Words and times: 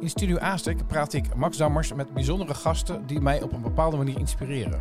In 0.00 0.08
Studio 0.08 0.38
Aastek 0.38 0.86
praat 0.86 1.12
ik 1.12 1.34
Max 1.34 1.56
Dammers 1.56 1.92
met 1.92 2.14
bijzondere 2.14 2.54
gasten 2.54 3.06
die 3.06 3.20
mij 3.20 3.42
op 3.42 3.52
een 3.52 3.60
bepaalde 3.60 3.96
manier 3.96 4.18
inspireren. 4.18 4.80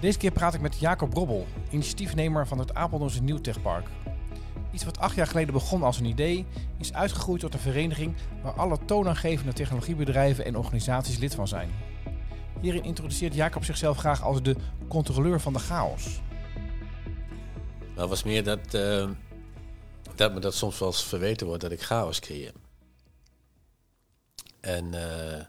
Deze 0.00 0.18
keer 0.18 0.30
praat 0.30 0.54
ik 0.54 0.60
met 0.60 0.78
Jacob 0.78 1.14
Robbel, 1.14 1.46
initiatiefnemer 1.70 2.46
van 2.46 2.58
het 2.58 2.74
Apeldoornse 2.74 3.22
Nieuwtechpark. 3.22 3.86
Iets 4.72 4.84
wat 4.84 4.98
acht 4.98 5.14
jaar 5.14 5.26
geleden 5.26 5.52
begon 5.52 5.82
als 5.82 5.98
een 5.98 6.04
idee, 6.04 6.46
is 6.78 6.92
uitgegroeid 6.92 7.40
tot 7.40 7.54
een 7.54 7.60
vereniging 7.60 8.14
waar 8.42 8.52
alle 8.52 8.78
toonaangevende 8.84 9.52
technologiebedrijven 9.52 10.44
en 10.44 10.56
organisaties 10.56 11.18
lid 11.18 11.34
van 11.34 11.48
zijn. 11.48 11.70
Hierin 12.60 12.84
introduceert 12.84 13.34
Jacob 13.34 13.64
zichzelf 13.64 13.96
graag 13.96 14.22
als 14.22 14.42
de 14.42 14.56
controleur 14.88 15.40
van 15.40 15.52
de 15.52 15.58
chaos. 15.58 16.20
Dat 17.94 18.08
was 18.08 18.22
meer 18.22 18.44
dat, 18.44 18.74
uh, 18.74 19.08
dat 20.14 20.34
me 20.34 20.40
dat 20.40 20.54
soms 20.54 20.78
wel 20.78 20.88
eens 20.88 21.04
verweten 21.04 21.46
wordt 21.46 21.62
dat 21.62 21.72
ik 21.72 21.82
chaos 21.82 22.20
creëer. 22.20 22.52
En 24.76 24.92
uh, 24.94 25.44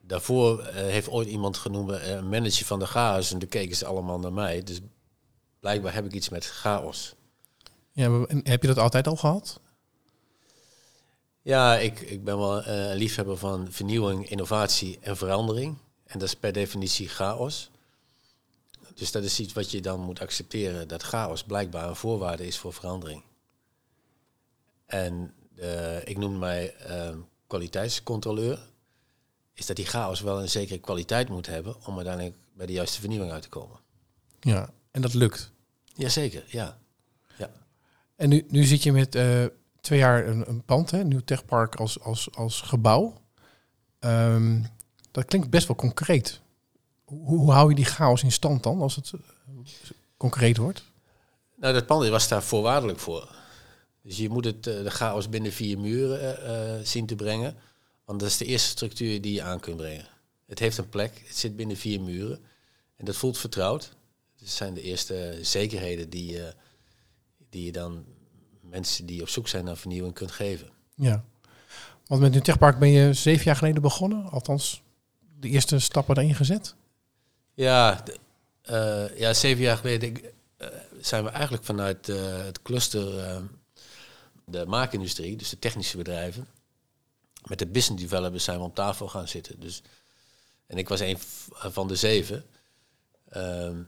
daarvoor 0.00 0.60
uh, 0.60 0.66
heeft 0.74 1.08
ooit 1.08 1.28
iemand 1.28 1.56
genoemd 1.56 1.90
een 1.90 2.28
manager 2.28 2.66
van 2.66 2.78
de 2.78 2.86
chaos 2.86 3.32
en 3.32 3.38
toen 3.38 3.48
keken 3.48 3.76
ze 3.76 3.86
allemaal 3.86 4.18
naar 4.18 4.32
mij. 4.32 4.62
Dus 4.62 4.80
blijkbaar 5.60 5.94
heb 5.94 6.04
ik 6.04 6.12
iets 6.12 6.28
met 6.28 6.46
chaos. 6.46 7.14
Ja, 7.92 8.24
en 8.26 8.40
heb 8.42 8.62
je 8.62 8.68
dat 8.68 8.78
altijd 8.78 9.06
al 9.06 9.16
gehad? 9.16 9.60
Ja, 11.42 11.76
ik, 11.76 12.00
ik 12.00 12.24
ben 12.24 12.38
wel 12.38 12.66
een 12.66 12.96
liefhebber 12.96 13.36
van 13.36 13.72
vernieuwing, 13.72 14.28
innovatie 14.28 14.98
en 15.00 15.16
verandering. 15.16 15.76
En 16.04 16.18
dat 16.18 16.28
is 16.28 16.34
per 16.34 16.52
definitie 16.52 17.08
chaos. 17.08 17.70
Dus 18.94 19.12
dat 19.12 19.24
is 19.24 19.40
iets 19.40 19.52
wat 19.52 19.70
je 19.70 19.80
dan 19.80 20.00
moet 20.00 20.20
accepteren, 20.20 20.88
dat 20.88 21.02
chaos 21.02 21.42
blijkbaar 21.44 21.88
een 21.88 21.96
voorwaarde 21.96 22.46
is 22.46 22.58
voor 22.58 22.72
verandering. 22.72 23.22
En 24.86 25.34
uh, 25.54 26.06
ik 26.06 26.18
noem 26.18 26.38
mij 26.38 26.74
uh, 26.88 27.16
kwaliteitscontroleur, 27.50 28.58
is 29.54 29.66
dat 29.66 29.76
die 29.76 29.86
chaos 29.86 30.20
wel 30.20 30.40
een 30.40 30.48
zekere 30.48 30.78
kwaliteit 30.78 31.28
moet 31.28 31.46
hebben 31.46 31.86
om 31.86 31.96
uiteindelijk 31.96 32.36
bij 32.52 32.66
de 32.66 32.72
juiste 32.72 33.00
vernieuwing 33.00 33.32
uit 33.32 33.42
te 33.42 33.48
komen. 33.48 33.78
Ja, 34.40 34.70
en 34.90 35.02
dat 35.02 35.14
lukt. 35.14 35.50
Jazeker, 35.84 36.44
ja. 36.48 36.78
ja. 37.38 37.50
En 38.16 38.28
nu, 38.28 38.46
nu 38.48 38.64
zit 38.64 38.82
je 38.82 38.92
met 38.92 39.14
uh, 39.14 39.44
twee 39.80 39.98
jaar 39.98 40.26
een, 40.26 40.48
een 40.48 40.62
pand, 40.62 40.90
hè, 40.90 41.04
nieuw 41.04 41.24
techpark 41.24 41.74
als, 41.74 42.00
als, 42.00 42.28
als 42.34 42.60
gebouw. 42.60 43.20
Um, 44.00 44.66
dat 45.10 45.24
klinkt 45.24 45.50
best 45.50 45.66
wel 45.66 45.76
concreet. 45.76 46.40
Hoe, 47.04 47.26
hoe, 47.26 47.52
hou 47.52 47.68
je 47.68 47.74
die 47.74 47.84
chaos 47.84 48.22
in 48.22 48.32
stand 48.32 48.62
dan, 48.62 48.80
als 48.80 48.96
het 48.96 49.12
concreet 50.16 50.56
wordt? 50.56 50.84
Nou, 51.56 51.74
dat 51.74 51.86
pand 51.86 52.08
was 52.08 52.28
daar 52.28 52.42
voorwaardelijk 52.42 52.98
voor. 52.98 53.38
Dus 54.02 54.16
je 54.16 54.28
moet 54.28 54.44
het, 54.44 54.64
de 54.64 54.90
chaos 54.90 55.28
binnen 55.28 55.52
vier 55.52 55.78
muren 55.78 56.38
uh, 56.78 56.84
zien 56.86 57.06
te 57.06 57.14
brengen. 57.14 57.56
Want 58.04 58.20
dat 58.20 58.28
is 58.28 58.36
de 58.36 58.44
eerste 58.44 58.68
structuur 58.68 59.20
die 59.20 59.32
je 59.32 59.42
aan 59.42 59.60
kunt 59.60 59.76
brengen. 59.76 60.06
Het 60.46 60.58
heeft 60.58 60.78
een 60.78 60.88
plek, 60.88 61.22
het 61.26 61.36
zit 61.36 61.56
binnen 61.56 61.76
vier 61.76 62.00
muren. 62.00 62.40
En 62.96 63.04
dat 63.04 63.16
voelt 63.16 63.38
vertrouwd. 63.38 63.96
Dat 64.38 64.48
zijn 64.48 64.74
de 64.74 64.82
eerste 64.82 65.38
zekerheden 65.42 66.10
die, 66.10 66.36
uh, 66.36 66.44
die 67.50 67.64
je 67.64 67.72
dan 67.72 68.04
mensen 68.60 69.06
die 69.06 69.22
op 69.22 69.28
zoek 69.28 69.48
zijn 69.48 69.64
naar 69.64 69.76
vernieuwing 69.76 70.14
kunt 70.14 70.30
geven. 70.30 70.68
Ja, 70.94 71.24
want 72.06 72.22
met 72.22 72.34
een 72.34 72.42
techpark 72.42 72.78
ben 72.78 72.90
je 72.90 73.12
zeven 73.12 73.44
jaar 73.44 73.56
geleden 73.56 73.82
begonnen. 73.82 74.30
Althans, 74.30 74.82
de 75.38 75.48
eerste 75.48 75.78
stappen 75.78 76.16
erin 76.16 76.34
gezet. 76.34 76.74
Ja, 77.54 78.02
de, 78.04 78.18
uh, 78.70 79.18
ja 79.18 79.34
zeven 79.34 79.62
jaar 79.62 79.76
geleden 79.76 80.20
uh, 80.58 80.68
zijn 81.00 81.24
we 81.24 81.30
eigenlijk 81.30 81.64
vanuit 81.64 82.08
uh, 82.08 82.44
het 82.44 82.62
cluster 82.62 83.24
de 84.50 84.66
maakindustrie, 84.66 85.36
dus 85.36 85.48
de 85.48 85.58
technische 85.58 85.96
bedrijven, 85.96 86.48
met 87.48 87.58
de 87.58 87.66
business 87.66 88.02
developers 88.02 88.44
zijn 88.44 88.58
we 88.58 88.64
om 88.64 88.72
tafel 88.72 89.08
gaan 89.08 89.28
zitten. 89.28 89.60
Dus, 89.60 89.82
en 90.66 90.78
ik 90.78 90.88
was 90.88 91.00
een 91.00 91.18
van 91.52 91.88
de 91.88 91.96
zeven. 91.96 92.44
Ehm, 93.28 93.82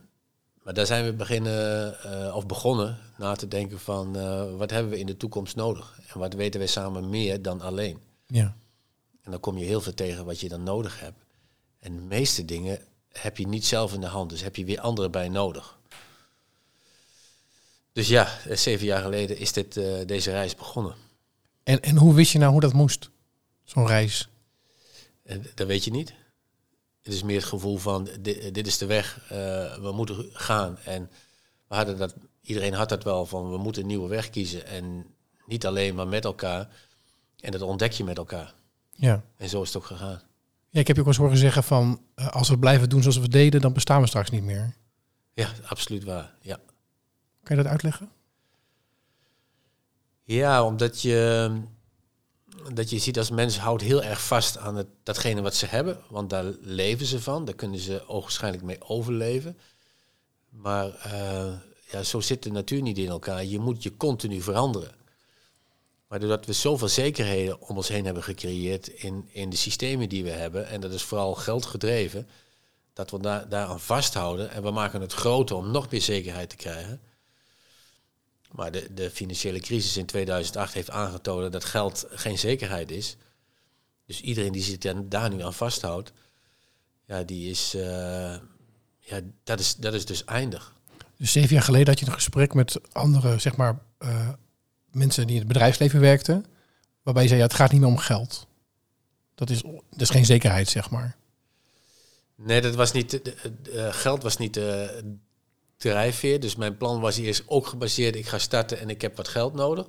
maar 0.63 0.73
daar 0.73 0.85
zijn 0.85 1.05
we 1.05 1.13
beginnen, 1.13 2.33
of 2.35 2.45
begonnen 2.45 2.99
na 3.17 3.35
te 3.35 3.47
denken 3.47 3.79
van 3.79 4.13
wat 4.57 4.69
hebben 4.69 4.91
we 4.91 4.99
in 4.99 5.05
de 5.05 5.17
toekomst 5.17 5.55
nodig? 5.55 5.99
En 6.07 6.19
wat 6.19 6.33
weten 6.33 6.59
wij 6.59 6.69
samen 6.69 7.09
meer 7.09 7.41
dan 7.41 7.61
alleen? 7.61 7.99
Ja. 8.25 8.55
En 9.21 9.31
dan 9.31 9.39
kom 9.39 9.57
je 9.57 9.65
heel 9.65 9.81
veel 9.81 9.93
tegen 9.93 10.25
wat 10.25 10.39
je 10.39 10.49
dan 10.49 10.63
nodig 10.63 10.99
hebt. 10.99 11.17
En 11.79 11.95
de 11.95 12.01
meeste 12.01 12.45
dingen 12.45 12.79
heb 13.11 13.37
je 13.37 13.47
niet 13.47 13.65
zelf 13.65 13.93
in 13.93 14.01
de 14.01 14.07
hand, 14.07 14.29
dus 14.29 14.41
heb 14.41 14.55
je 14.55 14.65
weer 14.65 14.79
anderen 14.79 15.11
bij 15.11 15.29
nodig. 15.29 15.79
Dus 17.93 18.07
ja, 18.07 18.37
zeven 18.49 18.85
jaar 18.85 19.01
geleden 19.01 19.37
is 19.37 19.53
dit, 19.53 19.77
uh, 19.77 20.05
deze 20.05 20.31
reis 20.31 20.55
begonnen. 20.55 20.95
En, 21.63 21.81
en 21.81 21.97
hoe 21.97 22.13
wist 22.13 22.31
je 22.31 22.37
nou 22.37 22.51
hoe 22.51 22.61
dat 22.61 22.73
moest, 22.73 23.09
zo'n 23.63 23.87
reis? 23.87 24.29
En 25.23 25.45
dat 25.55 25.67
weet 25.67 25.83
je 25.83 25.91
niet. 25.91 26.13
Het 27.01 27.13
is 27.13 27.23
meer 27.23 27.37
het 27.37 27.45
gevoel 27.45 27.77
van, 27.77 28.09
dit, 28.19 28.53
dit 28.53 28.67
is 28.67 28.77
de 28.77 28.85
weg, 28.85 29.19
uh, 29.23 29.29
we 29.75 29.91
moeten 29.93 30.29
gaan. 30.31 30.77
En 30.77 31.09
we 31.67 31.75
hadden 31.75 31.97
dat, 31.97 32.15
iedereen 32.41 32.73
had 32.73 32.89
dat 32.89 33.03
wel, 33.03 33.25
van 33.25 33.49
we 33.49 33.57
moeten 33.57 33.81
een 33.81 33.87
nieuwe 33.87 34.07
weg 34.07 34.29
kiezen. 34.29 34.65
En 34.65 35.05
niet 35.45 35.65
alleen, 35.65 35.95
maar 35.95 36.07
met 36.07 36.25
elkaar. 36.25 36.69
En 37.39 37.51
dat 37.51 37.61
ontdek 37.61 37.91
je 37.91 38.03
met 38.03 38.17
elkaar. 38.17 38.53
Ja. 38.91 39.23
En 39.37 39.49
zo 39.49 39.61
is 39.61 39.67
het 39.67 39.77
ook 39.77 39.85
gegaan. 39.85 40.21
Ja, 40.69 40.79
ik 40.79 40.87
heb 40.87 40.95
je 40.95 41.01
ook 41.01 41.07
eens 41.07 41.17
horen 41.17 41.37
zeggen 41.37 41.63
van 41.63 42.01
als 42.15 42.49
we 42.49 42.57
blijven 42.57 42.89
doen 42.89 43.01
zoals 43.01 43.17
we 43.17 43.29
deden, 43.29 43.61
dan 43.61 43.73
bestaan 43.73 44.01
we 44.01 44.07
straks 44.07 44.29
niet 44.29 44.43
meer. 44.43 44.75
Ja, 45.33 45.49
absoluut 45.65 46.03
waar. 46.03 46.33
Ja. 46.41 46.59
Kan 47.43 47.55
je 47.55 47.63
dat 47.63 47.71
uitleggen? 47.71 48.11
Ja, 50.23 50.65
omdat 50.65 51.01
je, 51.01 51.51
dat 52.73 52.89
je 52.89 52.99
ziet 52.99 53.17
als 53.17 53.29
mens 53.29 53.57
houdt 53.57 53.81
heel 53.81 54.03
erg 54.03 54.25
vast 54.25 54.57
aan 54.57 54.75
het, 54.75 54.87
datgene 55.03 55.41
wat 55.41 55.55
ze 55.55 55.65
hebben, 55.65 55.99
want 56.09 56.29
daar 56.29 56.45
leven 56.61 57.05
ze 57.05 57.21
van, 57.21 57.45
daar 57.45 57.55
kunnen 57.55 57.79
ze 57.79 58.07
ogenschijnlijk 58.07 58.63
mee 58.63 58.81
overleven. 58.81 59.57
Maar 60.49 60.87
uh, 60.87 61.53
ja, 61.91 62.03
zo 62.03 62.19
zit 62.19 62.43
de 62.43 62.51
natuur 62.51 62.81
niet 62.81 62.97
in 62.97 63.07
elkaar. 63.07 63.45
Je 63.45 63.59
moet 63.59 63.83
je 63.83 63.97
continu 63.97 64.41
veranderen. 64.41 64.95
Maar 66.07 66.19
doordat 66.19 66.45
we 66.45 66.53
zoveel 66.53 66.87
zekerheden 66.87 67.61
om 67.61 67.77
ons 67.77 67.87
heen 67.87 68.05
hebben 68.05 68.23
gecreëerd 68.23 68.87
in, 68.87 69.29
in 69.31 69.49
de 69.49 69.55
systemen 69.55 70.09
die 70.09 70.23
we 70.23 70.29
hebben, 70.29 70.67
en 70.67 70.81
dat 70.81 70.91
is 70.91 71.03
vooral 71.03 71.35
geld 71.35 71.65
gedreven, 71.65 72.27
dat 72.93 73.11
we 73.11 73.19
daar, 73.19 73.49
daaraan 73.49 73.79
vasthouden 73.79 74.51
en 74.51 74.63
we 74.63 74.71
maken 74.71 75.01
het 75.01 75.13
groter 75.13 75.55
om 75.55 75.71
nog 75.71 75.91
meer 75.91 76.01
zekerheid 76.01 76.49
te 76.49 76.55
krijgen. 76.55 77.01
Maar 78.53 78.71
de, 78.71 78.93
de 78.93 79.11
financiële 79.11 79.59
crisis 79.59 79.97
in 79.97 80.05
2008 80.05 80.73
heeft 80.73 80.89
aangetoond 80.89 81.51
dat 81.51 81.63
geld 81.63 82.05
geen 82.09 82.37
zekerheid 82.37 82.91
is. 82.91 83.17
Dus 84.05 84.21
iedereen 84.21 84.51
die 84.51 84.63
zich 84.63 84.77
daar 85.05 85.29
nu 85.29 85.41
aan 85.41 85.53
vasthoudt, 85.53 86.11
ja, 87.05 87.23
die 87.23 87.49
is, 87.49 87.75
uh, 87.75 87.83
ja, 88.99 89.19
dat 89.43 89.59
is, 89.59 89.75
dat 89.75 89.93
is 89.93 90.05
dus 90.05 90.25
eindig. 90.25 90.75
Dus 91.17 91.31
zeven 91.31 91.53
jaar 91.53 91.63
geleden 91.63 91.87
had 91.87 91.99
je 91.99 92.05
een 92.05 92.11
gesprek 92.11 92.53
met 92.53 92.79
andere, 92.91 93.39
zeg 93.39 93.55
maar, 93.55 93.79
uh, 93.99 94.29
mensen 94.91 95.25
die 95.25 95.35
in 95.35 95.41
het 95.41 95.51
bedrijfsleven 95.51 95.99
werkten, 95.99 96.45
waarbij 97.01 97.23
je 97.23 97.29
zei, 97.29 97.39
ja, 97.39 97.47
het 97.47 97.55
gaat 97.55 97.71
niet 97.71 97.81
meer 97.81 97.89
om 97.89 97.97
geld. 97.97 98.47
Dat 99.35 99.49
is, 99.49 99.61
dat 99.61 100.01
is 100.01 100.09
geen 100.09 100.25
zekerheid, 100.25 100.69
zeg 100.69 100.89
maar. 100.89 101.15
Nee, 102.35 102.61
dat 102.61 102.75
was 102.75 102.91
niet, 102.91 103.21
uh, 103.73 103.93
geld 103.93 104.23
was 104.23 104.37
niet 104.37 104.53
de 104.53 105.03
drijfveer. 105.89 106.39
Dus 106.39 106.55
mijn 106.55 106.77
plan 106.77 107.01
was 107.01 107.17
eerst 107.17 107.43
ook 107.45 107.67
gebaseerd, 107.67 108.15
ik 108.15 108.27
ga 108.27 108.37
starten 108.37 108.79
en 108.79 108.89
ik 108.89 109.01
heb 109.01 109.17
wat 109.17 109.27
geld 109.27 109.53
nodig. 109.53 109.87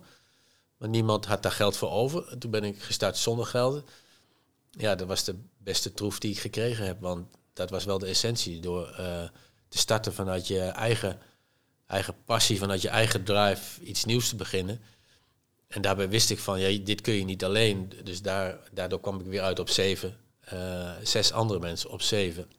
Maar 0.77 0.88
niemand 0.88 1.27
had 1.27 1.43
daar 1.43 1.53
geld 1.53 1.77
voor 1.77 1.91
over. 1.91 2.28
En 2.28 2.38
toen 2.38 2.50
ben 2.50 2.65
ik 2.65 2.82
gestart 2.82 3.16
zonder 3.16 3.47
geld. 3.47 3.91
Ja, 4.71 4.94
dat 4.94 5.06
was 5.06 5.25
de 5.25 5.34
beste 5.59 5.93
troef 5.93 6.19
die 6.19 6.31
ik 6.31 6.38
gekregen 6.38 6.87
heb. 6.87 7.00
Want 7.00 7.27
dat 7.53 7.71
was 7.71 7.84
wel 7.84 7.99
de 7.99 8.06
essentie. 8.06 8.60
Door 8.60 8.88
uh, 8.91 9.22
te 9.69 9.78
starten 9.78 10.15
vanuit 10.15 10.47
je 10.47 10.60
eigen, 10.60 11.21
eigen 11.87 12.15
passie, 12.25 12.59
vanuit 12.59 12.82
je 12.82 12.88
eigen 12.88 13.25
drive, 13.25 13.82
iets 13.82 14.05
nieuws 14.05 14.28
te 14.28 14.37
beginnen. 14.37 14.81
En 15.69 15.82
daarbij 15.82 16.09
wist 16.09 16.31
ik 16.31 16.38
van, 16.38 16.61
ja, 16.61 16.84
dit 16.84 17.00
kun 17.00 17.15
je 17.15 17.25
niet 17.25 17.44
alleen. 17.44 17.93
Dus 18.05 18.23
daar, 18.23 18.58
daardoor 18.73 19.00
kwam 19.00 19.20
ik 19.20 19.26
weer 19.26 19.43
uit 19.43 19.58
op 19.58 19.69
zeven. 19.69 20.17
Uh, 20.52 20.90
zes 21.02 21.32
andere 21.32 21.61
mensen 21.61 21.90
op 21.90 22.02
zeven. 22.02 22.50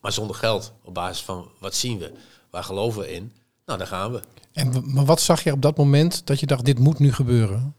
Maar 0.00 0.12
zonder 0.12 0.36
geld. 0.36 0.72
Op 0.82 0.94
basis 0.94 1.24
van 1.24 1.50
wat 1.58 1.74
zien 1.74 1.98
we? 1.98 2.12
Waar 2.50 2.64
geloven 2.64 3.00
we 3.00 3.12
in? 3.12 3.32
Nou, 3.66 3.78
daar 3.78 3.88
gaan 3.88 4.12
we. 4.12 4.20
En 4.52 4.92
maar 4.92 5.04
wat 5.04 5.20
zag 5.20 5.44
je 5.44 5.52
op 5.52 5.62
dat 5.62 5.76
moment 5.76 6.26
dat 6.26 6.40
je 6.40 6.46
dacht, 6.46 6.64
dit 6.64 6.78
moet 6.78 6.98
nu 6.98 7.12
gebeuren? 7.12 7.74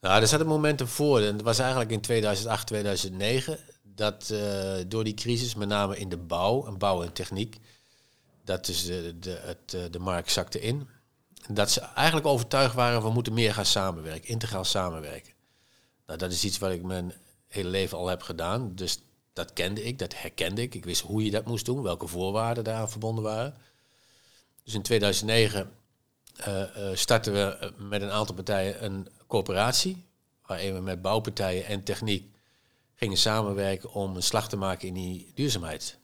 Nou, 0.00 0.20
er 0.20 0.28
zaten 0.28 0.46
momenten 0.46 0.88
voor. 0.88 1.20
En 1.20 1.36
dat 1.36 1.44
was 1.44 1.58
eigenlijk 1.58 1.90
in 1.90 2.00
2008, 2.00 2.66
2009. 2.66 3.58
Dat 3.82 4.28
uh, 4.32 4.74
door 4.86 5.04
die 5.04 5.14
crisis, 5.14 5.54
met 5.54 5.68
name 5.68 5.98
in 5.98 6.08
de 6.08 6.16
bouw, 6.16 6.66
en 6.66 6.78
bouw 6.78 7.02
en 7.02 7.12
techniek, 7.12 7.58
dat 8.44 8.66
dus 8.66 8.84
de, 8.84 9.16
de, 9.18 9.40
het, 9.42 9.92
de 9.92 9.98
markt 9.98 10.32
zakte 10.32 10.60
in. 10.60 10.88
Dat 11.48 11.70
ze 11.70 11.80
eigenlijk 11.80 12.26
overtuigd 12.26 12.74
waren, 12.74 13.02
we 13.02 13.10
moeten 13.10 13.32
meer 13.32 13.54
gaan 13.54 13.66
samenwerken, 13.66 14.28
integraal 14.28 14.64
samenwerken. 14.64 15.32
Nou, 16.06 16.18
dat 16.18 16.32
is 16.32 16.44
iets 16.44 16.58
wat 16.58 16.70
ik 16.70 16.82
mijn 16.82 17.12
hele 17.48 17.68
leven 17.68 17.98
al 17.98 18.06
heb 18.06 18.22
gedaan. 18.22 18.74
Dus 18.74 19.02
dat 19.38 19.52
kende 19.52 19.84
ik, 19.84 19.98
dat 19.98 20.14
herkende 20.20 20.62
ik. 20.62 20.74
Ik 20.74 20.84
wist 20.84 21.00
hoe 21.00 21.24
je 21.24 21.30
dat 21.30 21.46
moest 21.46 21.64
doen, 21.64 21.82
welke 21.82 22.06
voorwaarden 22.06 22.64
daaraan 22.64 22.90
verbonden 22.90 23.24
waren. 23.24 23.56
Dus 24.64 24.74
in 24.74 24.82
2009 24.82 25.70
uh, 26.48 26.64
startten 26.94 27.32
we 27.32 27.72
met 27.76 28.02
een 28.02 28.10
aantal 28.10 28.34
partijen 28.34 28.84
een 28.84 29.08
coöperatie. 29.26 30.04
waarin 30.46 30.74
we 30.74 30.80
met 30.80 31.02
bouwpartijen 31.02 31.66
en 31.66 31.84
techniek 31.84 32.36
gingen 32.94 33.16
samenwerken 33.16 33.92
om 33.92 34.16
een 34.16 34.22
slag 34.22 34.48
te 34.48 34.56
maken 34.56 34.88
in 34.88 34.94
die 34.94 35.32
duurzaamheid. 35.34 35.98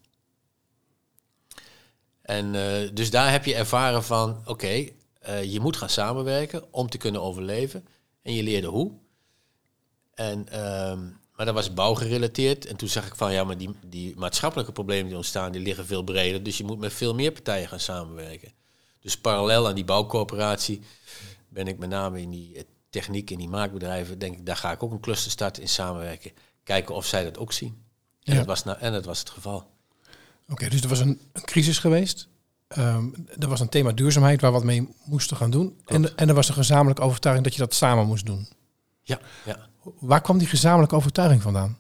En 2.23 2.55
uh, 2.55 2.91
dus 2.93 3.11
daar 3.11 3.31
heb 3.31 3.45
je 3.45 3.55
ervaren 3.55 4.05
van, 4.05 4.43
oké, 4.45 4.89
uh, 5.29 5.45
je 5.45 5.61
moet 5.61 5.77
gaan 5.77 5.89
samenwerken 5.89 6.73
om 6.73 6.89
te 6.89 6.99
kunnen 6.99 7.23
overleven. 7.23 7.87
En 8.23 8.35
je 8.35 8.43
leerde 8.43 8.67
hoe. 8.67 8.93
En, 10.15 10.47
uh, 10.53 10.99
maar 11.37 11.47
dat 11.47 11.55
was 11.55 11.75
bouwgerelateerd. 11.75 12.67
En 12.67 12.77
toen 12.77 12.89
zag 12.89 13.07
ik 13.07 13.15
van, 13.15 13.33
ja, 13.33 13.45
maar 13.45 13.59
die, 13.59 13.71
die 13.87 14.17
maatschappelijke 14.17 14.73
problemen 14.73 15.07
die 15.07 15.17
ontstaan, 15.17 15.53
die 15.53 15.61
liggen 15.61 15.87
veel 15.87 16.03
breder. 16.03 16.43
Dus 16.43 16.59
je 16.59 16.65
moet 16.65 16.79
met 16.79 16.93
veel 16.93 17.15
meer 17.15 17.33
partijen 17.33 17.69
gaan 17.69 17.81
samenwerken. 17.81 18.53
Dus 19.01 19.19
parallel 19.19 19.69
aan 19.69 19.75
die 19.75 19.85
bouwcoöperatie 19.85 20.81
ben 21.49 21.67
ik 21.67 21.79
met 21.79 21.89
name 21.89 22.21
in 22.21 22.31
die 22.31 22.57
eh, 22.57 22.63
techniek, 22.91 23.31
in 23.31 23.39
die 23.39 23.49
maakbedrijven, 23.49 24.19
denk 24.19 24.37
ik, 24.37 24.47
daar 24.47 24.57
ga 24.57 24.73
ik 24.73 24.83
ook 24.83 24.93
een 24.93 25.01
cluster 25.01 25.31
starten 25.31 25.63
in 25.63 25.69
samenwerken. 25.69 26.31
Kijken 26.63 26.95
of 26.95 27.07
zij 27.07 27.25
dat 27.25 27.39
ook 27.39 27.53
zien. 27.53 27.83
En, 28.23 28.33
ja. 28.33 28.39
dat, 28.39 28.47
was 28.47 28.65
nou, 28.65 28.79
en 28.79 28.93
dat 28.93 29.05
was 29.05 29.19
het 29.19 29.31
geval. 29.31 29.71
Oké, 30.49 30.69
dus 30.69 30.81
er 30.81 30.89
was 30.89 31.01
een, 31.01 31.21
een 31.33 31.45
crisis 31.45 31.79
geweest. 31.79 32.29
Um, 32.79 33.27
er 33.39 33.49
was 33.49 33.61
een 33.61 33.69
thema 33.69 33.93
duurzaamheid 33.93 34.41
waar 34.41 34.51
we 34.51 34.57
wat 34.57 34.67
mee 34.67 34.89
moesten 35.05 35.37
gaan 35.37 35.51
doen. 35.51 35.81
En, 35.87 36.17
en 36.17 36.29
er 36.29 36.35
was 36.35 36.49
een 36.49 36.55
gezamenlijke 36.55 37.03
overtuiging 37.03 37.47
dat 37.47 37.55
je 37.57 37.63
dat 37.63 37.75
samen 37.75 38.07
moest 38.07 38.27
doen. 38.27 38.49
Ja, 39.03 39.21
ja. 39.45 39.69
Waar 39.99 40.21
kwam 40.21 40.39
die 40.39 40.49
gezamenlijke 40.49 40.95
overtuiging 40.95 41.43
vandaan? 41.43 41.79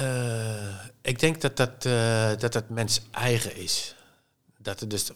Uh, 0.00 0.84
ik 1.02 1.18
denk 1.18 1.40
dat 1.40 1.56
dat, 1.56 1.84
uh, 1.84 2.30
dat, 2.38 2.52
dat 2.52 2.68
mens 2.68 3.00
eigen 3.10 3.56
is. 3.56 3.94
Dat 4.58 4.80
het 4.80 4.90
dus 4.90 5.10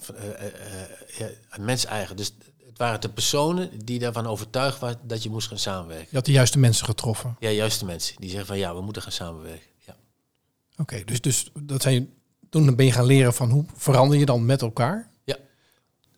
uh, 1.20 1.26
mens 1.58 1.84
eigen. 1.84 2.16
Dus 2.16 2.34
het 2.66 2.78
waren 2.78 3.00
de 3.00 3.08
personen 3.08 3.84
die 3.84 3.98
daarvan 3.98 4.26
overtuigd 4.26 4.78
waren 4.78 4.98
dat 5.02 5.22
je 5.22 5.30
moest 5.30 5.48
gaan 5.48 5.58
samenwerken. 5.58 6.06
Je 6.10 6.16
had 6.16 6.24
de 6.24 6.32
juiste 6.32 6.58
mensen 6.58 6.86
getroffen. 6.86 7.36
Ja, 7.38 7.50
juiste 7.50 7.84
mensen. 7.84 8.16
Die 8.20 8.30
zeggen 8.30 8.46
van 8.46 8.58
ja, 8.58 8.74
we 8.74 8.80
moeten 8.80 9.02
gaan 9.02 9.12
samenwerken. 9.12 9.70
Ja. 9.86 9.96
Oké, 10.76 11.04
dus, 11.04 11.20
dus 11.20 11.50
dat 11.60 11.82
zijn, 11.82 12.12
toen 12.50 12.76
ben 12.76 12.86
je 12.86 12.92
gaan 12.92 13.04
leren 13.04 13.34
van 13.34 13.50
hoe 13.50 13.64
verander 13.74 14.18
je 14.18 14.26
dan 14.26 14.44
met 14.44 14.62
elkaar? 14.62 15.10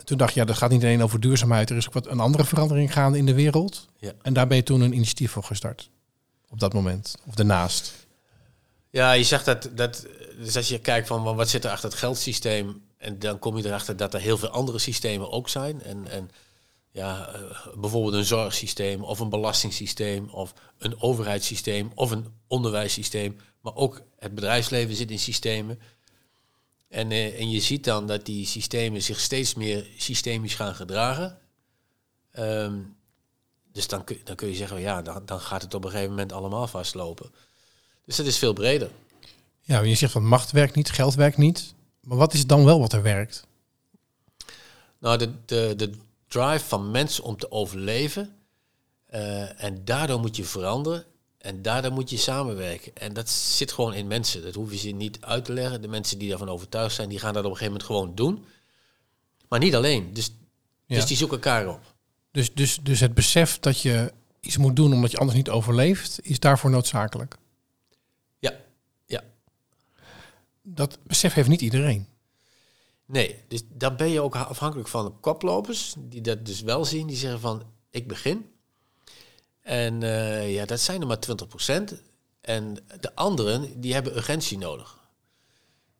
Toen 0.08 0.18
dacht 0.18 0.34
je, 0.34 0.40
ja, 0.40 0.46
dat 0.46 0.56
gaat 0.56 0.70
niet 0.70 0.82
alleen 0.82 1.02
over 1.02 1.20
duurzaamheid. 1.20 1.70
Er 1.70 1.76
is 1.76 1.86
ook 1.86 1.92
wat 1.92 2.06
een 2.06 2.20
andere 2.20 2.44
verandering 2.44 2.92
gaande 2.92 3.18
in 3.18 3.26
de 3.26 3.34
wereld. 3.34 3.88
Ja. 3.98 4.12
En 4.22 4.32
daar 4.32 4.46
ben 4.46 4.56
je 4.56 4.62
toen 4.62 4.80
een 4.80 4.92
initiatief 4.92 5.30
voor 5.30 5.44
gestart. 5.44 5.90
Op 6.48 6.60
dat 6.60 6.72
moment. 6.72 7.14
Of 7.26 7.34
daarnaast. 7.34 8.06
Ja, 8.90 9.12
je 9.12 9.24
zegt 9.24 9.44
dat, 9.44 9.70
dat 9.74 10.06
dus 10.38 10.56
als 10.56 10.68
je 10.68 10.78
kijkt 10.78 11.06
van 11.06 11.22
wat 11.22 11.48
zit 11.48 11.64
er 11.64 11.70
achter 11.70 11.88
het 11.88 11.98
geldsysteem, 11.98 12.82
en 12.98 13.18
dan 13.18 13.38
kom 13.38 13.56
je 13.56 13.66
erachter 13.66 13.96
dat 13.96 14.14
er 14.14 14.20
heel 14.20 14.38
veel 14.38 14.48
andere 14.48 14.78
systemen 14.78 15.30
ook 15.30 15.48
zijn. 15.48 15.82
En, 15.82 16.08
en 16.10 16.30
ja, 16.90 17.28
uh, 17.34 17.66
bijvoorbeeld 17.76 18.14
een 18.14 18.24
zorgsysteem 18.24 19.02
of 19.02 19.18
een 19.18 19.28
belastingssysteem 19.28 20.28
of 20.28 20.52
een 20.78 21.00
overheidssysteem 21.00 21.90
of 21.94 22.10
een 22.10 22.26
onderwijssysteem. 22.46 23.36
Maar 23.60 23.74
ook 23.74 24.02
het 24.18 24.34
bedrijfsleven 24.34 24.96
zit 24.96 25.10
in 25.10 25.18
systemen. 25.18 25.80
En, 26.88 27.10
uh, 27.10 27.40
en 27.40 27.50
je 27.50 27.60
ziet 27.60 27.84
dan 27.84 28.06
dat 28.06 28.26
die 28.26 28.46
systemen 28.46 29.02
zich 29.02 29.20
steeds 29.20 29.54
meer 29.54 29.86
systemisch 29.96 30.54
gaan 30.54 30.74
gedragen. 30.74 31.38
Um, 32.38 32.96
dus 33.72 33.88
dan 33.88 34.04
kun, 34.04 34.20
dan 34.24 34.36
kun 34.36 34.48
je 34.48 34.54
zeggen, 34.54 34.80
ja, 34.80 35.02
dan, 35.02 35.22
dan 35.26 35.40
gaat 35.40 35.62
het 35.62 35.74
op 35.74 35.84
een 35.84 35.90
gegeven 35.90 36.10
moment 36.10 36.32
allemaal 36.32 36.66
vastlopen. 36.66 37.30
Dus 38.04 38.16
het 38.16 38.26
is 38.26 38.38
veel 38.38 38.52
breder. 38.52 38.90
Ja, 39.60 39.80
je 39.80 39.94
zegt 39.94 40.12
van 40.12 40.26
macht 40.26 40.50
werkt 40.50 40.74
niet, 40.74 40.90
geld 40.90 41.14
werkt 41.14 41.36
niet. 41.36 41.74
Maar 42.00 42.16
wat 42.16 42.34
is 42.34 42.46
dan 42.46 42.64
wel 42.64 42.80
wat 42.80 42.92
er 42.92 43.02
werkt? 43.02 43.46
Nou, 44.98 45.18
de, 45.18 45.32
de, 45.44 45.74
de 45.76 45.90
drive 46.28 46.64
van 46.64 46.90
mensen 46.90 47.24
om 47.24 47.36
te 47.36 47.50
overleven. 47.50 48.36
Uh, 49.10 49.62
en 49.62 49.84
daardoor 49.84 50.20
moet 50.20 50.36
je 50.36 50.44
veranderen. 50.44 51.04
En 51.38 51.62
daardoor 51.62 51.92
moet 51.92 52.10
je 52.10 52.16
samenwerken. 52.16 52.92
En 52.94 53.12
dat 53.12 53.30
zit 53.30 53.72
gewoon 53.72 53.94
in 53.94 54.06
mensen. 54.06 54.42
Dat 54.42 54.54
hoef 54.54 54.70
je 54.70 54.78
ze 54.78 54.88
niet 54.88 55.20
uit 55.20 55.44
te 55.44 55.52
leggen. 55.52 55.82
De 55.82 55.88
mensen 55.88 56.18
die 56.18 56.28
daarvan 56.28 56.48
overtuigd 56.48 56.94
zijn, 56.94 57.08
die 57.08 57.18
gaan 57.18 57.34
dat 57.34 57.44
op 57.44 57.50
een 57.50 57.56
gegeven 57.56 57.72
moment 57.72 57.90
gewoon 57.90 58.14
doen. 58.14 58.44
Maar 59.48 59.58
niet 59.58 59.74
alleen. 59.74 60.12
Dus, 60.12 60.34
ja. 60.86 60.96
dus 60.96 61.06
die 61.06 61.16
zoeken 61.16 61.36
elkaar 61.36 61.68
op. 61.68 61.80
Dus, 62.30 62.54
dus, 62.54 62.78
dus 62.82 63.00
het 63.00 63.14
besef 63.14 63.58
dat 63.58 63.80
je 63.80 64.12
iets 64.40 64.56
moet 64.56 64.76
doen 64.76 64.92
omdat 64.92 65.10
je 65.10 65.18
anders 65.18 65.36
niet 65.36 65.50
overleeft, 65.50 66.18
is 66.22 66.40
daarvoor 66.40 66.70
noodzakelijk? 66.70 67.36
dat 70.74 70.98
besef 71.02 71.34
heeft 71.34 71.48
niet 71.48 71.60
iedereen. 71.60 72.06
Nee, 73.06 73.36
dus 73.48 73.62
dan 73.68 73.96
ben 73.96 74.08
je 74.08 74.20
ook 74.20 74.36
afhankelijk 74.36 74.88
van 74.88 75.04
de 75.04 75.10
koplopers, 75.20 75.94
die 75.98 76.20
dat 76.20 76.46
dus 76.46 76.60
wel 76.60 76.84
zien, 76.84 77.06
die 77.06 77.16
zeggen 77.16 77.40
van 77.40 77.62
ik 77.90 78.08
begin. 78.08 78.50
En 79.68 80.02
uh, 80.02 80.54
ja, 80.54 80.64
dat 80.64 80.80
zijn 80.80 81.00
er 81.00 81.06
maar 81.06 81.18
20%. 81.90 81.94
En 82.40 82.76
de 83.00 83.14
anderen, 83.14 83.80
die 83.80 83.94
hebben 83.94 84.16
urgentie 84.16 84.58
nodig. 84.58 84.98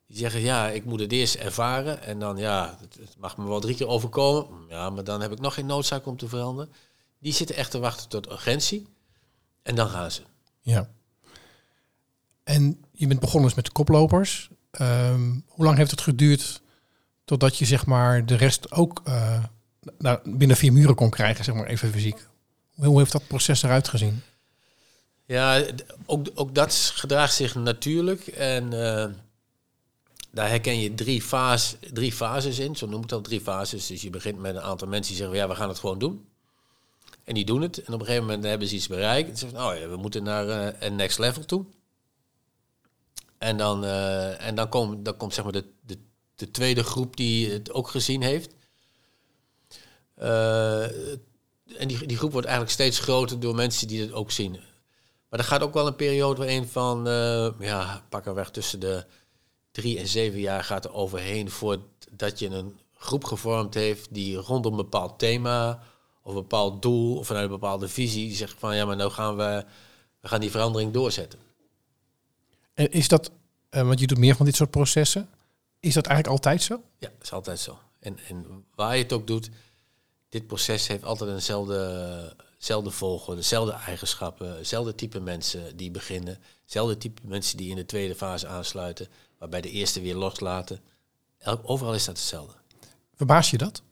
Die 0.06 0.17
zeggen, 0.17 0.41
ja, 0.41 0.69
ik 0.69 0.85
moet 0.85 1.00
het 1.00 1.12
eerst 1.12 1.35
ervaren. 1.35 2.03
En 2.03 2.19
dan, 2.19 2.37
ja, 2.37 2.79
het 2.81 3.17
mag 3.19 3.37
me 3.37 3.49
wel 3.49 3.61
drie 3.61 3.76
keer 3.76 3.87
overkomen. 3.87 4.69
Ja, 4.69 4.91
maar 4.91 5.05
dan 5.05 5.20
heb 5.20 5.32
ik 5.32 5.41
nog 5.41 5.55
geen 5.55 5.67
noodzaak 5.67 6.06
om 6.06 6.17
te 6.17 6.29
veranderen. 6.29 6.73
Die 7.19 7.32
zitten 7.32 7.56
echt 7.56 7.70
te 7.70 7.79
wachten 7.79 8.09
tot 8.09 8.31
urgentie. 8.31 8.87
En 9.62 9.75
dan 9.75 9.88
gaan 9.88 10.11
ze. 10.11 10.23
Ja. 10.61 10.88
En 12.44 12.85
je 12.93 13.06
bent 13.06 13.20
begonnen 13.20 13.53
met 13.56 13.65
de 13.65 13.73
koplopers. 13.73 14.50
Um, 14.81 15.44
hoe 15.47 15.65
lang 15.65 15.76
heeft 15.76 15.91
het 15.91 16.00
geduurd 16.00 16.62
totdat 17.25 17.56
je 17.56 17.65
zeg 17.65 17.87
maar 17.87 18.26
de 18.26 18.37
rest 18.37 18.73
ook 18.73 19.03
uh, 19.09 19.44
binnen 20.25 20.56
vier 20.56 20.73
muren 20.73 20.94
kon 20.94 21.11
krijgen, 21.11 21.44
zeg 21.44 21.55
maar 21.55 21.67
even 21.67 21.91
fysiek? 21.91 22.27
Hoe 22.86 22.98
heeft 22.98 23.12
dat 23.12 23.26
proces 23.26 23.62
eruit 23.62 23.88
gezien? 23.88 24.22
Ja, 25.25 25.64
ook, 26.06 26.26
ook 26.34 26.54
dat 26.54 26.75
gedraagt 26.75 27.34
zich 27.34 27.54
natuurlijk. 27.54 28.26
En 28.26 28.64
uh, 28.64 29.06
daar 30.30 30.48
herken 30.48 30.80
je 30.80 30.94
drie, 30.94 31.22
fase, 31.22 31.76
drie 31.92 32.12
fases 32.12 32.58
in. 32.58 32.76
Zo 32.76 32.86
noem 32.86 33.02
ik 33.02 33.08
dat 33.08 33.25
drie 33.25 33.40
fases. 33.40 33.86
Dus 33.86 34.02
je 34.02 34.10
begint 34.10 34.38
met 34.38 34.54
een 34.54 34.62
aantal 34.62 34.88
mensen 34.88 35.12
die 35.12 35.22
zeggen, 35.22 35.36
ja, 35.36 35.48
we 35.48 35.54
gaan 35.54 35.69
het 35.69 35.78
gewoon 35.78 35.98
doen. 35.98 36.28
En 37.25 37.34
die 37.34 37.44
doen 37.44 37.62
het. 37.62 37.82
En 37.82 37.92
op 37.94 38.00
een 38.00 38.06
gegeven 38.06 38.26
moment 38.26 38.44
hebben 38.44 38.69
ze 38.69 38.75
iets 38.75 38.86
bereikt. 38.86 39.31
En 39.31 39.36
ze 39.36 39.48
zeggen, 39.48 39.69
oh 39.69 39.78
ja, 39.78 39.88
we 39.88 39.96
moeten 39.96 40.22
naar 40.22 40.46
uh, 40.46 40.81
een 40.81 40.96
next 40.96 41.19
level 41.19 41.44
toe. 41.44 41.64
En 43.38 43.56
dan, 43.56 43.84
uh, 43.84 44.46
en 44.46 44.54
dan, 44.54 44.69
komt 44.69 45.04
dan 45.04 45.16
komt 45.16 45.34
zeg 45.34 45.44
maar 45.44 45.52
de, 45.52 45.64
de, 45.86 45.98
de, 46.34 46.50
tweede 46.50 46.84
groep 46.84 47.16
die 47.16 47.50
het 47.50 47.72
ook 47.72 47.88
gezien 47.88 48.22
heeft. 48.22 48.54
En 51.76 51.88
die, 51.88 52.06
die 52.06 52.17
groep 52.17 52.32
wordt 52.32 52.46
eigenlijk 52.46 52.77
steeds 52.77 52.98
groter 52.98 53.41
door 53.41 53.55
mensen 53.55 53.89
die 53.89 54.01
het 54.01 54.13
ook 54.13 54.31
zien. 54.31 54.60
Maar 55.29 55.39
er 55.39 55.44
gaat 55.44 55.63
ook 55.63 55.75
wel 55.75 55.87
een 55.87 55.96
periode 55.96 56.39
waarin 56.39 56.67
van, 56.67 57.08
uh, 57.08 57.48
ja, 57.58 58.03
pak 58.08 58.27
er 58.27 58.34
weg 58.34 58.51
tussen 58.51 58.81
de 58.81 59.05
drie 59.70 59.98
en 59.98 60.08
zeven 60.08 60.41
jaar 60.41 60.65
gaat 60.65 60.84
er 60.84 60.93
overheen 60.93 61.51
voordat 61.51 62.39
je 62.39 62.48
een 62.48 62.79
groep 62.94 63.25
gevormd 63.25 63.75
heeft 63.75 64.15
die 64.15 64.37
rondom 64.37 64.72
een 64.72 64.79
bepaald 64.79 65.19
thema 65.19 65.82
of 66.22 66.34
een 66.34 66.41
bepaald 66.41 66.82
doel 66.82 67.17
of 67.17 67.27
vanuit 67.27 67.44
een 67.44 67.51
bepaalde 67.51 67.89
visie 67.89 68.34
zegt 68.34 68.55
van 68.58 68.77
ja, 68.77 68.84
maar 68.84 68.96
nou 68.96 69.10
gaan 69.10 69.37
we, 69.37 69.65
we 70.20 70.29
gaan 70.29 70.41
die 70.41 70.51
verandering 70.51 70.93
doorzetten. 70.93 71.39
En 72.75 72.91
is 72.91 73.08
dat, 73.08 73.31
uh, 73.70 73.82
want 73.82 74.01
je 74.01 74.06
doet 74.06 74.19
meer 74.19 74.37
van 74.37 74.46
dit 74.46 74.56
soort 74.56 74.70
processen, 74.70 75.29
is 75.81 75.94
dat 75.94 76.06
eigenlijk 76.06 76.37
altijd 76.37 76.63
zo? 76.63 76.82
Ja, 76.98 77.08
dat 77.08 77.22
is 77.22 77.32
altijd 77.32 77.58
zo. 77.58 77.79
En, 78.01 78.19
en 78.29 78.65
waar 78.75 78.96
je 78.96 79.03
het 79.03 79.13
ook 79.13 79.27
doet, 79.27 79.51
dit 80.29 80.47
proces 80.47 80.87
heeft 80.87 81.05
altijd 81.05 81.31
eenzelfde, 81.31 82.37
dezelfde 82.58 82.91
volgorde, 82.91 83.41
dezelfde 83.41 83.73
eigenschappen, 83.73 84.56
hetzelfde 84.56 84.94
type 84.94 85.20
mensen 85.20 85.77
die 85.77 85.91
beginnen, 85.91 86.39
hetzelfde 86.63 86.99
type 86.99 87.20
mensen 87.25 87.56
die 87.56 87.70
in 87.70 87.77
de 87.77 87.87
tweede 87.87 88.15
fase 88.15 88.47
aansluiten, 88.47 89.08
waarbij 89.39 89.61
de 89.61 89.70
eerste 89.70 90.01
weer 90.01 90.15
loslaten. 90.15 90.81
Overal 91.63 91.94
is 91.94 92.05
dat 92.05 92.17
hetzelfde. 92.17 92.55
Verbaas 93.15 93.51
je 93.51 93.58
dat? 93.58 93.82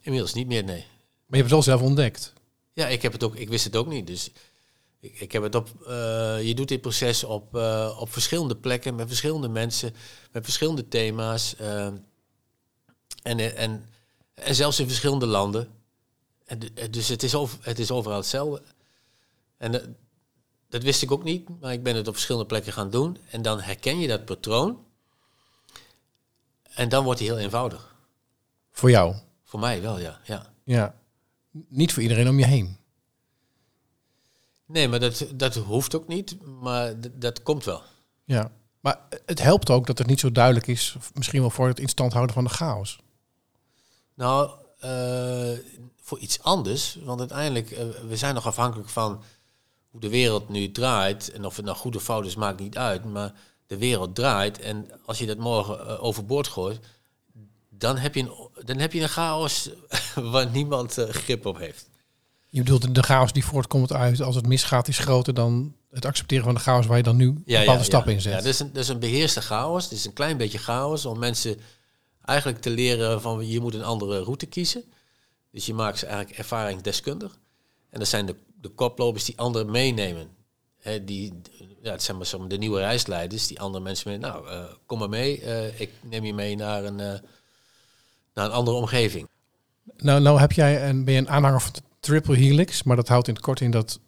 Inmiddels 0.00 0.34
niet 0.34 0.46
meer, 0.46 0.64
nee. 0.64 0.84
Maar 1.26 1.38
je 1.38 1.42
hebt 1.42 1.42
het 1.42 1.50
wel 1.50 1.62
zelf 1.62 1.82
ontdekt. 1.82 2.32
Ja, 2.72 2.86
ik 2.86 3.02
heb 3.02 3.12
het 3.12 3.24
ook. 3.24 3.36
Ik 3.36 3.48
wist 3.48 3.64
het 3.64 3.76
ook 3.76 3.86
niet. 3.86 4.06
Dus 4.06 4.30
ik, 5.00 5.20
ik 5.20 5.32
heb 5.32 5.42
het 5.42 5.54
op. 5.54 5.68
Uh, 5.80 6.42
je 6.42 6.54
doet 6.54 6.68
dit 6.68 6.80
proces 6.80 7.24
op, 7.24 7.54
uh, 7.54 7.96
op 8.00 8.12
verschillende 8.12 8.56
plekken 8.56 8.94
met 8.94 9.08
verschillende 9.08 9.48
mensen, 9.48 9.94
met 10.32 10.44
verschillende 10.44 10.88
thema's. 10.88 11.54
Uh, 11.60 11.86
en, 13.22 13.56
en, 13.56 13.88
en 14.34 14.54
zelfs 14.54 14.80
in 14.80 14.86
verschillende 14.86 15.26
landen. 15.26 15.68
En, 16.44 16.60
dus 16.90 17.08
het 17.08 17.22
is, 17.22 17.34
over, 17.34 17.58
het 17.60 17.78
is 17.78 17.90
overal 17.90 18.16
hetzelfde. 18.16 18.62
En 19.56 19.96
dat 20.68 20.82
wist 20.82 21.02
ik 21.02 21.10
ook 21.10 21.24
niet, 21.24 21.60
maar 21.60 21.72
ik 21.72 21.82
ben 21.82 21.96
het 21.96 22.08
op 22.08 22.14
verschillende 22.14 22.46
plekken 22.46 22.72
gaan 22.72 22.90
doen. 22.90 23.18
En 23.30 23.42
dan 23.42 23.60
herken 23.60 23.98
je 23.98 24.08
dat 24.08 24.24
patroon. 24.24 24.84
En 26.62 26.88
dan 26.88 27.04
wordt 27.04 27.20
hij 27.20 27.28
heel 27.28 27.38
eenvoudig. 27.38 27.96
Voor 28.70 28.90
jou? 28.90 29.14
Voor 29.44 29.60
mij 29.60 29.82
wel, 29.82 29.98
ja. 29.98 30.20
Ja. 30.24 30.52
ja. 30.64 30.94
Niet 31.68 31.92
voor 31.92 32.02
iedereen 32.02 32.28
om 32.28 32.38
je 32.38 32.46
heen. 32.46 32.76
Nee, 34.66 34.88
maar 34.88 35.00
dat, 35.00 35.26
dat 35.34 35.54
hoeft 35.54 35.94
ook 35.94 36.08
niet, 36.08 36.36
maar 36.60 36.94
dat 37.12 37.42
komt 37.42 37.64
wel. 37.64 37.82
Ja, 38.24 38.52
maar 38.80 39.00
het 39.26 39.42
helpt 39.42 39.70
ook 39.70 39.86
dat 39.86 39.98
het 39.98 40.06
niet 40.06 40.20
zo 40.20 40.32
duidelijk 40.32 40.66
is, 40.66 40.96
misschien 41.14 41.40
wel 41.40 41.50
voor 41.50 41.68
het 41.68 41.78
instand 41.78 42.12
houden 42.12 42.34
van 42.34 42.44
de 42.44 42.50
chaos. 42.50 42.98
Nou, 44.14 44.50
uh, 44.84 45.58
voor 46.02 46.18
iets 46.18 46.42
anders. 46.42 46.98
Want 47.04 47.20
uiteindelijk, 47.20 47.70
uh, 47.70 47.78
we 48.08 48.16
zijn 48.16 48.34
nog 48.34 48.46
afhankelijk 48.46 48.88
van 48.88 49.22
hoe 49.90 50.00
de 50.00 50.08
wereld 50.08 50.48
nu 50.48 50.70
draait. 50.70 51.30
En 51.30 51.44
of 51.44 51.56
het 51.56 51.64
nou 51.64 51.76
goed 51.76 51.96
of 51.96 52.02
fout 52.02 52.26
is, 52.26 52.34
maakt 52.34 52.60
niet 52.60 52.76
uit. 52.76 53.04
Maar 53.04 53.32
de 53.66 53.78
wereld 53.78 54.14
draait. 54.14 54.60
En 54.60 54.90
als 55.04 55.18
je 55.18 55.26
dat 55.26 55.38
morgen 55.38 55.86
uh, 55.86 56.04
overboord 56.04 56.48
gooit, 56.48 56.80
dan 57.68 57.96
heb 57.96 58.14
je 58.14 58.20
een, 58.20 58.64
dan 58.64 58.78
heb 58.78 58.92
je 58.92 59.00
een 59.00 59.08
chaos 59.08 59.70
waar 60.32 60.50
niemand 60.50 60.94
grip 60.94 61.46
op 61.46 61.58
heeft. 61.58 61.88
Je 62.48 62.62
bedoelt 62.62 62.94
de 62.94 63.02
chaos 63.02 63.32
die 63.32 63.44
voortkomt 63.44 63.92
uit 63.92 64.20
als 64.20 64.34
het 64.34 64.46
misgaat 64.46 64.88
is 64.88 64.98
groter 64.98 65.34
dan 65.34 65.74
het 65.90 66.04
accepteren 66.04 66.44
van 66.44 66.54
de 66.54 66.60
chaos 66.60 66.86
waar 66.86 66.96
je 66.96 67.02
dan 67.02 67.16
nu 67.16 67.42
ja, 67.44 67.58
bepaalde 67.58 67.80
ja, 67.80 67.86
stappen 67.86 68.10
ja. 68.10 68.16
in 68.16 68.22
zet. 68.22 68.32
Ja, 68.32 68.38
dat 68.38 68.46
is, 68.46 68.58
een, 68.58 68.72
dat 68.72 68.82
is 68.82 68.88
een 68.88 68.98
beheerste 68.98 69.40
chaos. 69.40 69.84
Het 69.84 69.92
is 69.92 70.04
een 70.04 70.12
klein 70.12 70.36
beetje 70.36 70.58
chaos 70.58 71.06
om 71.06 71.18
mensen 71.18 71.60
eigenlijk 72.24 72.60
te 72.60 72.70
leren 72.70 73.20
van 73.20 73.48
je 73.48 73.60
moet 73.60 73.74
een 73.74 73.84
andere 73.84 74.22
route 74.22 74.46
kiezen. 74.46 74.84
Dus 75.50 75.66
je 75.66 75.74
maakt 75.74 75.98
ze 75.98 76.06
eigenlijk 76.06 76.38
ervaringsdeskundig. 76.38 77.38
En 77.90 77.98
dat 77.98 78.08
zijn 78.08 78.26
de, 78.26 78.36
de 78.60 78.68
koplopers 78.68 79.24
die 79.24 79.38
anderen 79.38 79.70
meenemen. 79.70 80.28
Die, 81.04 81.32
ja, 81.82 81.90
het 81.90 82.02
zijn 82.02 82.16
maar 82.16 82.48
de 82.48 82.58
nieuwe 82.58 82.78
reisleiders 82.78 83.46
die 83.46 83.60
andere 83.60 83.84
mensen 83.84 84.10
mee. 84.10 84.18
Nou, 84.18 84.48
uh, 84.48 84.64
kom 84.86 84.98
maar 84.98 85.08
mee. 85.08 85.42
Uh, 85.42 85.80
ik 85.80 85.90
neem 86.02 86.24
je 86.24 86.34
mee 86.34 86.56
naar 86.56 86.84
een, 86.84 86.98
uh, 86.98 87.12
naar 88.34 88.44
een 88.44 88.50
andere 88.50 88.76
omgeving. 88.76 89.28
Nou, 89.96 90.20
nou 90.20 90.40
heb 90.40 90.52
jij 90.52 90.82
en 90.82 91.04
ben 91.04 91.14
je 91.14 91.20
een 91.20 91.28
aanhanger 91.28 91.60
van 91.60 91.72
triple 92.00 92.36
helix, 92.36 92.82
maar 92.82 92.96
dat 92.96 93.08
houdt 93.08 93.28
in 93.28 93.34
het 93.34 93.42
kort 93.42 93.60
in 93.60 93.70
dat 93.70 94.00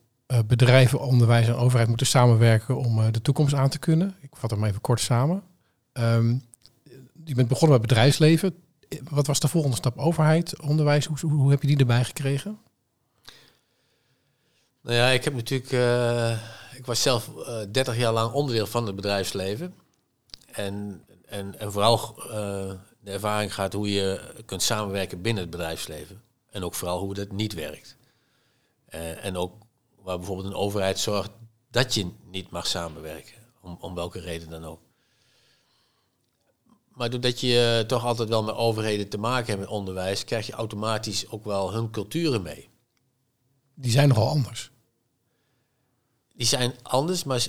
bedrijven, 0.46 1.00
onderwijs 1.00 1.46
en 1.46 1.54
overheid 1.54 1.88
moeten 1.88 2.06
samenwerken 2.06 2.76
om 2.76 3.12
de 3.12 3.23
toekomst 3.23 3.54
aan 3.54 3.68
te 3.68 3.78
kunnen. 3.78 4.16
Ik 4.20 4.37
vat 4.37 4.50
hem 4.50 4.64
even 4.64 4.80
kort 4.80 5.00
samen. 5.00 5.42
Um, 5.92 6.42
je 7.26 7.35
bent 7.35 7.49
begonnen 7.49 7.78
met 7.78 7.88
bedrijfsleven. 7.88 8.54
Wat 9.11 9.26
was 9.26 9.40
de 9.40 9.49
volgende 9.49 9.76
stap? 9.76 9.99
Overheid, 9.99 10.61
onderwijs, 10.61 11.06
hoe, 11.06 11.30
hoe 11.30 11.50
heb 11.50 11.61
je 11.61 11.66
die 11.66 11.76
erbij 11.76 12.04
gekregen? 12.04 12.59
Nou 14.80 14.97
ja, 14.97 15.09
ik 15.09 15.25
heb 15.25 15.35
natuurlijk, 15.35 15.73
uh, 15.73 16.30
ik 16.76 16.87
was 16.87 17.02
zelf 17.02 17.30
uh, 17.37 17.62
eh, 17.62 17.68
30 17.73 17.97
jaar 17.97 18.12
lang 18.12 18.33
onderdeel 18.33 18.66
van 18.66 18.87
het 18.87 18.97
bedrijfsleven. 18.97 19.75
En, 20.52 21.04
en, 21.25 21.59
en 21.59 21.73
vooral 21.73 22.14
uh, 22.18 22.26
de 23.00 23.11
ervaring 23.11 23.54
gaat 23.54 23.73
hoe 23.73 23.92
je 23.92 24.21
kunt 24.45 24.62
samenwerken 24.62 25.23
binnen 25.23 25.42
het 25.42 25.50
bedrijfsleven. 25.50 26.23
En 26.50 26.64
ook 26.64 26.75
vooral 26.75 26.99
hoe 26.99 27.14
dat 27.14 27.33
niet 27.33 27.54
werkt. 27.54 27.97
en 29.21 29.37
ook 29.37 29.52
waar 30.02 30.16
bijvoorbeeld 30.16 30.49
een 30.49 30.54
overheid 30.54 30.99
zorgt 30.99 31.30
dat 31.71 31.95
je 31.95 32.11
niet 32.25 32.50
mag 32.50 32.66
samenwerken. 32.66 33.35
Om, 33.61 33.76
om 33.80 33.95
welke 33.95 34.21
reden 34.21 34.50
dan 34.50 34.64
ook. 34.64 34.80
Maar 36.97 37.11
doordat 37.11 37.41
je 37.41 37.85
toch 37.87 38.05
altijd 38.05 38.29
wel 38.29 38.43
met 38.43 38.55
overheden 38.55 39.09
te 39.09 39.19
maken 39.19 39.47
hebt 39.47 39.59
met 39.59 39.69
onderwijs, 39.69 40.25
krijg 40.25 40.47
je 40.47 40.53
automatisch 40.53 41.29
ook 41.29 41.45
wel 41.45 41.73
hun 41.73 41.91
culturen 41.91 42.43
mee. 42.43 42.69
Die 43.75 43.91
zijn 43.91 44.09
nogal 44.09 44.29
anders. 44.29 44.71
Die 46.35 46.47
zijn 46.47 46.75
anders, 46.83 47.25
maar 47.25 47.47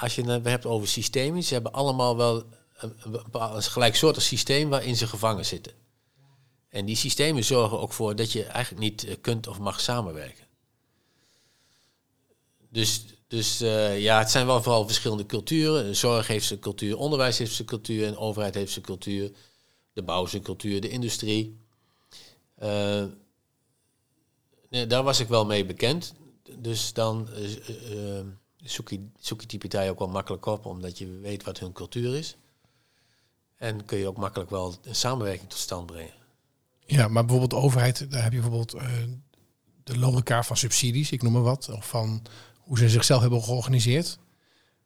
als 0.00 0.14
je 0.14 0.30
het 0.30 0.44
hebt 0.44 0.66
over 0.66 0.88
systemen, 0.88 1.42
ze 1.42 1.54
hebben 1.54 1.72
allemaal 1.72 2.16
wel 2.16 2.44
een, 2.76 2.94
een, 3.02 3.62
gelijksoortig 3.62 4.22
systeem 4.22 4.68
waarin 4.68 4.96
ze 4.96 5.06
gevangen 5.06 5.46
zitten. 5.46 5.72
En 6.68 6.84
die 6.84 6.96
systemen 6.96 7.44
zorgen 7.44 7.80
ook 7.80 7.92
voor 7.92 8.16
dat 8.16 8.32
je 8.32 8.44
eigenlijk 8.44 8.82
niet 8.82 9.04
eh, 9.04 9.16
kunt 9.20 9.46
of 9.46 9.58
mag 9.58 9.80
samenwerken. 9.80 10.46
Dus 12.68 13.04
dus 13.26 13.62
uh, 13.62 14.00
ja, 14.00 14.18
het 14.18 14.30
zijn 14.30 14.46
wel 14.46 14.62
vooral 14.62 14.86
verschillende 14.86 15.26
culturen. 15.26 15.96
Zorg 15.96 16.26
heeft 16.26 16.46
zijn 16.46 16.60
cultuur, 16.60 16.96
onderwijs 16.96 17.38
heeft 17.38 17.54
zijn 17.54 17.68
cultuur 17.68 18.06
en 18.06 18.16
overheid 18.16 18.54
heeft 18.54 18.72
zijn 18.72 18.84
cultuur. 18.84 19.30
De 19.92 20.02
bouw 20.02 20.26
zijn 20.26 20.42
cultuur, 20.42 20.80
de 20.80 20.88
industrie. 20.88 21.58
Uh, 22.62 23.04
nee, 24.70 24.86
daar 24.86 25.02
was 25.02 25.20
ik 25.20 25.28
wel 25.28 25.46
mee 25.46 25.64
bekend. 25.64 26.14
Dus 26.58 26.92
dan 26.92 27.28
uh, 27.90 28.20
zoek, 28.56 28.88
je, 28.88 29.06
zoek 29.20 29.40
je 29.40 29.46
die 29.46 29.58
partij 29.58 29.90
ook 29.90 29.98
wel 29.98 30.08
makkelijk 30.08 30.46
op, 30.46 30.66
omdat 30.66 30.98
je 30.98 31.18
weet 31.18 31.44
wat 31.44 31.58
hun 31.58 31.72
cultuur 31.72 32.16
is. 32.16 32.36
En 33.56 33.84
kun 33.84 33.98
je 33.98 34.08
ook 34.08 34.16
makkelijk 34.16 34.50
wel 34.50 34.74
een 34.82 34.94
samenwerking 34.94 35.48
tot 35.48 35.58
stand 35.58 35.86
brengen. 35.86 36.14
Ja, 36.86 37.08
maar 37.08 37.24
bijvoorbeeld 37.24 37.50
de 37.50 37.66
overheid, 37.66 38.10
daar 38.10 38.22
heb 38.22 38.32
je 38.32 38.40
bijvoorbeeld 38.40 38.76
de 39.84 39.98
logica 39.98 40.42
van 40.42 40.56
subsidies, 40.56 41.10
ik 41.10 41.22
noem 41.22 41.32
maar 41.32 41.42
wat. 41.42 41.68
Of 41.68 41.88
van 41.88 42.22
hoe 42.64 42.78
ze 42.78 42.88
zichzelf 42.88 43.20
hebben 43.20 43.42
georganiseerd. 43.42 44.18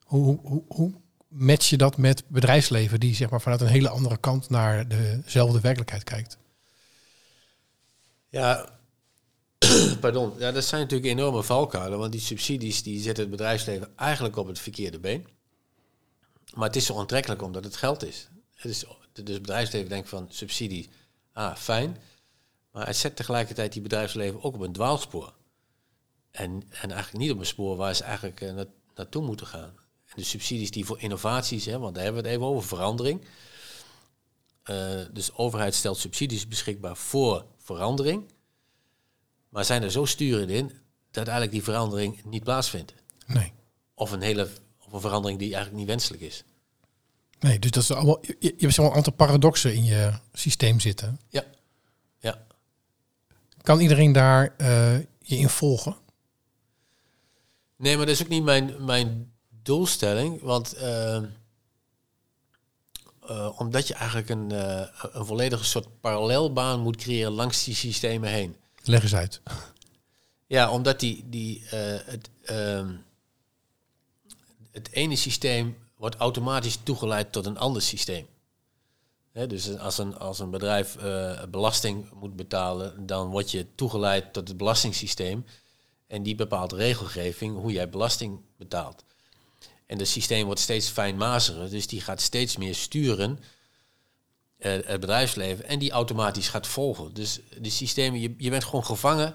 Hoe, 0.05 0.39
hoe, 0.43 0.65
hoe 0.69 0.93
match 1.29 1.69
je 1.69 1.77
dat 1.77 1.97
met 1.97 2.25
bedrijfsleven 2.29 3.01
die 3.01 3.15
zeg 3.15 3.31
maar, 3.31 3.41
vanuit 3.41 3.61
een 3.61 3.67
hele 3.67 3.89
andere 3.89 4.17
kant 4.17 4.51
naar 4.51 4.89
dezelfde 4.89 5.61
werkelijkheid 5.61 6.05
kijkt? 6.05 6.39
Ja, 8.29 8.79
pardon. 10.01 10.33
Ja, 10.39 10.53
dat 10.53 10.65
zijn 10.65 10.81
natuurlijk 10.81 11.11
enorme 11.11 11.43
valkuilen, 11.43 11.99
want 11.99 12.13
die 12.13 12.21
subsidies 12.21 12.83
die 12.83 13.01
zetten 13.01 13.23
het 13.23 13.33
bedrijfsleven 13.33 13.97
eigenlijk 13.97 14.37
op 14.37 14.47
het 14.47 14.59
verkeerde 14.59 14.99
been. 14.99 15.27
Maar 16.55 16.67
het 16.67 16.77
is 16.77 16.87
zo 16.87 16.99
aantrekkelijk 16.99 17.43
omdat 17.43 17.65
het 17.65 17.77
geld 17.77 18.05
is. 18.05 18.29
Het 18.55 18.71
is 18.71 18.85
dus 19.13 19.41
bedrijfsleven 19.41 19.89
denkt 19.89 20.09
van 20.09 20.27
subsidie, 20.29 20.91
ah 21.33 21.57
fijn. 21.57 21.97
Maar 22.73 22.87
het 22.87 22.97
zet 22.97 23.17
tegelijkertijd 23.17 23.73
die 23.73 23.83
bedrijfsleven 23.83 24.43
ook 24.43 24.55
op 24.55 24.61
een 24.61 24.73
dwaalspoor. 24.73 25.35
En, 26.31 26.63
en 26.71 26.91
eigenlijk 26.91 27.25
niet 27.25 27.33
op 27.33 27.39
een 27.39 27.47
spoor 27.47 27.77
waar 27.77 27.95
ze 27.95 28.05
eigenlijk 28.05 28.41
uh, 28.41 28.61
naartoe 28.95 29.23
moeten 29.23 29.47
gaan. 29.47 29.73
En 30.07 30.15
de 30.15 30.25
subsidies 30.25 30.71
die 30.71 30.85
voor 30.85 31.01
innovaties, 31.01 31.65
hè, 31.65 31.79
want 31.79 31.95
daar 31.95 32.05
hebben 32.05 32.23
we 32.23 32.29
het 32.29 32.37
even 32.37 32.49
over, 32.49 32.69
verandering. 32.69 33.21
Uh, 34.71 35.01
dus 35.13 35.27
de 35.27 35.37
overheid 35.37 35.75
stelt 35.75 35.99
subsidies 35.99 36.49
beschikbaar 36.49 36.97
voor 36.97 37.47
verandering. 37.57 38.33
Maar 39.49 39.65
zijn 39.65 39.83
er 39.83 39.91
zo 39.91 40.05
sturend 40.05 40.51
in 40.51 40.73
dat 41.11 41.27
eigenlijk 41.27 41.53
die 41.53 41.63
verandering 41.63 42.25
niet 42.25 42.45
plaatsvindt. 42.45 42.95
Nee. 43.27 43.53
Of 43.95 44.11
een 44.11 44.21
hele 44.21 44.49
of 44.87 44.93
een 44.93 45.01
verandering 45.01 45.39
die 45.39 45.49
eigenlijk 45.49 45.77
niet 45.77 45.89
wenselijk 45.89 46.23
is. 46.23 46.45
Nee, 47.41 47.59
dus 47.59 47.71
dat 47.71 47.83
is 47.83 47.91
allemaal. 47.91 48.19
Je, 48.21 48.37
je 48.39 48.55
hebt 48.59 48.75
zo'n 48.75 48.93
aantal 48.93 49.13
paradoxen 49.13 49.75
in 49.75 49.85
je 49.85 50.13
systeem 50.33 50.81
zitten. 50.81 51.21
Ja. 51.29 51.45
ja. 52.19 52.47
Kan 53.63 53.81
iedereen 53.81 54.13
daar 54.13 54.55
uh, 54.59 54.99
je 54.99 55.37
in 55.37 55.49
volgen? 55.49 55.97
Nee, 57.79 57.97
maar 57.97 58.07
dat 58.07 58.15
is 58.15 58.23
ook 58.23 58.29
niet 58.29 58.43
mijn, 58.43 58.85
mijn 58.85 59.33
doelstelling. 59.63 60.43
Want 60.43 60.77
uh, 60.77 61.23
uh, 63.31 63.61
omdat 63.61 63.89
je 63.89 63.95
eigenlijk 63.95 64.29
een, 64.29 64.53
uh, 64.53 64.83
een 65.01 65.27
volledige 65.27 65.65
soort 65.65 66.01
parallelbaan 66.01 66.81
moet 66.81 66.97
creëren 66.97 67.33
langs 67.33 67.65
die 67.65 67.75
systemen 67.75 68.31
heen. 68.31 68.57
Leg 68.83 69.03
eens 69.03 69.15
uit. 69.15 69.41
Ja, 70.47 70.71
omdat 70.71 71.01
die, 71.01 71.25
die, 71.29 71.63
het, 72.05 72.31
ehm, 72.45 72.95
het 74.71 74.91
ene 74.91 75.17
systeem 75.17 75.77
wordt 75.97 76.17
automatisch 76.17 76.79
toegeleid 76.83 77.33
tot 77.33 77.47
een 77.47 77.59
ander 77.59 77.83
systeem. 77.83 78.27
He, 79.33 79.47
dus 79.47 79.79
als 79.79 79.99
een, 79.99 80.19
als 80.19 80.39
een 80.39 80.51
bedrijf 80.51 80.97
belasting 81.51 82.11
moet 82.13 82.37
betalen, 82.37 83.07
dan 83.07 83.31
word 83.31 83.51
je 83.51 83.67
toegeleid 83.75 84.33
tot 84.33 84.49
het 84.49 84.57
belastingssysteem. 84.57 85.45
En 86.09 86.23
die 86.23 86.35
bepaalt 86.35 86.73
regelgeving 86.73 87.57
hoe 87.57 87.73
jij 87.73 87.89
belasting 87.89 88.41
betaalt. 88.57 89.05
En 89.87 89.99
het 89.99 90.09
systeem 90.09 90.45
wordt 90.45 90.61
steeds 90.61 90.89
fijnmaziger, 90.89 91.71
dus 91.71 91.87
die 91.87 92.01
gaat 92.01 92.21
steeds 92.21 92.57
meer 92.57 92.75
sturen 92.75 93.39
uh, 94.59 94.73
het 94.73 95.01
bedrijfsleven 95.01 95.65
en 95.65 95.79
die 95.79 95.91
automatisch 95.91 96.49
gaat 96.49 96.67
volgen. 96.67 97.15
Dus 97.15 97.41
die 97.59 97.71
systemen, 97.71 98.21
je, 98.21 98.35
je 98.39 98.51
bent 98.51 98.65
gewoon 98.65 98.85
gevangen 98.85 99.35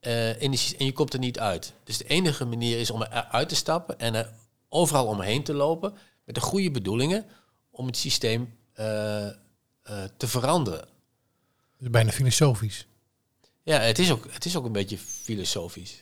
uh, 0.00 0.42
in 0.42 0.58
en 0.78 0.84
je 0.84 0.92
komt 0.92 1.12
er 1.12 1.18
niet 1.18 1.38
uit. 1.38 1.72
Dus 1.84 1.98
de 1.98 2.04
enige 2.04 2.44
manier 2.44 2.78
is 2.78 2.90
om 2.90 3.02
eruit 3.02 3.48
te 3.48 3.54
stappen 3.54 3.98
en 3.98 4.14
er 4.14 4.32
overal 4.68 5.06
omheen 5.06 5.44
te 5.44 5.54
lopen 5.54 5.94
met 6.24 6.34
de 6.34 6.40
goede 6.40 6.70
bedoelingen 6.70 7.26
om 7.70 7.86
het 7.86 7.96
systeem 7.96 8.58
uh, 8.80 9.28
te 10.16 10.28
veranderen. 10.28 10.88
Dus 11.78 11.90
bijna 11.90 12.10
filosofisch. 12.10 12.86
Ja, 13.64 13.78
het 13.78 13.98
is 13.98 14.10
ook, 14.10 14.26
het 14.30 14.44
is 14.44 14.56
ook 14.56 14.64
een 14.64 14.72
beetje 14.72 14.98
filosofisch. 14.98 16.00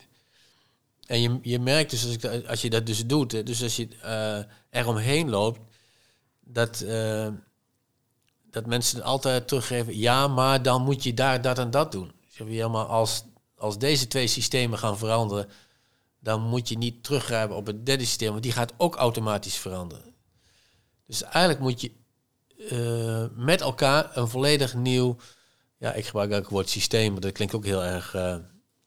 En 1.06 1.20
je, 1.20 1.38
je 1.42 1.58
merkt 1.58 1.90
dus 1.90 2.04
als, 2.04 2.46
als 2.46 2.62
je 2.62 2.70
dat 2.70 2.86
dus 2.86 3.06
doet, 3.06 3.46
dus 3.46 3.62
als 3.62 3.76
je 3.76 3.88
uh, 4.04 4.38
er 4.70 4.86
omheen 4.86 5.30
loopt, 5.30 5.60
dat, 6.40 6.80
uh, 6.80 7.28
dat 8.50 8.66
mensen 8.66 9.02
altijd 9.02 9.48
teruggeven, 9.48 9.98
ja, 9.98 10.28
maar 10.28 10.62
dan 10.62 10.82
moet 10.82 11.02
je 11.02 11.14
daar 11.14 11.42
dat 11.42 11.58
en 11.58 11.70
dat 11.70 11.92
doen. 11.92 12.12
Zeg 12.28 12.46
je, 12.46 12.54
ja, 12.54 12.66
als, 12.66 13.24
als 13.56 13.78
deze 13.78 14.06
twee 14.06 14.26
systemen 14.26 14.78
gaan 14.78 14.98
veranderen, 14.98 15.48
dan 16.18 16.42
moet 16.42 16.68
je 16.68 16.78
niet 16.78 17.04
teruggrijpen 17.04 17.56
op 17.56 17.66
het 17.66 17.86
derde 17.86 18.04
systeem, 18.04 18.30
want 18.30 18.42
die 18.42 18.52
gaat 18.52 18.72
ook 18.76 18.96
automatisch 18.96 19.56
veranderen. 19.56 20.14
Dus 21.06 21.22
eigenlijk 21.22 21.60
moet 21.60 21.80
je 21.80 21.92
uh, 22.56 23.44
met 23.44 23.60
elkaar 23.60 24.16
een 24.16 24.28
volledig 24.28 24.74
nieuw 24.74 25.16
ja, 25.82 25.92
ik 25.92 26.06
gebruik 26.06 26.32
ook 26.32 26.38
het 26.38 26.48
woord 26.48 26.68
systeem, 26.68 27.12
maar 27.12 27.20
dat 27.20 27.32
klinkt 27.32 27.54
ook 27.54 27.64
heel 27.64 27.84
erg. 27.84 28.14
Uh, 28.14 28.36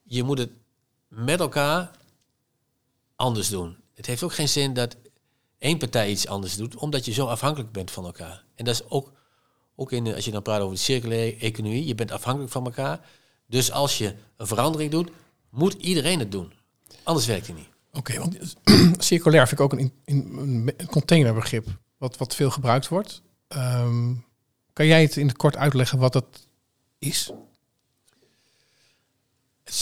je 0.04 0.24
moet 0.24 0.38
het 0.38 0.50
met 1.08 1.40
elkaar 1.40 1.92
anders 3.16 3.50
doen. 3.50 3.78
Het 3.94 4.06
heeft 4.06 4.24
ook 4.24 4.34
geen 4.34 4.50
zin 4.50 4.74
dat 4.74 4.96
één 5.58 5.78
partij 5.78 6.10
iets 6.10 6.28
anders 6.28 6.56
doet, 6.56 6.76
omdat 6.76 7.06
je 7.06 7.14
zo 7.14 7.26
afhankelijk 7.26 7.72
bent 7.72 7.92
van 7.92 8.06
elkaar. 8.06 8.44
En 8.56 8.66
dat 8.66 8.74
is 8.74 8.90
ook, 8.90 9.12
ook 9.76 9.92
in, 9.92 10.14
als 10.14 10.26
je 10.26 10.32
dan 10.32 10.42
praat 10.42 10.62
over 10.62 10.76
de 10.76 10.82
circulaire 10.82 11.38
economie, 11.38 11.86
je 11.86 11.96
bent 11.96 12.12
afhankelijk 12.12 12.52
van 12.52 12.66
elkaar. 12.66 13.00
Dus 13.48 13.72
als 13.72 13.98
je 13.98 14.16
een 14.38 14.48
verandering 14.48 14.92
doet, 14.92 15.10
moet 15.50 15.74
iedereen 15.74 16.20
het 16.20 16.32
doen. 16.32 16.54
Anders 17.04 17.26
werkt 17.26 17.48
het 17.48 17.56
niet. 17.56 17.70
Oké, 17.92 18.20
want 18.20 18.56
circulair 19.04 19.48
vind 19.48 19.60
ik 19.60 19.66
ook 19.66 19.74
een, 19.74 19.94
een 20.06 20.76
containerbegrip 20.86 21.68
wat, 21.98 22.18
wat 22.18 22.36
veel 22.36 22.50
gebruikt 22.50 22.88
wordt. 22.88 23.22
Ehm, 23.48 24.14
kan 24.74 24.86
jij 24.86 25.02
het 25.02 25.18
in 25.18 25.28
het 25.28 25.38
kort 25.38 25.58
uitleggen 25.58 26.00
wat 26.00 26.14
dat 26.14 26.45
is? 27.06 27.32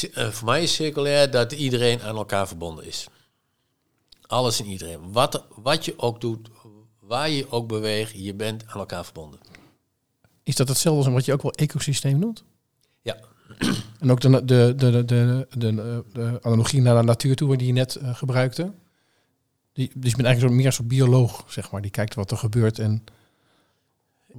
Uh, 0.02 0.30
voor 0.30 0.46
mij 0.46 0.64
is 0.64 0.74
circulair 0.74 1.32
dat 1.32 1.52
iedereen 1.52 2.02
aan 2.02 2.16
elkaar 2.16 2.48
verbonden 2.48 2.86
is. 2.86 3.08
Alles 4.22 4.60
en 4.60 4.66
iedereen. 4.66 5.12
Wat, 5.12 5.46
wat 5.56 5.86
je 5.86 6.00
ook 6.00 6.22
doet, 6.22 6.50
waar 7.00 7.30
je 7.30 7.52
ook 7.52 7.68
beweegt, 7.68 8.14
je 8.16 8.34
bent 8.34 8.64
aan 8.68 8.80
elkaar 8.80 9.04
verbonden. 9.04 9.40
Is 10.44 10.56
dat 10.56 10.68
hetzelfde 10.68 11.04
als 11.04 11.14
wat 11.14 11.26
je 11.26 11.34
ook 11.34 11.42
wel 11.42 11.52
ecosysteem 11.52 12.20
noemt? 12.20 12.44
Ja. 13.02 13.18
En 14.00 14.12
ook 14.12 14.22
de, 14.22 14.30
de, 14.46 14.74
de, 14.78 15.06
de, 15.06 15.48
de, 15.58 16.04
de, 16.14 16.40
analogie 16.42 16.82
naar 16.82 16.96
de 16.96 17.04
natuur 17.04 17.36
toe, 17.36 17.58
die 17.58 17.68
je 17.68 17.74
net 17.74 17.98
uh, 18.02 18.16
gebruikte. 18.16 18.74
Die, 19.74 19.92
dus 19.96 20.10
je 20.10 20.16
bent 20.16 20.28
eigenlijk 20.28 20.56
meer 20.56 20.66
een 20.66 20.74
soort 20.74 20.88
bioloog, 20.88 21.44
zeg 21.48 21.72
maar. 21.72 21.82
Die 21.82 21.92
kijkt 21.92 22.16
wat 22.16 22.32
er 22.32 22.38
gebeurt 22.38 22.80
en... 22.80 23.04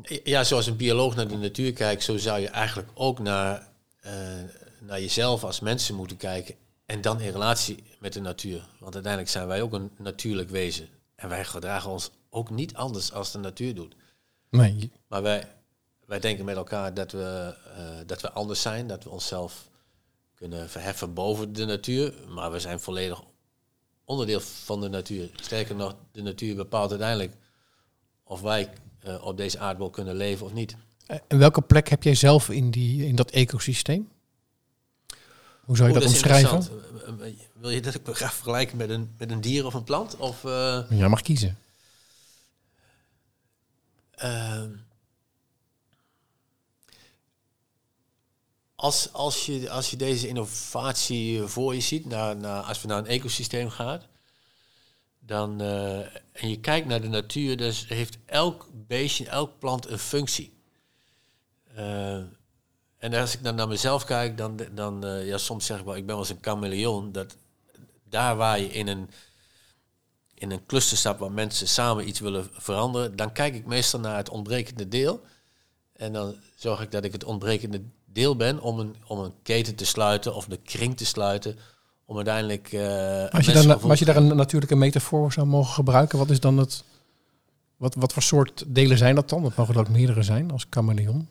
Ja, 0.03 0.45
zoals 0.45 0.67
een 0.67 0.77
bioloog 0.77 1.15
naar 1.15 1.29
de 1.29 1.37
natuur 1.37 1.73
kijkt, 1.73 2.03
zo 2.03 2.17
zou 2.17 2.41
je 2.41 2.49
eigenlijk 2.49 2.89
ook 2.95 3.19
naar, 3.19 3.69
uh, 4.07 4.13
naar 4.81 5.01
jezelf 5.01 5.45
als 5.45 5.61
mensen 5.61 5.95
moeten 5.95 6.17
kijken. 6.17 6.55
En 6.87 7.01
dan 7.01 7.21
in 7.21 7.31
relatie 7.31 7.85
met 7.99 8.13
de 8.13 8.21
natuur. 8.21 8.69
Want 8.79 8.95
uiteindelijk 8.95 9.33
zijn 9.33 9.47
wij 9.47 9.63
ook 9.63 9.73
een 9.73 9.91
natuurlijk 9.99 10.51
wezen. 10.51 10.89
En 11.17 11.29
wij 11.29 11.45
gedragen 11.45 11.91
ons 11.91 12.11
ook 12.31 12.51
niet 12.51 12.75
anders 12.75 13.13
als 13.13 13.33
de 13.33 13.39
natuur 13.39 13.75
doet. 13.75 13.95
Nee. 14.51 14.93
Maar 15.07 15.23
wij, 15.23 15.49
wij 16.07 16.21
denken 16.21 16.45
met 16.45 16.57
elkaar 16.57 16.95
dat 16.95 17.13
we, 17.13 17.55
uh, 17.79 18.07
dat 18.07 18.21
we 18.21 18.31
anders 18.31 18.63
zijn, 18.63 18.87
dat 18.87 19.05
we 19.05 19.11
onszelf 19.11 19.69
kunnen 20.35 20.71
verheffen 20.71 21.15
boven 21.15 21.53
de 21.53 21.65
natuur. 21.65 22.15
Maar 22.29 22.51
we 22.51 22.61
zijn 22.61 22.81
volledig 22.81 23.23
onderdeel 24.05 24.41
van 24.41 24.81
de 24.81 24.89
natuur. 24.89 25.31
Sterker 25.35 25.75
nog, 25.75 25.97
de 26.13 26.23
natuur 26.23 26.55
bepaalt 26.55 26.91
uiteindelijk 26.91 27.33
of 28.25 28.41
wij 28.41 28.71
uh, 29.07 29.25
op 29.25 29.37
deze 29.37 29.59
aardbol 29.59 29.91
kunnen 29.91 30.15
leven 30.15 30.47
of 30.47 30.53
niet. 30.53 30.77
En 31.07 31.39
welke 31.39 31.61
plek 31.61 31.89
heb 31.89 32.03
jij 32.03 32.15
zelf 32.15 32.51
in, 32.51 32.71
die, 32.71 33.07
in 33.07 33.15
dat 33.15 33.31
ecosysteem? 33.31 34.09
Hoe 35.65 35.77
zou 35.77 35.89
je 35.89 35.95
dat, 35.95 36.09
omschrijven? 36.09 36.69
Wil 37.55 37.71
je 37.71 37.81
dat 37.81 37.95
ik 37.95 38.01
ga 38.05 38.31
vergelijken 38.31 38.77
met 38.77 38.91
een, 38.91 39.15
met 39.19 39.31
een 39.31 39.41
dier 39.41 39.67
of 39.67 39.75
een 39.75 39.85
plant? 39.85 40.17
Of, 40.17 40.45
uh, 40.45 40.81
ja, 40.91 41.09
mag 41.09 41.21
kiezen. 41.21 41.59
Uh, 44.25 44.63
als, 48.75 49.13
als, 49.13 49.47
je, 49.47 49.71
als 49.71 49.91
je 49.91 49.97
deze 49.97 50.29
innovatie 50.29 51.43
voor 51.43 51.75
je 51.75 51.81
ziet, 51.81 52.07
naar, 52.07 52.37
naar, 52.37 52.63
als 52.63 52.83
we 52.83 52.89
naar 52.89 52.99
een 52.99 53.07
ecosysteem 53.07 53.71
gaan, 53.71 54.03
dan, 55.27 55.63
uh, 55.63 55.99
en 56.33 56.49
je 56.49 56.61
kijkt 56.61 56.87
naar 56.87 57.01
de 57.01 57.09
natuur, 57.09 57.57
dus 57.57 57.89
heeft 57.89 58.19
elk 58.27 58.69
beestje, 58.73 59.29
elk 59.29 59.59
plant 59.59 59.87
een 59.89 59.99
functie. 59.99 60.53
Uh, 61.79 62.23
en 62.99 63.15
als 63.15 63.35
ik 63.35 63.45
dan 63.45 63.55
naar 63.55 63.69
mezelf 63.69 64.05
kijk, 64.05 64.37
dan, 64.37 64.61
dan 64.73 65.07
uh, 65.07 65.27
ja, 65.27 65.39
soms 65.39 65.67
zeg 65.67 65.79
ik 65.79 65.85
wel, 65.85 65.97
ik 65.97 66.07
ben 66.07 66.17
eens 66.17 66.29
een 66.29 66.39
chameleon. 66.41 67.13
Dat 67.13 67.37
daar 68.09 68.37
waar 68.37 68.61
je 68.61 68.69
in 68.69 68.89
een, 68.89 69.11
in 70.35 70.51
een 70.51 70.67
cluster 70.67 70.97
staat 70.97 71.19
waar 71.19 71.33
mensen 71.33 71.69
samen 71.69 72.09
iets 72.09 72.21
willen 72.21 72.49
veranderen, 72.53 73.17
dan 73.17 73.33
kijk 73.33 73.55
ik 73.55 73.67
meestal 73.67 74.01
naar 74.01 74.17
het 74.17 74.29
ontbrekende 74.29 74.89
deel. 74.89 75.21
En 75.93 76.13
dan 76.13 76.37
zorg 76.55 76.81
ik 76.81 76.91
dat 76.91 77.05
ik 77.05 77.13
het 77.13 77.25
ontbrekende 77.25 77.83
deel 78.05 78.37
ben 78.37 78.61
om 78.61 78.79
een, 78.79 78.97
om 79.07 79.19
een 79.19 79.35
keten 79.43 79.75
te 79.75 79.85
sluiten 79.85 80.35
of 80.35 80.47
de 80.47 80.57
kring 80.57 80.97
te 80.97 81.05
sluiten. 81.07 81.59
Om 82.07 82.17
uiteindelijk. 82.17 82.73
Uh, 82.73 83.29
als, 83.29 83.47
je 83.47 83.53
dan, 83.53 83.83
als 83.83 83.99
je 83.99 84.05
daar 84.05 84.17
een 84.17 84.37
natuurlijke 84.37 84.77
metafoor 84.77 85.33
zou 85.33 85.47
mogen 85.47 85.75
gebruiken, 85.75 86.19
wat 86.19 86.31
is 86.31 86.41
dan 86.41 86.59
het. 86.59 86.85
Wat, 87.77 87.95
wat 87.95 88.13
voor 88.13 88.23
soort 88.23 88.65
delen 88.67 88.99
zijn 88.99 89.15
dat 89.15 89.29
dan? 89.29 89.43
Dat 89.43 89.57
mogen 89.57 89.75
er 89.75 89.81
ook 89.81 89.89
meerdere 89.89 90.23
zijn 90.23 90.51
als 90.51 90.67
chameleon. 90.71 91.29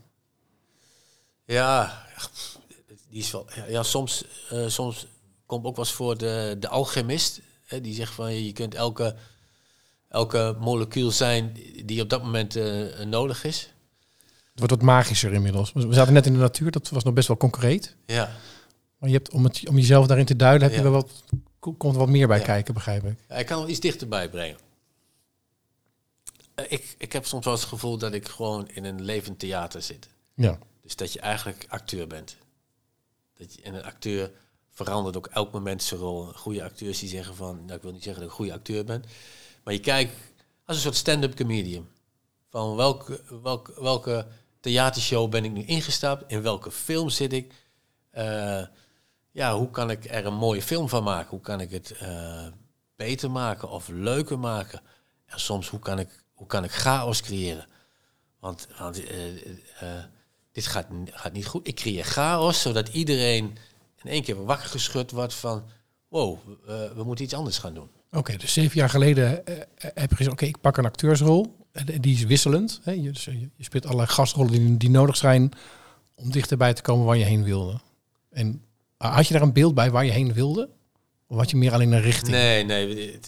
Ja, 1.45 2.03
die 3.09 3.19
is 3.19 3.31
wel. 3.31 3.47
Ja, 3.67 3.83
soms, 3.83 4.25
uh, 4.53 4.67
soms 4.67 5.07
komt 5.45 5.65
ook 5.65 5.75
wel 5.75 5.85
eens 5.85 5.93
voor 5.93 6.17
de, 6.17 6.55
de 6.59 6.67
alchemist. 6.67 7.41
Hè, 7.65 7.81
die 7.81 7.93
zegt 7.93 8.13
van 8.13 8.43
je 8.43 8.53
kunt 8.53 8.75
elke, 8.75 9.15
elke 10.09 10.55
molecuul 10.59 11.11
zijn 11.11 11.57
die 11.85 12.01
op 12.01 12.09
dat 12.09 12.23
moment 12.23 12.55
uh, 12.55 12.99
nodig 13.05 13.43
is. 13.43 13.73
Het 14.51 14.59
wordt 14.59 14.73
wat 14.73 14.81
magischer 14.81 15.33
inmiddels. 15.33 15.73
We 15.73 15.93
zaten 15.93 16.13
net 16.13 16.25
in 16.25 16.33
de 16.33 16.39
natuur, 16.39 16.71
dat 16.71 16.89
was 16.89 17.03
nog 17.03 17.13
best 17.13 17.27
wel 17.27 17.37
concreet. 17.37 17.95
Ja. 18.05 18.29
Maar 19.03 19.11
je 19.11 19.17
hebt, 19.17 19.31
om, 19.31 19.43
het, 19.43 19.67
om 19.67 19.75
jezelf 19.75 20.07
daarin 20.07 20.25
te 20.25 20.35
duiden, 20.35 20.67
heb 20.67 20.77
je 20.77 20.83
wel 20.83 20.91
wat, 20.91 21.23
komt 21.59 21.93
er 21.93 21.99
wat 21.99 22.09
meer 22.09 22.27
bij 22.27 22.39
kijken, 22.39 22.73
begrijp 22.73 23.03
ik. 23.03 23.17
Ja, 23.29 23.35
ik 23.35 23.45
kan 23.45 23.57
wel 23.57 23.69
iets 23.69 23.79
dichterbij 23.79 24.29
brengen. 24.29 24.57
Uh, 26.55 26.65
ik, 26.69 26.95
ik 26.97 27.13
heb 27.13 27.25
soms 27.25 27.45
wel 27.45 27.53
het 27.53 27.63
gevoel 27.63 27.97
dat 27.97 28.13
ik 28.13 28.27
gewoon 28.27 28.69
in 28.69 28.85
een 28.85 29.01
levend 29.01 29.39
theater 29.39 29.81
zit. 29.81 30.09
Ja. 30.33 30.57
Dus 30.81 30.95
dat 30.95 31.13
je 31.13 31.19
eigenlijk 31.19 31.65
acteur 31.67 32.07
bent. 32.07 32.37
Dat 33.37 33.53
je, 33.55 33.61
en 33.61 33.73
een 33.73 33.83
acteur 33.83 34.31
verandert 34.71 35.17
ook 35.17 35.27
elk 35.27 35.51
moment 35.51 35.83
zijn 35.83 35.99
rol. 35.99 36.23
Goede 36.23 36.63
acteurs 36.63 36.99
die 36.99 37.09
zeggen 37.09 37.35
van, 37.35 37.65
nou 37.65 37.73
ik 37.73 37.81
wil 37.81 37.91
niet 37.91 38.03
zeggen 38.03 38.21
dat 38.21 38.31
ik 38.31 38.37
een 38.37 38.45
goede 38.45 38.59
acteur 38.59 38.85
ben, 38.85 39.03
maar 39.63 39.73
je 39.73 39.79
kijkt 39.79 40.13
als 40.65 40.75
een 40.75 40.83
soort 40.83 40.95
stand-up 40.95 41.35
comedian. 41.35 41.87
Van 42.49 42.75
welke, 42.75 43.21
welke, 43.41 43.81
welke 43.81 44.27
theatershow 44.59 45.29
ben 45.29 45.45
ik 45.45 45.51
nu 45.51 45.63
ingestapt? 45.63 46.31
In 46.31 46.41
welke 46.41 46.71
film 46.71 47.09
zit 47.09 47.33
ik? 47.33 47.53
Uh, 48.17 48.63
ja, 49.33 49.55
hoe 49.57 49.69
kan 49.69 49.89
ik 49.89 50.05
er 50.09 50.25
een 50.25 50.33
mooie 50.33 50.61
film 50.61 50.89
van 50.89 51.03
maken? 51.03 51.29
Hoe 51.29 51.41
kan 51.41 51.61
ik 51.61 51.71
het 51.71 51.95
uh, 52.01 52.47
beter 52.95 53.31
maken 53.31 53.69
of 53.69 53.87
leuker 53.87 54.39
maken? 54.39 54.81
En 55.25 55.39
soms, 55.39 55.69
hoe 55.69 55.79
kan 55.79 55.99
ik, 55.99 56.23
hoe 56.33 56.47
kan 56.47 56.63
ik 56.63 56.71
chaos 56.71 57.21
creëren? 57.21 57.67
Want, 58.39 58.67
want 58.79 59.01
uh, 59.01 59.07
dit 60.51 60.67
gaat, 60.67 60.87
gaat 61.05 61.33
niet 61.33 61.45
goed. 61.45 61.67
Ik 61.67 61.75
creëer 61.75 62.03
chaos, 62.03 62.61
zodat 62.61 62.87
iedereen 62.87 63.57
in 64.03 64.09
één 64.09 64.23
keer 64.23 64.45
wakker 64.45 64.69
geschud 64.69 65.11
wordt 65.11 65.33
van... 65.33 65.63
wow, 66.07 66.39
we 66.95 67.03
moeten 67.03 67.25
iets 67.25 67.33
anders 67.33 67.57
gaan 67.57 67.73
doen. 67.73 67.89
Oké, 68.11 68.37
dus 68.37 68.53
zeven 68.53 68.77
jaar 68.77 68.89
geleden 68.89 69.29
heb 69.75 70.09
je 70.09 70.15
gezegd... 70.15 70.31
oké, 70.31 70.45
ik 70.45 70.61
pak 70.61 70.77
een 70.77 70.85
acteursrol. 70.85 71.55
En 71.71 72.01
die 72.01 72.13
is 72.13 72.23
wisselend. 72.23 72.79
Hè? 72.83 72.91
Je, 72.91 73.11
dus 73.11 73.25
je, 73.25 73.49
speelt 73.59 73.85
allerlei 73.85 74.09
gastrollen 74.09 74.51
die, 74.51 74.77
die 74.77 74.89
nodig 74.89 75.17
zijn... 75.17 75.51
om 76.15 76.31
dichterbij 76.31 76.73
te 76.73 76.81
komen 76.81 77.05
waar 77.05 77.17
je 77.17 77.23
heen 77.23 77.43
wilde. 77.43 77.79
En 78.29 78.65
had 79.11 79.27
je 79.27 79.33
daar 79.33 79.41
een 79.41 79.53
beeld 79.53 79.75
bij 79.75 79.91
waar 79.91 80.05
je 80.05 80.11
heen 80.11 80.33
wilde? 80.33 80.69
Of 81.27 81.37
had 81.37 81.49
je 81.49 81.57
meer 81.57 81.73
alleen 81.73 81.91
een 81.91 82.01
richting? 82.01 82.31
Nee, 82.31 82.63
nee. 82.63 83.19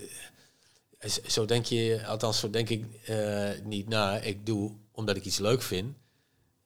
Zo 1.27 1.45
denk 1.45 1.65
je, 1.65 2.05
althans 2.07 2.39
zo 2.39 2.49
denk 2.49 2.69
ik 2.69 2.85
uh, 3.09 3.49
niet 3.63 3.87
na. 3.87 4.17
Ik 4.17 4.45
doe 4.45 4.71
omdat 4.91 5.15
ik 5.15 5.25
iets 5.25 5.37
leuk 5.37 5.61
vind. 5.61 5.95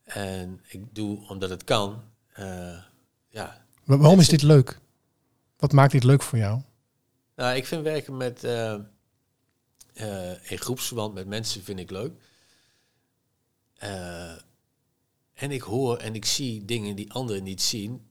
En 0.04 0.62
ik 0.68 0.96
doe 0.96 1.28
omdat 1.28 1.50
het 1.50 1.64
kan. 1.64 2.04
Uh, 2.40 2.78
ja. 3.30 3.66
Maar 3.84 3.98
waarom 3.98 4.20
is 4.20 4.28
dit 4.28 4.42
leuk? 4.42 4.80
Wat 5.58 5.72
maakt 5.72 5.92
dit 5.92 6.04
leuk 6.04 6.22
voor 6.22 6.38
jou? 6.38 6.62
Nou, 7.36 7.56
ik 7.56 7.66
vind 7.66 7.84
werken 7.84 8.18
met 8.18 8.44
uh, 8.44 8.76
uh, 9.94 10.52
in 10.52 10.58
groepsverband 10.58 11.14
met 11.14 11.28
mensen 11.28 11.64
vind 11.64 11.80
ik 11.80 11.92
leuk. 11.92 12.12
en 15.34 15.52
ik 15.52 15.62
hoor 15.62 15.98
en 15.98 16.16
ik 16.16 16.26
zie 16.26 16.66
dingen 16.66 16.96
die 16.96 17.14
anderen 17.14 17.44
niet 17.44 17.62
zien. 17.62 18.09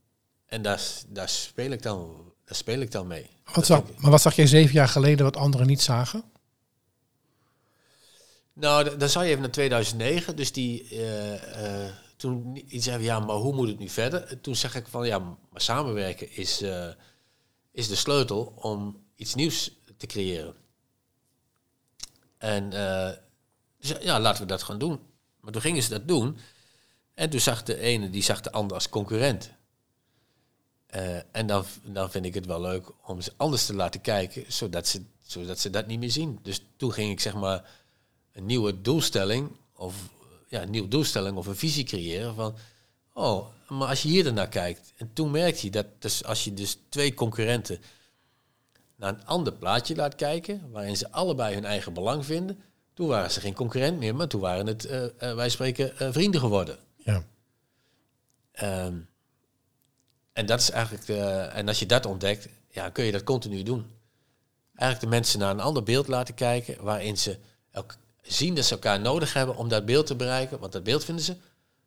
En 0.49 0.63
daar, 0.63 0.83
daar, 1.09 1.29
speel, 1.29 1.71
ik 1.71 1.83
dan, 1.83 2.33
daar 2.45 2.57
speel 2.57 2.81
ik 2.81 2.91
dan 2.91 3.07
mee. 3.07 3.31
Wat 3.55 3.67
zag, 3.67 3.83
maar 3.97 4.11
wat 4.11 4.21
zag 4.21 4.37
jij 4.37 4.47
zeven 4.47 4.75
jaar 4.75 4.89
geleden 4.89 5.25
wat 5.25 5.37
anderen 5.37 5.67
niet 5.67 5.83
zagen? 5.83 6.25
Nou, 8.53 8.97
dan 8.97 9.09
zou 9.09 9.25
je 9.25 9.31
even 9.31 9.43
naar 9.43 9.51
2009. 9.51 10.37
Dus 10.37 10.53
die, 10.53 10.91
uh, 10.93 11.33
uh, 11.33 11.91
toen 12.17 12.65
iets 12.75 12.85
zei, 12.85 13.03
ja, 13.03 13.21
maar 13.21 13.37
hoe 13.37 13.55
moet 13.55 13.69
het 13.69 13.79
nu 13.79 13.89
verder? 13.89 14.41
Toen 14.41 14.57
zeg 14.57 14.75
ik 14.75 14.87
van, 14.87 15.07
ja, 15.07 15.19
maar 15.19 15.61
samenwerken 15.61 16.37
is, 16.37 16.63
uh, 16.63 16.89
is 17.73 17.89
de 17.89 17.95
sleutel 17.95 18.53
om 18.57 19.05
iets 19.15 19.35
nieuws 19.35 19.73
te 19.97 20.07
creëren. 20.07 20.55
En 22.39 22.71
dus 23.79 23.95
ja, 24.01 24.21
laten 24.21 24.43
we 24.43 24.49
dat 24.49 24.63
gaan 24.63 24.79
doen. 24.79 25.01
Maar 25.41 25.53
toen 25.53 25.63
gingen 25.63 25.83
ze 25.83 25.89
dat 25.89 26.09
doen. 26.09 26.39
En 27.15 27.31
toen 27.31 27.41
zag 27.41 27.63
de 27.63 27.79
ene, 27.79 28.11
die 28.11 28.23
zag 28.23 28.41
de 28.41 28.53
ander 28.53 28.77
als 28.77 28.89
concurrent. 28.89 29.51
En 31.31 31.47
dan, 31.47 31.65
dan 31.83 32.11
vind 32.11 32.25
ik 32.25 32.35
het 32.35 32.47
wel 32.47 32.61
leuk 32.61 32.91
om 33.07 33.21
ze 33.21 33.33
anders 33.37 33.67
te 33.67 33.75
laten 33.75 34.01
kijken, 34.01 34.45
zodat 34.49 34.87
ze, 34.87 35.03
zodat 35.23 35.59
ze 35.59 35.71
dat 35.71 35.87
niet 35.87 35.99
meer 35.99 36.11
zien. 36.11 36.39
Dus 36.43 36.63
toen 36.77 36.93
ging 36.93 37.11
ik 37.11 37.21
zeg 37.21 37.35
maar 37.35 37.71
een 38.33 38.47
nieuwe 38.47 38.81
doelstelling 38.81 39.51
of 39.75 39.95
ja, 40.49 40.63
een 40.63 40.71
nieuwe 40.71 40.89
doelstelling 40.89 41.37
of 41.37 41.47
een 41.47 41.57
visie 41.57 41.85
creëren 41.85 42.35
van 42.35 42.57
oh, 43.13 43.47
maar 43.69 43.89
als 43.89 44.03
je 44.03 44.09
hier 44.09 44.33
naar 44.33 44.49
kijkt 44.49 44.93
en 44.97 45.13
toen 45.13 45.31
merkte 45.31 45.65
je 45.65 45.71
dat 45.71 45.87
dus 45.99 46.25
als 46.25 46.45
je 46.45 46.55
dus 46.55 46.79
twee 46.89 47.15
concurrenten 47.15 47.81
naar 48.97 49.15
een 49.15 49.27
ander 49.27 49.53
plaatje 49.53 49.97
laat 49.97 50.15
kijken, 50.15 50.71
waarin 50.71 50.97
ze 50.97 51.11
allebei 51.11 51.55
hun 51.55 51.65
eigen 51.65 51.93
belang 51.93 52.25
vinden, 52.25 52.59
toen 52.95 53.09
waren 53.09 53.31
ze 53.31 53.41
geen 53.41 53.55
concurrent 53.55 53.99
meer, 53.99 54.15
maar 54.15 54.29
toen 54.29 54.41
waren 54.41 54.67
het, 54.67 54.87
uh, 54.87 55.03
uh, 55.03 55.35
wij 55.35 55.49
spreken, 55.49 56.13
vrienden 56.13 56.41
geworden. 56.41 56.79
Ja. 56.97 57.25
Um, 58.87 59.08
En 60.39 60.47
dat 60.47 60.61
is 60.61 60.71
eigenlijk, 60.71 61.07
de, 61.07 61.21
en 61.31 61.69
als 61.69 61.79
je 61.79 61.87
dat 61.87 62.07
ontdekt, 62.07 62.49
ja, 62.71 62.89
kun 62.89 63.05
je 63.05 63.13
dat 63.13 63.25
continu 63.25 63.63
doen. 63.63 63.87
Eigenlijk 64.75 65.01
de 65.01 65.19
mensen 65.19 65.39
naar 65.39 65.51
een 65.51 65.61
ander 65.61 65.83
beeld 65.83 66.09
laten 66.09 66.35
kijken, 66.35 66.77
waarin 66.81 67.19
ze 67.19 67.39
elk, 67.71 67.97
zien 68.23 68.55
dat 68.55 68.65
ze 68.65 68.73
elkaar 68.73 69.01
nodig 69.01 69.33
hebben 69.33 69.57
om 69.57 69.69
dat 69.69 69.87
beeld 69.87 70.07
te 70.07 70.17
bereiken. 70.17 70.59
Want 70.59 70.73
dat 70.73 70.85
beeld 70.85 71.05
vinden 71.05 71.25
ze, 71.25 71.37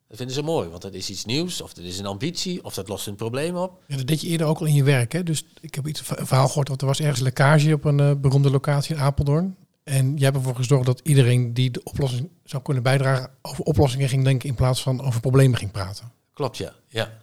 dat 0.07 0.17
vinden 0.17 0.35
ze 0.35 0.41
mooi, 0.41 0.69
want 0.69 0.81
dat 0.81 0.93
is 0.93 1.09
iets 1.09 1.25
nieuws, 1.25 1.61
of 1.61 1.73
dat 1.73 1.85
is 1.85 1.99
een 1.99 2.05
ambitie, 2.05 2.63
of 2.63 2.73
dat 2.73 2.87
lost 2.87 3.07
een 3.07 3.15
probleem 3.15 3.55
op. 3.55 3.83
Ja, 3.87 3.97
dat 3.97 4.07
deed 4.07 4.21
je 4.21 4.27
eerder 4.27 4.47
ook 4.47 4.59
al 4.59 4.65
in 4.65 4.73
je 4.73 4.83
werk, 4.83 5.11
hè? 5.11 5.23
Dus 5.23 5.45
ik 5.61 5.75
heb 5.75 5.87
iets 5.87 5.99
een 5.99 6.25
verhaal 6.25 6.47
gehoord, 6.47 6.67
want 6.67 6.81
er 6.81 6.87
was 6.87 6.99
ergens 6.99 7.19
lekkage 7.19 7.73
op 7.73 7.85
een 7.85 7.99
uh, 7.99 8.11
beroemde 8.15 8.49
locatie 8.49 8.95
in 8.95 9.01
Apeldoorn. 9.01 9.55
En 9.83 10.13
jij 10.13 10.25
hebt 10.25 10.37
ervoor 10.37 10.55
gezorgd 10.55 10.85
dat 10.85 10.99
iedereen 11.03 11.53
die 11.53 11.71
de 11.71 11.83
oplossing 11.83 12.29
zou 12.43 12.63
kunnen 12.63 12.83
bijdragen, 12.83 13.29
over 13.41 13.63
oplossingen 13.63 14.09
ging 14.09 14.23
denken 14.23 14.49
in 14.49 14.55
plaats 14.55 14.81
van 14.81 15.01
over 15.01 15.19
problemen 15.19 15.57
ging 15.57 15.71
praten. 15.71 16.11
Klopt, 16.33 16.57
ja. 16.57 16.73
ja. 16.87 17.17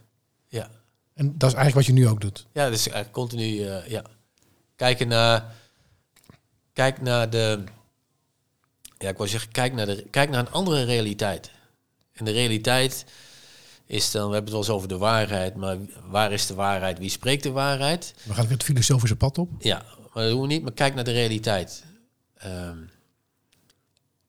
ja. 0.47 0.69
En 1.19 1.37
dat 1.37 1.49
is 1.49 1.55
eigenlijk 1.55 1.75
wat 1.75 1.85
je 1.85 2.01
nu 2.01 2.07
ook 2.07 2.21
doet. 2.21 2.45
Ja, 2.53 2.69
dus 2.69 2.87
eigenlijk 2.87 3.11
continu 3.11 3.43
uh, 3.43 3.87
ja. 3.87 4.03
kijken 4.75 5.07
naar, 5.07 5.55
kijk 6.73 7.01
naar 7.01 7.29
de, 7.29 7.63
ja, 8.97 9.09
ik 9.09 9.17
wil 9.17 9.27
zeggen, 9.27 9.51
kijk 9.51 9.73
naar, 9.73 9.85
de, 9.85 10.05
kijk 10.09 10.29
naar 10.29 10.39
een 10.39 10.51
andere 10.51 10.83
realiteit. 10.83 11.51
En 12.13 12.25
de 12.25 12.31
realiteit 12.31 13.05
is 13.85 14.11
dan, 14.11 14.27
we 14.27 14.33
hebben 14.33 14.51
het 14.51 14.51
wel 14.51 14.59
eens 14.59 14.69
over 14.69 14.87
de 14.87 14.97
waarheid, 14.97 15.55
maar 15.55 15.77
waar 16.09 16.31
is 16.31 16.45
de 16.47 16.53
waarheid? 16.53 16.99
Wie 16.99 17.09
spreekt 17.09 17.43
de 17.43 17.51
waarheid? 17.51 18.13
We 18.23 18.33
gaan 18.33 18.43
weer 18.43 18.53
het 18.53 18.63
filosofische 18.63 19.15
pad 19.15 19.37
op. 19.37 19.49
Ja, 19.59 19.85
maar 20.13 20.23
dat 20.23 20.31
doen 20.31 20.41
we 20.41 20.47
niet, 20.47 20.63
maar 20.63 20.73
kijk 20.73 20.95
naar 20.95 21.03
de 21.03 21.11
realiteit. 21.11 21.83
Um, 22.45 22.89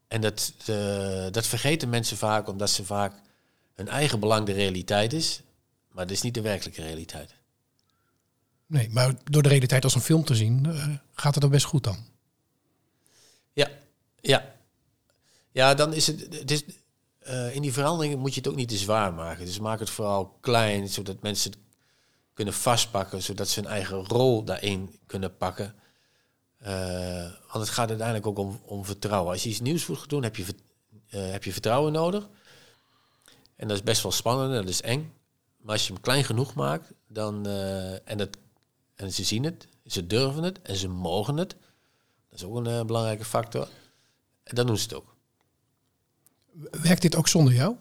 en 0.08 0.20
dat, 0.20 0.52
uh, 0.70 1.26
dat 1.30 1.46
vergeten 1.46 1.88
mensen 1.88 2.16
vaak, 2.16 2.48
omdat 2.48 2.70
ze 2.70 2.84
vaak 2.84 3.14
hun 3.74 3.88
eigen 3.88 4.20
belang 4.20 4.46
de 4.46 4.52
realiteit 4.52 5.12
is. 5.12 5.40
Maar 5.90 6.06
dat 6.06 6.16
is 6.16 6.22
niet 6.22 6.34
de 6.34 6.40
werkelijke 6.40 6.82
realiteit. 6.82 7.34
Nee, 8.66 8.90
maar 8.90 9.14
door 9.24 9.42
de 9.42 9.48
realiteit 9.48 9.84
als 9.84 9.94
een 9.94 10.00
film 10.00 10.24
te 10.24 10.34
zien, 10.34 10.64
uh, 10.66 10.88
gaat 11.12 11.32
het 11.34 11.42
dan 11.42 11.50
best 11.50 11.64
goed 11.64 11.84
dan? 11.84 11.96
Ja, 13.52 13.70
ja. 14.20 14.54
Ja, 15.52 15.74
dan 15.74 15.92
is 15.92 16.06
het. 16.06 16.20
het 16.20 16.50
is, 16.50 16.64
uh, 17.28 17.54
in 17.54 17.62
die 17.62 17.72
veranderingen 17.72 18.18
moet 18.18 18.34
je 18.34 18.40
het 18.40 18.48
ook 18.48 18.56
niet 18.56 18.68
te 18.68 18.76
zwaar 18.76 19.14
maken. 19.14 19.44
Dus 19.44 19.58
maak 19.58 19.78
het 19.78 19.90
vooral 19.90 20.38
klein, 20.40 20.88
zodat 20.88 21.22
mensen 21.22 21.50
het 21.50 21.60
kunnen 22.34 22.54
vastpakken, 22.54 23.22
zodat 23.22 23.48
ze 23.48 23.60
hun 23.60 23.70
eigen 23.70 24.06
rol 24.06 24.44
daarin 24.44 24.98
kunnen 25.06 25.36
pakken. 25.36 25.74
Uh, 26.62 27.22
want 27.22 27.64
het 27.64 27.68
gaat 27.68 27.88
uiteindelijk 27.88 28.26
ook 28.26 28.38
om, 28.38 28.60
om 28.64 28.84
vertrouwen. 28.84 29.32
Als 29.32 29.42
je 29.42 29.48
iets 29.48 29.60
nieuws 29.60 29.86
moet 29.86 30.08
doen, 30.08 30.22
heb 30.22 30.36
je, 30.36 30.44
heb 31.06 31.44
je 31.44 31.52
vertrouwen 31.52 31.92
nodig. 31.92 32.28
En 33.56 33.68
dat 33.68 33.76
is 33.76 33.82
best 33.82 34.02
wel 34.02 34.12
spannend, 34.12 34.52
dat 34.52 34.68
is 34.68 34.82
eng. 34.82 35.12
Maar 35.60 35.72
als 35.72 35.86
je 35.86 35.92
hem 35.92 36.02
klein 36.02 36.24
genoeg 36.24 36.54
maakt, 36.54 36.92
dan, 37.06 37.46
uh, 37.46 38.08
en, 38.08 38.18
het, 38.18 38.38
en 38.94 39.12
ze 39.12 39.24
zien 39.24 39.44
het, 39.44 39.68
ze 39.86 40.06
durven 40.06 40.42
het 40.42 40.62
en 40.62 40.76
ze 40.76 40.88
mogen 40.88 41.36
het. 41.36 41.56
Dat 42.28 42.38
is 42.38 42.44
ook 42.44 42.56
een 42.56 42.68
uh, 42.68 42.84
belangrijke 42.84 43.24
factor. 43.24 43.68
En 44.42 44.54
dan 44.54 44.66
doen 44.66 44.76
ze 44.76 44.82
het 44.82 44.94
ook. 44.94 45.16
Werkt 46.70 47.02
dit 47.02 47.16
ook 47.16 47.28
zonder 47.28 47.54
jou? 47.54 47.76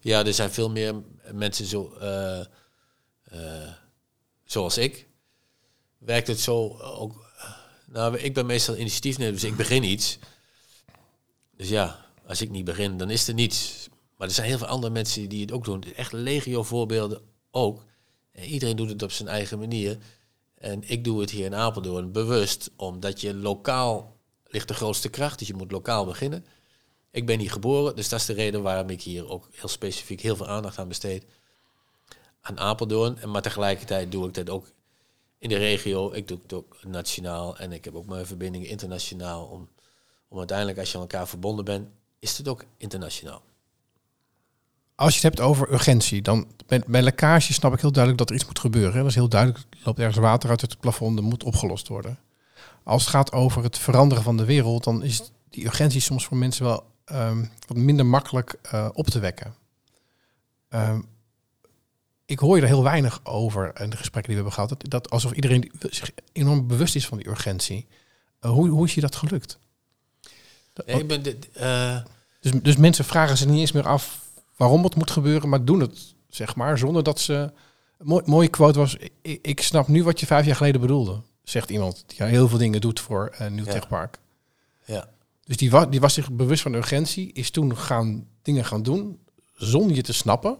Ja, 0.00 0.24
er 0.24 0.34
zijn 0.34 0.50
veel 0.50 0.70
meer 0.70 0.94
mensen 1.32 1.66
zo, 1.66 1.96
uh, 2.02 3.72
zoals 4.44 4.78
ik. 4.78 5.08
Werkt 5.98 6.26
het 6.26 6.40
zo 6.40 6.78
ook... 6.78 7.24
Nou, 7.86 8.18
ik 8.18 8.34
ben 8.34 8.46
meestal 8.46 8.76
initiatiefnemer, 8.76 9.32
dus 9.32 9.44
ik 9.44 9.56
begin 9.56 9.82
iets. 9.82 10.18
Dus 11.56 11.68
ja, 11.68 12.06
als 12.26 12.40
ik 12.40 12.50
niet 12.50 12.64
begin, 12.64 12.96
dan 12.96 13.10
is 13.10 13.28
er 13.28 13.34
niets. 13.34 13.88
Maar 14.16 14.28
er 14.28 14.34
zijn 14.34 14.48
heel 14.48 14.58
veel 14.58 14.66
andere 14.66 14.92
mensen 14.92 15.28
die 15.28 15.40
het 15.40 15.52
ook 15.52 15.64
doen. 15.64 15.82
Echt 15.82 16.12
legio 16.12 16.62
voorbeelden 16.62 17.20
ook. 17.50 17.84
En 18.32 18.44
iedereen 18.44 18.76
doet 18.76 18.88
het 18.88 19.02
op 19.02 19.10
zijn 19.10 19.28
eigen 19.28 19.58
manier. 19.58 19.98
En 20.54 20.88
ik 20.90 21.04
doe 21.04 21.20
het 21.20 21.30
hier 21.30 21.44
in 21.44 21.54
Apeldoorn 21.54 22.12
bewust, 22.12 22.70
omdat 22.76 23.20
je 23.20 23.34
lokaal 23.34 24.16
ligt 24.44 24.68
de 24.68 24.74
grootste 24.74 25.08
kracht. 25.08 25.38
Dus 25.38 25.48
je 25.48 25.54
moet 25.54 25.70
lokaal 25.70 26.04
beginnen. 26.04 26.44
Ik 27.10 27.26
ben 27.26 27.38
hier 27.38 27.50
geboren, 27.50 27.96
dus 27.96 28.08
dat 28.08 28.20
is 28.20 28.26
de 28.26 28.32
reden 28.32 28.62
waarom 28.62 28.90
ik 28.90 29.02
hier 29.02 29.28
ook 29.28 29.48
heel 29.52 29.68
specifiek 29.68 30.20
heel 30.20 30.36
veel 30.36 30.48
aandacht 30.48 30.78
aan 30.78 30.88
besteed. 30.88 31.24
Aan 32.40 32.58
Apeldoorn. 32.58 33.30
Maar 33.30 33.42
tegelijkertijd 33.42 34.12
doe 34.12 34.26
ik 34.26 34.34
dat 34.34 34.50
ook 34.50 34.72
in 35.38 35.48
de 35.48 35.56
regio. 35.56 36.12
Ik 36.12 36.28
doe 36.28 36.38
het 36.42 36.52
ook 36.52 36.84
nationaal 36.84 37.56
en 37.56 37.72
ik 37.72 37.84
heb 37.84 37.94
ook 37.94 38.06
mijn 38.06 38.26
verbindingen 38.26 38.68
internationaal. 38.68 39.44
Om, 39.44 39.68
om 40.28 40.38
uiteindelijk, 40.38 40.78
als 40.78 40.88
je 40.88 40.94
aan 40.94 41.02
elkaar 41.02 41.28
verbonden 41.28 41.64
bent, 41.64 41.88
is 42.18 42.38
het 42.38 42.48
ook 42.48 42.64
internationaal 42.76 43.42
als 44.96 45.08
je 45.08 45.26
het 45.26 45.36
hebt 45.36 45.48
over 45.48 45.72
urgentie, 45.72 46.22
dan 46.22 46.46
met, 46.68 46.86
bij 46.86 47.02
lekkage 47.02 47.52
snap 47.52 47.72
ik 47.72 47.80
heel 47.80 47.92
duidelijk 47.92 48.22
dat 48.22 48.30
er 48.30 48.36
iets 48.36 48.46
moet 48.46 48.58
gebeuren. 48.58 48.98
Dat 48.98 49.06
is 49.06 49.14
heel 49.14 49.28
duidelijk, 49.28 49.64
er 49.70 49.78
loopt 49.84 49.98
ergens 49.98 50.18
water 50.18 50.50
uit 50.50 50.60
het 50.60 50.80
plafond, 50.80 51.16
dat 51.16 51.24
moet 51.24 51.44
opgelost 51.44 51.88
worden. 51.88 52.18
Als 52.82 53.02
het 53.02 53.10
gaat 53.10 53.32
over 53.32 53.62
het 53.62 53.78
veranderen 53.78 54.24
van 54.24 54.36
de 54.36 54.44
wereld, 54.44 54.84
dan 54.84 55.02
is 55.02 55.30
die 55.50 55.64
urgentie 55.64 56.00
soms 56.00 56.24
voor 56.24 56.36
mensen 56.36 56.64
wel 56.64 56.86
um, 57.12 57.50
wat 57.66 57.76
minder 57.76 58.06
makkelijk 58.06 58.58
uh, 58.74 58.88
op 58.92 59.06
te 59.06 59.18
wekken. 59.18 59.54
Um, 60.70 61.06
ik 62.26 62.38
hoor 62.38 62.56
je 62.56 62.62
er 62.62 62.68
heel 62.68 62.82
weinig 62.82 63.20
over 63.22 63.80
in 63.80 63.90
de 63.90 63.96
gesprekken 63.96 64.32
die 64.34 64.42
we 64.42 64.48
hebben 64.48 64.52
gehad. 64.52 64.68
Dat, 64.68 64.90
dat 64.90 65.10
alsof 65.10 65.32
iedereen 65.32 65.72
zich 65.90 66.10
enorm 66.32 66.66
bewust 66.66 66.94
is 66.94 67.06
van 67.06 67.18
die 67.18 67.28
urgentie. 67.28 67.86
Uh, 68.40 68.50
hoe, 68.50 68.68
hoe 68.68 68.84
is 68.84 68.94
je 68.94 69.00
dat 69.00 69.16
gelukt? 69.16 69.58
Nee, 70.86 71.00
ik 71.00 71.06
ben 71.06 71.22
dit, 71.22 71.48
uh... 71.56 71.98
dus, 72.40 72.52
dus 72.62 72.76
mensen 72.76 73.04
vragen 73.04 73.36
zich 73.36 73.46
niet 73.46 73.60
eens 73.60 73.72
meer 73.72 73.86
af 73.86 74.24
waarom 74.56 74.84
het 74.84 74.94
moet 74.94 75.10
gebeuren, 75.10 75.48
maar 75.48 75.64
doen 75.64 75.80
het, 75.80 76.14
zeg 76.28 76.54
maar, 76.56 76.78
zonder 76.78 77.02
dat 77.02 77.20
ze... 77.20 77.52
Een 77.98 78.22
mooie 78.24 78.48
quote 78.48 78.78
was, 78.78 78.96
ik, 79.22 79.38
ik, 79.42 79.60
snap 79.60 79.88
nu 79.88 80.04
wat 80.04 80.20
je 80.20 80.26
vijf 80.26 80.46
jaar 80.46 80.56
geleden 80.56 80.80
bedoelde, 80.80 81.22
zegt 81.42 81.70
iemand 81.70 82.04
die 82.06 82.26
heel 82.26 82.48
veel 82.48 82.58
dingen 82.58 82.80
doet 82.80 83.00
voor 83.00 83.34
een 83.38 83.54
nieuw 83.54 83.64
ja. 83.64 83.72
techpark. 83.72 84.18
Ja. 84.84 85.08
Dus 85.44 85.56
die, 85.56 85.70
wa 85.70 85.86
die 85.86 86.00
was 86.00 86.14
zich 86.14 86.32
bewust 86.32 86.62
van 86.62 86.74
urgentie, 86.74 87.32
is 87.32 87.50
toen 87.50 87.76
gaan 87.76 88.28
dingen 88.42 88.64
gaan 88.64 88.82
doen, 88.82 89.20
zonder 89.52 89.96
je 89.96 90.02
te 90.02 90.12
snappen. 90.12 90.58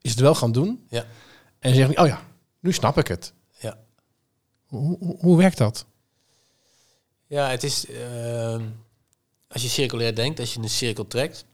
Is 0.00 0.10
het 0.10 0.20
wel 0.20 0.34
gaan 0.34 0.52
doen. 0.52 0.86
Ja. 0.88 1.04
En 1.58 1.74
zegt, 1.74 1.98
oh 1.98 2.06
ja, 2.06 2.20
nu 2.60 2.72
snap 2.72 2.98
ik 2.98 3.06
het. 3.06 3.32
Ja. 3.58 3.78
Hoe, 4.66 4.98
hoe, 4.98 5.16
hoe 5.18 5.36
werkt 5.36 5.58
dat? 5.58 5.86
Ja, 7.26 7.48
het 7.48 7.62
is... 7.62 7.88
Uh, 7.88 8.60
als 9.48 9.62
je 9.62 9.68
circulair 9.68 10.14
denkt, 10.14 10.40
als 10.40 10.54
je 10.54 10.60
een 10.60 10.70
cirkel 10.70 11.06
trekt 11.06 11.46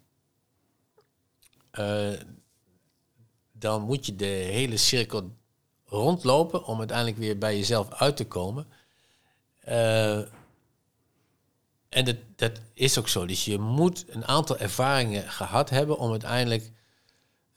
uh, 1.78 2.18
dan 3.52 3.82
moet 3.82 4.06
je 4.06 4.16
de 4.16 4.24
hele 4.24 4.76
cirkel 4.76 5.36
rondlopen 5.84 6.64
om 6.64 6.78
uiteindelijk 6.78 7.18
weer 7.18 7.38
bij 7.38 7.56
jezelf 7.56 7.92
uit 7.92 8.16
te 8.16 8.24
komen. 8.24 8.66
Uh, 9.68 10.16
en 11.88 12.04
dat, 12.04 12.16
dat 12.36 12.52
is 12.74 12.98
ook 12.98 13.08
zo. 13.08 13.26
Dus 13.26 13.44
je 13.44 13.58
moet 13.58 14.04
een 14.08 14.26
aantal 14.26 14.58
ervaringen 14.58 15.30
gehad 15.30 15.70
hebben 15.70 15.98
om 15.98 16.10
uiteindelijk 16.10 16.70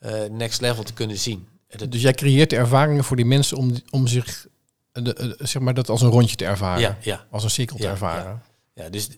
uh, 0.00 0.24
next 0.24 0.60
level 0.60 0.82
te 0.82 0.92
kunnen 0.92 1.18
zien. 1.18 1.48
Dat 1.68 1.92
dus 1.92 2.02
jij 2.02 2.12
creëert 2.12 2.50
de 2.50 2.56
ervaringen 2.56 3.04
voor 3.04 3.16
die 3.16 3.24
mensen 3.24 3.56
om, 3.56 3.74
om 3.90 4.06
zich 4.06 4.46
de, 4.92 5.36
zeg 5.38 5.62
maar 5.62 5.74
dat 5.74 5.88
als 5.88 6.02
een 6.02 6.10
rondje 6.10 6.36
te 6.36 6.44
ervaren. 6.44 6.80
Ja, 6.80 6.98
ja. 7.00 7.26
Als 7.30 7.44
een 7.44 7.50
cirkel 7.50 7.76
te 7.76 7.82
ja, 7.82 7.90
ervaren. 7.90 8.42
Ja, 8.74 8.82
ja 8.82 8.90
dus, 8.90 9.08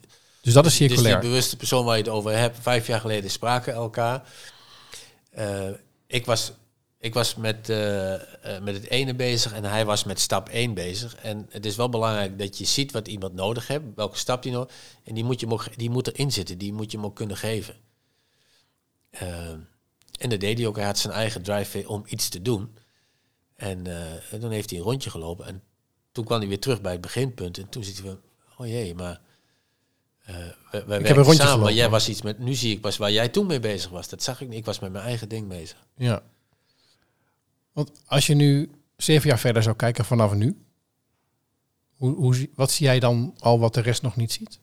dus 0.41 0.53
dat 0.53 0.67
is 0.67 0.75
circulair. 0.75 1.13
Dus 1.13 1.21
die 1.21 1.31
bewuste 1.31 1.57
persoon 1.57 1.85
waar 1.85 1.97
je 1.97 2.03
het 2.03 2.13
over 2.13 2.37
hebt, 2.37 2.59
vijf 2.61 2.87
jaar 2.87 3.01
geleden 3.01 3.31
spraken 3.31 3.73
elkaar. 3.73 4.23
Uh, 5.39 5.71
ik 6.07 6.27
was, 6.27 6.53
ik 6.99 7.15
was 7.15 7.35
met, 7.35 7.69
uh, 7.69 8.13
uh, 8.13 8.21
met 8.63 8.75
het 8.75 8.89
ene 8.91 9.15
bezig 9.15 9.53
en 9.53 9.65
hij 9.65 9.85
was 9.85 10.05
met 10.05 10.21
stap 10.21 10.49
1 10.49 10.75
bezig. 10.75 11.15
En 11.17 11.47
het 11.51 11.67
is 11.67 11.77
wel 11.77 11.89
belangrijk 11.89 12.39
dat 12.39 12.59
je 12.59 12.65
ziet 12.65 12.93
wat 12.93 13.09
iemand 13.09 13.35
nodig 13.35 13.67
heeft, 13.67 13.85
welke 13.95 14.19
stap 14.19 14.43
die 14.43 14.53
nodig 14.53 14.75
En 15.05 15.15
die 15.15 15.25
moet, 15.25 15.41
je 15.41 15.71
die 15.77 15.91
moet 15.91 16.07
erin 16.07 16.33
zitten, 16.33 16.59
die 16.59 16.73
moet 16.73 16.91
je 16.91 16.97
hem 16.97 17.07
ook 17.07 17.17
kunnen 17.17 17.37
geven. 17.37 17.77
en 19.11 20.29
dat 20.29 20.41
deed 20.41 20.59
hij 20.59 20.67
ook. 20.67 20.77
Hij 20.77 20.85
had 20.85 20.99
zijn 20.99 21.15
eigen 21.15 21.43
drive 21.43 21.89
om 21.89 22.05
iets 22.07 22.29
te 22.29 22.43
doen. 22.43 22.77
En, 23.57 23.87
en 24.31 24.41
dan 24.41 24.51
heeft 24.51 24.71
hij 24.71 24.79
een 24.79 24.85
rondje 24.85 25.11
gelopen. 25.11 25.47
En 25.47 25.63
toen 26.13 26.25
kwam 26.25 26.39
hij 26.39 26.49
weer 26.49 26.61
terug 26.61 26.81
bij 26.81 26.93
het 26.93 27.01
beginpunt. 27.01 27.59
En 27.59 27.69
toen 27.69 27.85
zit 27.85 27.99
hij 27.99 28.07
van, 28.07 28.21
oh 28.57 28.67
jee, 28.67 28.95
maar 28.95 29.21
uh, 30.29 30.37
wij, 30.71 30.87
wij 30.87 30.99
ik 30.99 31.07
heb 31.07 31.17
een 31.17 31.23
rondje 31.23 31.43
samen, 31.43 31.61
maar 31.61 31.73
jij 31.73 31.89
was 31.89 32.09
iets 32.09 32.23
met. 32.23 32.39
Nu 32.39 32.55
zie 32.55 32.73
ik 32.73 32.81
pas 32.81 32.97
waar 32.97 33.13
jij 33.13 33.29
toen 33.29 33.47
mee 33.47 33.61
bezig 33.61 33.91
was. 33.91 34.09
Dat 34.09 34.23
zag 34.23 34.41
ik 34.41 34.49
niet. 34.49 34.59
Ik 34.59 34.65
was 34.65 34.79
met 34.79 34.93
mijn 34.93 35.05
eigen 35.05 35.29
ding 35.29 35.49
bezig. 35.49 35.87
Ja. 35.97 36.23
Want 37.73 37.91
als 38.07 38.27
je 38.27 38.35
nu 38.35 38.71
zeven 38.97 39.29
jaar 39.29 39.39
verder 39.39 39.63
zou 39.63 39.77
kijken 39.77 40.05
vanaf 40.05 40.33
nu, 40.33 40.57
hoe, 41.97 42.15
hoe, 42.15 42.49
wat 42.55 42.71
zie 42.71 42.87
jij 42.87 42.99
dan 42.99 43.35
al 43.39 43.59
wat 43.59 43.75
de 43.75 43.81
rest 43.81 44.03
nog 44.03 44.17
niet 44.17 44.33
ziet? 44.33 44.59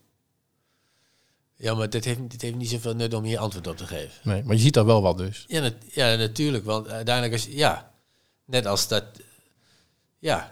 Ja, 1.56 1.74
maar 1.74 1.90
dit 1.90 2.06
heeft, 2.06 2.30
dit 2.30 2.42
heeft 2.42 2.56
niet 2.56 2.70
zoveel 2.70 2.96
nut 2.96 3.14
om 3.14 3.24
hier 3.24 3.40
antwoord 3.40 3.68
op 3.68 3.78
te 3.78 3.88
geven. 3.88 4.20
Nee, 4.24 4.44
maar 4.44 4.56
je 4.56 4.62
ziet 4.62 4.78
al 4.78 4.86
wel 4.86 5.02
wat 5.02 5.18
dus. 5.18 5.46
Ja, 5.48 5.62
nat 5.62 5.74
ja 5.94 6.16
natuurlijk. 6.16 6.66
Want 6.66 6.88
uiteindelijk 6.88 7.36
is 7.36 7.46
ja, 7.46 7.92
net 8.46 8.66
als 8.66 8.88
dat. 8.88 9.06
Ja, 10.20 10.52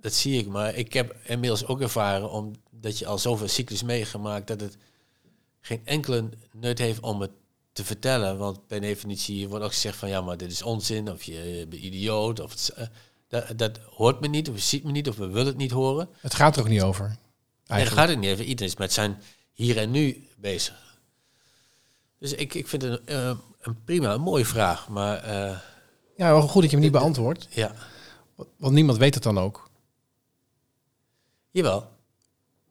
dat 0.00 0.12
zie 0.12 0.38
ik. 0.38 0.46
Maar 0.46 0.74
ik 0.74 0.92
heb 0.92 1.16
inmiddels 1.24 1.66
ook 1.66 1.80
ervaren 1.80 2.30
om 2.30 2.52
dat 2.80 2.98
je 2.98 3.06
al 3.06 3.18
zoveel 3.18 3.48
cyclus 3.48 3.82
meegemaakt 3.82 4.46
dat 4.46 4.60
het 4.60 4.76
geen 5.60 5.80
enkele 5.84 6.28
nut 6.52 6.78
heeft 6.78 7.00
om 7.00 7.20
het 7.20 7.30
te 7.72 7.84
vertellen. 7.84 8.38
Want 8.38 8.66
per 8.66 8.80
definitie 8.80 9.48
wordt 9.48 9.64
ook 9.64 9.72
gezegd 9.72 9.96
van 9.96 10.08
ja, 10.08 10.20
maar 10.20 10.36
dit 10.36 10.50
is 10.50 10.62
onzin 10.62 11.10
of 11.10 11.22
je 11.22 11.66
bent 11.68 11.82
idioot. 11.82 12.40
Of 12.40 12.50
het, 12.50 12.74
uh, 12.78 12.84
dat, 13.28 13.58
dat, 13.58 13.78
hoort 13.78 14.20
me 14.20 14.28
niet 14.28 14.48
of 14.48 14.60
ziet 14.60 14.84
me 14.84 14.90
niet 14.90 15.08
of 15.08 15.16
we 15.16 15.26
willen 15.26 15.46
het 15.46 15.56
niet 15.56 15.70
horen. 15.70 16.08
Het 16.20 16.34
gaat 16.34 16.56
er 16.56 16.62
ook 16.62 16.68
niet 16.68 16.82
over. 16.82 17.18
Nee, 17.66 17.84
daar 17.84 17.92
gaat 17.92 18.08
het 18.08 18.18
niet 18.18 18.30
over. 18.32 18.44
Iedereen 18.44 18.72
is 18.72 18.78
met 18.78 18.92
zijn 18.92 19.22
hier 19.52 19.76
en 19.76 19.90
nu 19.90 20.26
bezig. 20.36 20.98
Dus 22.18 22.32
ik, 22.32 22.54
ik 22.54 22.68
vind 22.68 22.82
het 22.82 23.00
een, 23.04 23.14
uh, 23.14 23.38
een 23.60 23.84
prima, 23.84 24.12
een 24.12 24.20
mooie 24.20 24.44
vraag. 24.44 24.88
Maar, 24.88 25.24
uh, 25.24 25.58
ja, 26.16 26.32
wel 26.32 26.40
goed 26.40 26.60
dat 26.62 26.70
je 26.70 26.76
hem 26.76 26.84
niet 26.84 26.92
beantwoordt. 26.92 27.46
Ja. 27.50 27.74
Want 28.56 28.74
niemand 28.74 28.98
weet 28.98 29.14
het 29.14 29.22
dan 29.22 29.38
ook. 29.38 29.70
Jawel. 31.50 31.97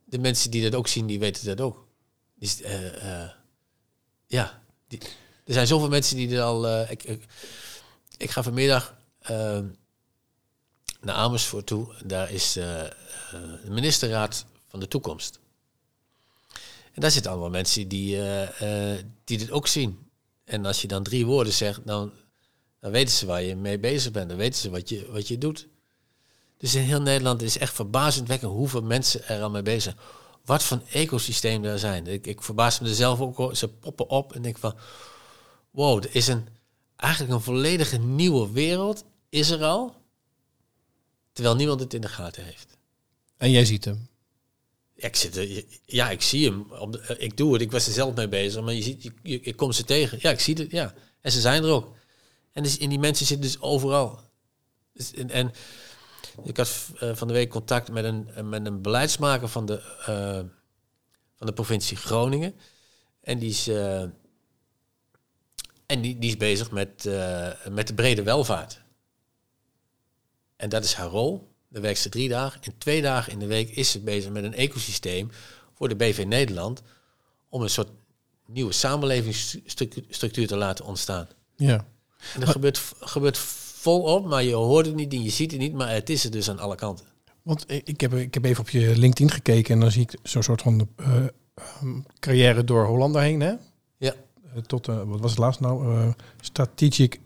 De 0.09 0.19
mensen 0.19 0.51
die 0.51 0.63
dat 0.63 0.75
ook 0.75 0.87
zien, 0.87 1.07
die 1.07 1.19
weten 1.19 1.45
dat 1.45 1.61
ook. 1.61 1.87
Dus, 2.35 2.61
uh, 2.61 3.29
ja, 4.27 4.61
er 5.43 5.53
zijn 5.53 5.67
zoveel 5.67 5.89
mensen 5.89 6.15
die 6.15 6.35
er 6.35 6.41
al. 6.41 6.81
Ik, 6.81 7.03
ik, 7.03 7.25
ik, 8.17 8.29
ga 8.29 8.43
vanmiddag 8.43 8.97
naar 11.01 11.15
Amersfoort 11.15 11.65
toe. 11.65 11.93
Daar 12.05 12.31
is 12.31 12.53
de 12.53 12.93
ministerraad 13.69 14.45
van 14.67 14.79
de 14.79 14.87
toekomst. 14.87 15.39
En 16.93 17.01
daar 17.01 17.11
zitten 17.11 17.31
allemaal 17.31 17.49
mensen 17.49 17.87
die, 17.87 18.19
die 19.23 19.37
dit 19.37 19.51
ook 19.51 19.67
zien. 19.67 20.07
En 20.43 20.65
als 20.65 20.81
je 20.81 20.87
dan 20.87 21.03
drie 21.03 21.25
woorden 21.25 21.53
zegt, 21.53 21.85
dan, 21.85 22.11
dan 22.79 22.91
weten 22.91 23.13
ze 23.13 23.25
waar 23.25 23.41
je 23.41 23.55
mee 23.55 23.79
bezig 23.79 24.11
bent. 24.11 24.29
Dan 24.29 24.37
weten 24.37 24.59
ze 24.59 24.69
wat 24.69 24.89
je, 24.89 25.11
wat 25.11 25.27
je 25.27 25.37
doet. 25.37 25.67
Dus 26.57 26.75
in 26.75 26.81
heel 26.81 27.01
Nederland 27.01 27.41
is 27.41 27.57
echt 27.57 27.73
verbazendwekkend 27.73 28.51
hoeveel 28.51 28.81
mensen 28.81 29.27
er 29.27 29.41
al 29.41 29.49
mee 29.49 29.61
bezig 29.61 29.81
zijn. 29.81 29.95
Wat 30.45 30.63
voor 30.63 30.81
ecosysteem 30.91 31.63
er 31.63 31.79
zijn. 31.79 32.07
Ik, 32.07 32.27
ik 32.27 32.41
verbaas 32.41 32.79
me 32.79 32.87
er 32.87 32.95
zelf 32.95 33.19
ook. 33.19 33.55
Ze 33.55 33.67
poppen 33.67 34.09
op 34.09 34.33
en 34.33 34.41
denk 34.41 34.57
van... 34.57 34.75
Wow, 35.71 36.03
er 36.03 36.15
is 36.15 36.27
een, 36.27 36.47
eigenlijk 36.95 37.33
een 37.33 37.41
volledige 37.41 37.97
nieuwe 37.97 38.51
wereld. 38.51 39.05
Is 39.29 39.49
er 39.49 39.63
al. 39.63 39.95
Terwijl 41.33 41.55
niemand 41.55 41.79
het 41.79 41.93
in 41.93 42.01
de 42.01 42.07
gaten 42.07 42.43
heeft. 42.43 42.77
En 43.37 43.51
jij 43.51 43.65
ziet 43.65 43.85
hem? 43.85 44.07
Ja, 44.93 45.07
ik, 45.07 45.15
zit 45.15 45.37
er, 45.37 45.63
ja, 45.85 46.09
ik 46.09 46.21
zie 46.21 46.45
hem. 46.45 46.67
Ik 47.17 47.37
doe 47.37 47.53
het. 47.53 47.61
Ik 47.61 47.71
was 47.71 47.87
er 47.87 47.93
zelf 47.93 48.15
mee 48.15 48.27
bezig. 48.27 48.63
Maar 48.63 48.73
je 48.73 48.81
ziet, 48.81 49.11
ik 49.23 49.55
kom 49.55 49.71
ze 49.71 49.83
tegen. 49.83 50.17
Ja, 50.21 50.29
ik 50.29 50.39
zie 50.39 50.55
het. 50.55 50.71
Ja. 50.71 50.93
En 51.21 51.31
ze 51.31 51.41
zijn 51.41 51.63
er 51.63 51.69
ook. 51.69 51.95
En, 52.51 52.63
dus, 52.63 52.77
in 52.77 52.89
die 52.89 52.99
mensen 52.99 53.25
zitten 53.25 53.45
dus 53.45 53.61
overal. 53.61 54.19
Dus, 54.93 55.13
en, 55.13 55.29
en 55.29 55.51
ik 56.43 56.57
had 56.57 56.87
uh, 57.03 57.15
van 57.15 57.27
de 57.27 57.33
week 57.33 57.49
contact 57.49 57.91
met 57.91 58.03
een, 58.03 58.49
met 58.49 58.65
een 58.65 58.81
beleidsmaker 58.81 59.47
van 59.47 59.65
de, 59.65 59.81
uh, 60.09 60.49
van 61.35 61.47
de 61.47 61.53
provincie 61.53 61.97
Groningen. 61.97 62.55
En 63.21 63.39
die 63.39 63.49
is, 63.49 63.67
uh, 63.67 64.01
en 65.85 66.01
die, 66.01 66.17
die 66.17 66.29
is 66.29 66.37
bezig 66.37 66.71
met, 66.71 67.09
met 67.69 67.87
de 67.87 67.93
brede 67.93 68.23
welvaart. 68.23 68.81
En 70.55 70.69
dat 70.69 70.83
is 70.83 70.93
haar 70.93 71.09
rol. 71.09 71.55
Dan 71.69 71.81
werkt 71.81 71.99
ze 71.99 72.09
drie 72.09 72.29
dagen. 72.29 72.61
En 72.61 72.77
twee 72.77 73.01
dagen 73.01 73.31
in 73.31 73.39
de 73.39 73.45
week 73.45 73.69
is 73.69 73.91
ze 73.91 73.99
bezig 73.99 74.31
met 74.31 74.43
een 74.43 74.53
ecosysteem 74.53 75.31
voor 75.73 75.89
de 75.89 75.95
BV 75.95 76.23
Nederland. 76.27 76.81
Om 77.49 77.61
een 77.61 77.69
soort 77.69 77.89
nieuwe 78.45 78.71
samenlevingsstructuur 78.71 80.47
te 80.47 80.55
laten 80.55 80.85
ontstaan. 80.85 81.27
Ja. 81.55 81.87
En 82.33 82.39
dat 82.39 82.49
gebeurt, 82.49 82.81
gebeurt 82.99 83.37
volop, 83.87 84.25
maar 84.25 84.43
je 84.43 84.53
hoort 84.53 84.85
het 84.85 84.95
niet 84.95 85.13
en 85.13 85.23
je 85.23 85.29
ziet 85.29 85.51
het 85.51 85.59
niet, 85.59 85.73
maar 85.73 85.93
het 85.93 86.09
is 86.09 86.23
er 86.23 86.31
dus 86.31 86.49
aan 86.49 86.59
alle 86.59 86.75
kanten. 86.75 87.05
Want 87.41 87.65
ik 87.67 88.01
heb, 88.01 88.13
ik 88.13 88.33
heb 88.33 88.45
even 88.45 88.61
op 88.61 88.69
je 88.69 88.97
LinkedIn 88.97 89.31
gekeken 89.31 89.73
en 89.73 89.79
dan 89.79 89.91
zie 89.91 90.01
ik 90.01 90.17
zo'n 90.23 90.43
soort 90.43 90.61
van 90.61 90.87
uh, 90.99 91.25
carrière 92.19 92.63
door 92.63 92.85
Hollander 92.85 93.21
heen, 93.21 93.39
hè? 93.39 93.53
Ja. 93.97 94.13
Uh, 94.55 94.61
tot, 94.61 94.87
uh, 94.87 95.01
wat 95.05 95.19
was 95.19 95.31
het 95.31 95.39
laatst 95.39 95.59
nou? 95.59 95.93
Uh, 95.93 96.07
strategic 96.41 97.19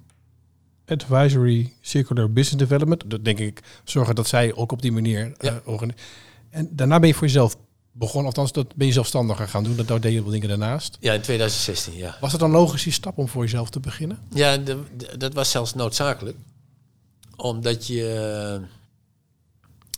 Advisory 0.85 1.73
Circular 1.81 2.31
Business 2.31 2.67
Development. 2.67 3.09
Dat 3.09 3.25
denk 3.25 3.39
ik 3.39 3.61
zorgen 3.83 4.15
dat 4.15 4.27
zij 4.27 4.55
ook 4.55 4.71
op 4.71 4.81
die 4.81 4.91
manier 4.91 5.33
ja. 5.39 5.61
En 6.49 6.69
daarna 6.71 6.99
ben 6.99 7.07
je 7.07 7.13
voor 7.13 7.27
jezelf 7.27 7.57
begonnen, 7.91 8.25
althans 8.25 8.51
dat 8.51 8.75
ben 8.75 8.87
je 8.87 8.93
zelfstandiger 8.93 9.47
gaan 9.47 9.63
doen. 9.63 9.75
Dat 9.75 10.01
deed 10.01 10.13
je 10.13 10.21
wel 10.21 10.31
dingen 10.31 10.47
daarnaast. 10.47 10.97
Ja, 10.99 11.13
in 11.13 11.21
2016, 11.21 11.97
ja. 11.97 12.17
Was 12.21 12.31
het 12.31 12.39
dan 12.41 12.51
logisch 12.51 12.83
die 12.83 12.93
stap 12.93 13.17
om 13.17 13.27
voor 13.27 13.43
jezelf 13.43 13.69
te 13.69 13.79
beginnen? 13.79 14.19
Ja, 14.33 14.57
de, 14.57 14.83
de, 14.97 15.17
dat 15.17 15.33
was 15.33 15.51
zelfs 15.51 15.73
noodzakelijk. 15.73 16.37
Omdat 17.41 17.87
je... 17.87 18.61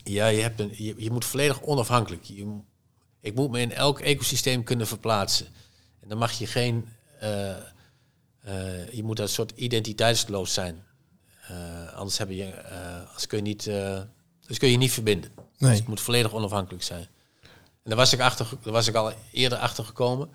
Ja, 0.04 0.28
je, 0.28 0.42
hebt 0.42 0.60
een, 0.60 0.74
je, 0.78 0.94
je 0.98 1.12
moet 1.12 1.26
volledig 1.26 1.62
onafhankelijk. 1.62 2.24
Je, 2.24 2.60
ik 3.20 3.36
moet 3.36 3.52
me 3.52 3.60
in 3.60 3.72
elk 3.72 4.00
ecosysteem 4.00 4.64
kunnen 4.64 4.88
verplaatsen. 4.88 5.46
En 6.00 6.10
dan 6.10 6.18
mag 6.18 6.32
je 6.32 6.48
geen... 6.48 6.88
Uh, 7.24 7.56
uh, 8.48 8.90
je 8.92 9.04
moet 9.04 9.20
een 9.20 9.30
soort 9.30 9.52
identiteitsloos 9.56 10.54
zijn. 10.54 10.84
Uh, 11.52 11.94
anders, 11.94 12.18
heb 12.18 12.30
je, 12.30 12.64
anders 13.06 13.28
kun 13.28 13.38
je 13.38 13.44
niet, 13.44 13.64
dus 14.48 14.58
kun 14.58 14.70
je 14.70 14.78
niet 14.78 14.92
verbinden. 14.92 15.32
Nee. 15.36 15.70
Dus 15.70 15.80
het 15.80 15.88
moet 15.88 16.02
volledig 16.02 16.34
onafhankelijk 16.34 16.84
zijn. 16.84 17.08
En 17.42 17.90
daar 17.90 17.96
was 17.96 18.14
ik, 18.14 18.20
achter, 18.20 18.48
daar 18.62 18.74
was 18.74 18.88
ik 18.88 18.96
al 18.96 19.14
eerder 19.32 19.58
achter 19.58 19.86
gekomen. 19.86 20.30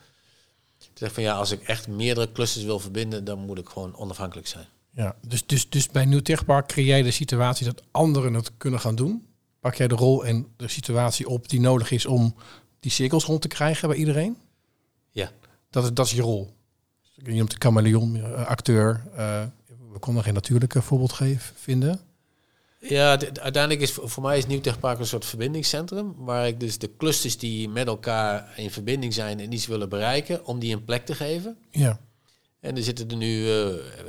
Ik 0.94 1.10
van 1.10 1.22
ja, 1.22 1.34
als 1.34 1.50
ik 1.50 1.62
echt 1.62 1.88
meerdere 1.88 2.32
clusters 2.32 2.64
wil 2.64 2.78
verbinden, 2.78 3.24
dan 3.24 3.38
moet 3.38 3.58
ik 3.58 3.68
gewoon 3.68 3.96
onafhankelijk 3.96 4.46
zijn. 4.46 4.66
Ja, 4.98 5.16
dus, 5.26 5.46
dus, 5.46 5.68
dus 5.68 5.88
bij 5.88 6.04
Nieuw 6.04 6.20
Techpark 6.20 6.66
creëer 6.66 6.96
je 6.96 7.02
de 7.02 7.10
situatie 7.10 7.66
dat 7.66 7.82
anderen 7.90 8.34
het 8.34 8.50
kunnen 8.56 8.80
gaan 8.80 8.94
doen. 8.94 9.26
Pak 9.60 9.74
jij 9.74 9.88
de 9.88 9.94
rol 9.94 10.24
en 10.24 10.46
de 10.56 10.68
situatie 10.68 11.28
op 11.28 11.48
die 11.48 11.60
nodig 11.60 11.90
is 11.90 12.06
om 12.06 12.34
die 12.80 12.90
cirkels 12.90 13.24
rond 13.24 13.42
te 13.42 13.48
krijgen 13.48 13.88
bij 13.88 13.96
iedereen? 13.96 14.36
Ja. 15.10 15.30
Dat 15.70 15.84
is, 15.84 15.92
dat 15.92 16.06
is 16.06 16.12
je 16.12 16.22
rol. 16.22 16.54
Je 17.00 17.32
noemt 17.32 17.50
de 17.50 17.56
chameleon, 17.58 18.34
acteur. 18.46 19.02
Uh, 19.16 19.42
we 19.92 19.98
konden 19.98 20.22
geen 20.22 20.34
natuurlijke 20.34 20.82
voorbeeld 20.82 21.12
geven, 21.12 21.54
vinden. 21.56 22.00
Ja, 22.78 23.08
uiteindelijk 23.18 23.80
is 23.80 23.92
voor 23.92 24.22
mij 24.22 24.38
is 24.38 24.46
Nieuw 24.46 24.60
Techpark 24.60 24.98
een 24.98 25.06
soort 25.06 25.24
verbindingscentrum. 25.24 26.14
Waar 26.16 26.46
ik 26.46 26.60
dus 26.60 26.78
de 26.78 26.96
clusters 26.96 27.38
die 27.38 27.68
met 27.68 27.86
elkaar 27.86 28.52
in 28.56 28.70
verbinding 28.70 29.14
zijn 29.14 29.40
en 29.40 29.52
iets 29.52 29.66
willen 29.66 29.88
bereiken, 29.88 30.46
om 30.46 30.58
die 30.58 30.74
een 30.74 30.84
plek 30.84 31.06
te 31.06 31.14
geven. 31.14 31.58
Ja. 31.70 32.00
En 32.60 32.76
er 32.76 32.82
zitten 32.82 33.10
er 33.10 33.16
nu 33.16 33.44
uh, 33.44 33.66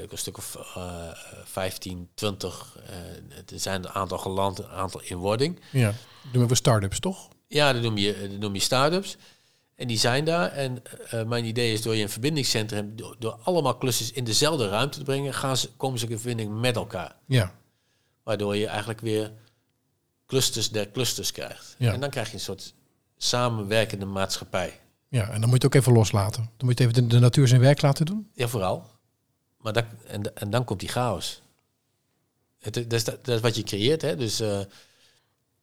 een 0.09 0.17
stuk 0.17 0.37
of 0.37 0.75
uh, 0.77 1.11
15, 1.43 2.09
20. 2.13 2.77
Uh, 2.89 3.53
er 3.53 3.59
zijn 3.59 3.83
een 3.83 3.89
aantal 3.89 4.17
geland, 4.17 4.59
een 4.59 4.67
aantal 4.67 5.01
in 5.03 5.17
wording. 5.17 5.59
Ja, 5.71 5.85
dat 6.23 6.33
doen 6.33 6.47
we 6.47 6.55
start-ups 6.55 6.99
toch? 6.99 7.27
Ja, 7.47 7.73
dat 7.73 7.81
noem 7.81 7.97
je, 7.97 8.27
dat 8.29 8.39
noem 8.39 8.53
je 8.53 8.59
start-ups. 8.59 9.17
En 9.75 9.87
die 9.87 9.97
zijn 9.97 10.25
daar. 10.25 10.51
En 10.51 10.81
uh, 11.13 11.23
mijn 11.23 11.45
idee 11.45 11.73
is 11.73 11.81
door 11.81 11.95
je 11.95 12.03
een 12.03 12.09
verbindingscentrum, 12.09 12.95
door, 12.95 13.15
door, 13.19 13.37
allemaal 13.43 13.77
clusters 13.77 14.11
in 14.11 14.23
dezelfde 14.23 14.67
ruimte 14.67 14.97
te 14.97 15.03
brengen, 15.03 15.33
gaan 15.33 15.57
ze, 15.57 15.69
komen 15.77 15.99
ze 15.99 16.07
in 16.07 16.19
verbinding 16.19 16.59
met 16.59 16.75
elkaar. 16.75 17.15
Ja. 17.25 17.55
Waardoor 18.23 18.55
je 18.55 18.67
eigenlijk 18.67 18.99
weer 18.99 19.31
clusters 20.27 20.69
der 20.69 20.91
clusters 20.91 21.31
krijgt. 21.31 21.75
Ja. 21.77 21.93
En 21.93 21.99
dan 21.99 22.09
krijg 22.09 22.27
je 22.27 22.33
een 22.33 22.39
soort 22.39 22.73
samenwerkende 23.17 24.05
maatschappij. 24.05 24.79
Ja, 25.09 25.29
en 25.29 25.41
dan 25.41 25.49
moet 25.49 25.61
je 25.61 25.65
het 25.65 25.65
ook 25.65 25.81
even 25.81 25.93
loslaten. 25.93 26.49
Dan 26.57 26.67
moet 26.67 26.77
je 26.77 26.87
even 26.87 27.09
de, 27.09 27.19
natuur 27.19 27.47
zijn 27.47 27.61
werk 27.61 27.81
laten 27.81 28.05
doen. 28.05 28.29
Ja, 28.33 28.47
vooral. 28.47 28.89
Maar 29.57 29.73
dat, 29.73 29.85
en, 30.07 30.35
en 30.35 30.49
dan 30.49 30.63
komt 30.63 30.79
die 30.79 30.89
chaos. 30.89 31.41
Het, 32.59 32.73
dat, 32.73 32.93
is, 32.93 33.03
dat 33.03 33.27
is 33.27 33.39
wat 33.39 33.55
je 33.55 33.63
creëert. 33.63 34.01
Hè? 34.01 34.15
Dus 34.15 34.41
uh, 34.41 34.59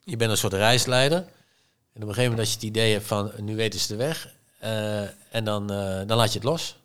je 0.05 0.17
bent 0.17 0.31
een 0.31 0.37
soort 0.37 0.53
reisleider. 0.53 1.19
En 1.19 2.03
op 2.03 2.09
een 2.09 2.15
gegeven 2.15 2.23
moment 2.23 2.41
als 2.41 2.49
je 2.49 2.55
het 2.55 2.65
idee 2.65 2.93
hebt 2.93 3.07
van 3.07 3.33
nu 3.39 3.57
weten 3.57 3.81
ze 3.81 3.89
de 3.89 3.97
weg. 3.97 4.35
Uh, 4.63 5.35
en 5.35 5.45
dan, 5.45 5.73
uh, 5.73 6.01
dan 6.07 6.17
laat 6.17 6.33
je 6.33 6.39
het 6.39 6.49
los. 6.49 6.77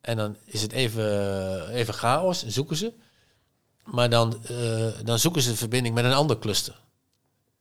En 0.00 0.16
dan 0.16 0.36
is 0.44 0.62
het 0.62 0.72
even, 0.72 1.68
even 1.68 1.94
chaos 1.94 2.44
en 2.44 2.52
zoeken 2.52 2.76
ze. 2.76 2.92
Maar 3.84 4.10
dan, 4.10 4.42
dan 5.04 5.18
zoeken 5.18 5.42
ze 5.42 5.50
de 5.50 5.56
verbinding 5.56 5.94
met 5.94 6.04
een 6.04 6.12
ander 6.12 6.38
cluster. 6.38 6.80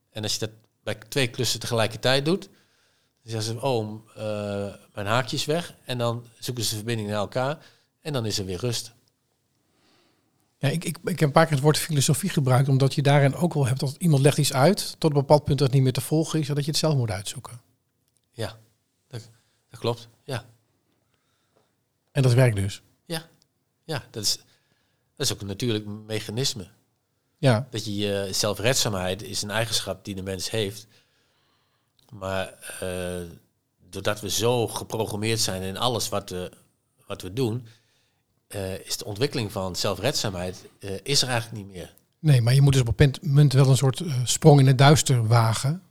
En 0.10 0.23
als 0.23 0.34
je 0.34 0.39
dat 0.39 0.49
bij 0.84 0.95
twee 0.95 1.29
clusters 1.29 1.60
tegelijkertijd 1.60 2.25
doet, 2.25 2.49
dan 3.31 3.41
zeggen 3.41 3.59
ze, 3.59 3.65
oh, 3.65 4.07
uh, 4.17 4.73
mijn 4.93 5.07
haakje 5.07 5.35
is 5.35 5.45
weg. 5.45 5.75
En 5.85 5.97
dan 5.97 6.25
zoeken 6.39 6.63
ze 6.63 6.69
de 6.69 6.75
verbinding 6.75 7.09
naar 7.09 7.17
elkaar. 7.17 7.65
En 8.01 8.13
dan 8.13 8.25
is 8.25 8.39
er 8.39 8.45
weer 8.45 8.59
rust. 8.59 8.93
Ja, 10.57 10.69
ik, 10.69 10.83
ik, 10.83 10.97
ik 11.03 11.19
heb 11.19 11.21
een 11.21 11.31
paar 11.31 11.45
keer 11.45 11.53
het 11.53 11.63
woord 11.63 11.77
filosofie 11.77 12.29
gebruikt, 12.29 12.69
omdat 12.69 12.93
je 12.93 13.01
daarin 13.01 13.35
ook 13.35 13.53
wel 13.53 13.67
hebt 13.67 13.79
dat 13.79 13.95
iemand 13.97 14.21
legt 14.21 14.38
iets 14.38 14.53
uit, 14.53 14.95
tot 14.99 15.11
een 15.11 15.19
bepaald 15.19 15.43
punt 15.43 15.57
dat 15.57 15.67
het 15.67 15.75
niet 15.75 15.83
meer 15.83 15.93
te 15.93 16.01
volgen 16.01 16.39
is, 16.39 16.47
zodat 16.47 16.65
je 16.65 16.71
het 16.71 16.79
zelf 16.79 16.95
moet 16.95 17.11
uitzoeken. 17.11 17.61
Ja, 18.31 18.57
dat, 19.07 19.29
dat 19.69 19.79
klopt. 19.79 20.07
Ja. 20.23 20.45
En 22.11 22.21
dat 22.21 22.33
werkt 22.33 22.55
dus. 22.55 22.81
Ja, 23.05 23.29
ja 23.83 24.03
dat, 24.11 24.23
is, 24.23 24.35
dat 25.15 25.25
is 25.25 25.33
ook 25.33 25.41
een 25.41 25.47
natuurlijk 25.47 25.85
mechanisme. 25.85 26.67
Ja. 27.38 27.67
Dat 27.69 27.85
je 27.85 27.95
je 27.95 28.29
zelfredzaamheid 28.31 29.23
is 29.23 29.41
een 29.41 29.51
eigenschap 29.51 30.05
die 30.05 30.15
de 30.15 30.23
mens 30.23 30.49
heeft. 30.49 30.88
Maar 32.10 32.54
uh, 32.84 33.22
doordat 33.89 34.22
we 34.22 34.30
zo 34.30 34.68
geprogrammeerd 34.68 35.39
zijn 35.39 35.62
in 35.62 35.78
alles 35.78 36.10
wat 36.10 36.30
we, 36.30 36.52
wat 37.08 37.22
we 37.22 37.34
doen, 37.34 37.68
uh, 38.56 38.80
is 38.80 38.98
de 38.98 39.06
ontwikkeling 39.06 39.52
van 39.52 39.76
zelfredzaamheid 39.76 40.65
uh, 40.80 40.91
is 41.04 41.22
er 41.22 41.30
eigenlijk 41.30 41.65
niet 41.65 41.76
meer. 41.76 41.94
Nee, 42.20 42.41
maar 42.41 42.54
je 42.54 42.62
moet 42.62 42.74
dus 42.74 42.82
op 42.82 43.00
een 43.00 43.13
punt 43.34 43.54
wel 43.54 43.70
een 43.70 43.78
soort 43.78 44.04
sprong 44.24 44.60
in 44.60 44.68
het 44.68 44.78
duister 44.78 45.28
wagen. 45.28 45.84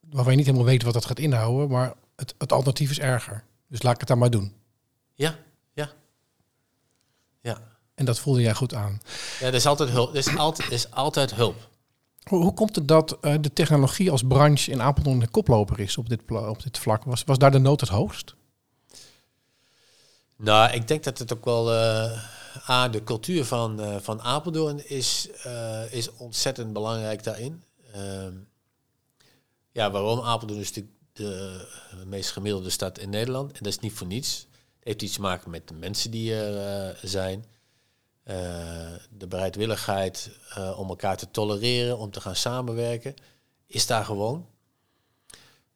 Waarvan 0.00 0.32
je 0.32 0.38
niet 0.38 0.46
helemaal 0.46 0.66
weet 0.66 0.82
wat 0.82 0.94
dat 0.94 1.04
gaat 1.04 1.18
inhouden. 1.18 1.68
Maar 1.68 1.94
het, 2.16 2.34
het 2.38 2.52
alternatief 2.52 2.90
is 2.90 2.98
erger. 2.98 3.44
Dus 3.68 3.82
laat 3.82 3.94
ik 3.94 4.00
het 4.00 4.08
dan 4.08 4.18
maar 4.18 4.30
doen. 4.30 4.54
Ja, 5.14 5.38
Ja. 7.46 7.62
En 7.94 8.04
dat 8.04 8.18
voelde 8.18 8.40
jij 8.40 8.54
goed 8.54 8.74
aan. 8.74 9.00
Ja, 9.40 9.46
er 9.46 9.54
is 9.54 9.66
altijd 9.66 9.90
hulp. 9.90 10.10
Er 10.10 10.16
is 10.16 10.36
altijd, 10.36 10.68
er 10.68 10.74
is 10.74 10.90
altijd 10.90 11.34
hulp. 11.34 11.68
Hoe, 12.30 12.54
komt 12.54 12.76
het 12.76 12.88
dat 12.88 13.18
eh, 13.20 13.34
de 13.40 13.52
technologie 13.52 14.10
als 14.10 14.22
branche 14.22 14.70
in 14.70 14.82
Apeldoorn 14.82 15.18
de 15.18 15.28
koploper 15.28 15.80
is 15.80 15.96
op 15.96 16.08
dit, 16.08 16.20
op 16.30 16.62
dit 16.62 16.78
vlak? 16.78 17.04
Was, 17.04 17.24
was 17.24 17.38
daar 17.38 17.50
de 17.50 17.58
nood 17.58 17.80
het 17.80 17.88
hoogst? 17.88 18.34
Nou, 20.36 20.72
ik 20.72 20.88
denk 20.88 21.04
dat 21.04 21.18
het 21.18 21.32
ook 21.32 21.44
wel... 21.44 21.72
eh 21.72 22.34
A, 22.68 22.88
de 22.88 23.04
cultuur 23.04 23.44
van, 23.44 23.80
eh, 23.80 23.96
van 24.00 24.22
Apeldoorn 24.22 24.88
is, 24.88 25.28
is 25.90 26.12
ontzettend 26.16 26.72
belangrijk 26.72 27.24
daarin. 27.24 27.62
Ehm, 27.92 28.32
ja, 29.72 29.90
waarom? 29.90 30.20
Apeldoorn 30.20 30.60
is 30.60 30.68
natuurlijk 30.68 30.94
de 31.12 31.66
meest 32.06 32.30
gemiddelde 32.30 32.70
stad 32.70 32.98
in 32.98 33.10
Nederland. 33.10 33.52
En 33.52 33.58
dat 33.58 33.72
is 33.72 33.78
niet 33.78 33.92
voor 33.92 34.06
niets. 34.06 34.46
Het 34.50 34.84
heeft 34.84 35.02
iets 35.02 35.14
te 35.14 35.20
maken 35.20 35.50
met 35.50 35.68
de 35.68 35.74
mensen 35.74 36.10
die 36.10 36.34
er 36.34 36.98
zijn. 37.02 37.44
Eh, 38.26 38.36
de 39.10 39.26
bereidwilligheid 39.26 40.30
eh, 40.54 40.78
om 40.78 40.88
elkaar 40.88 41.16
te 41.16 41.30
tolereren, 41.30 41.98
om 41.98 42.10
te 42.10 42.20
gaan 42.20 42.36
samenwerken, 42.36 43.14
is 43.66 43.86
daar 43.86 44.04
gewoon. 44.04 44.46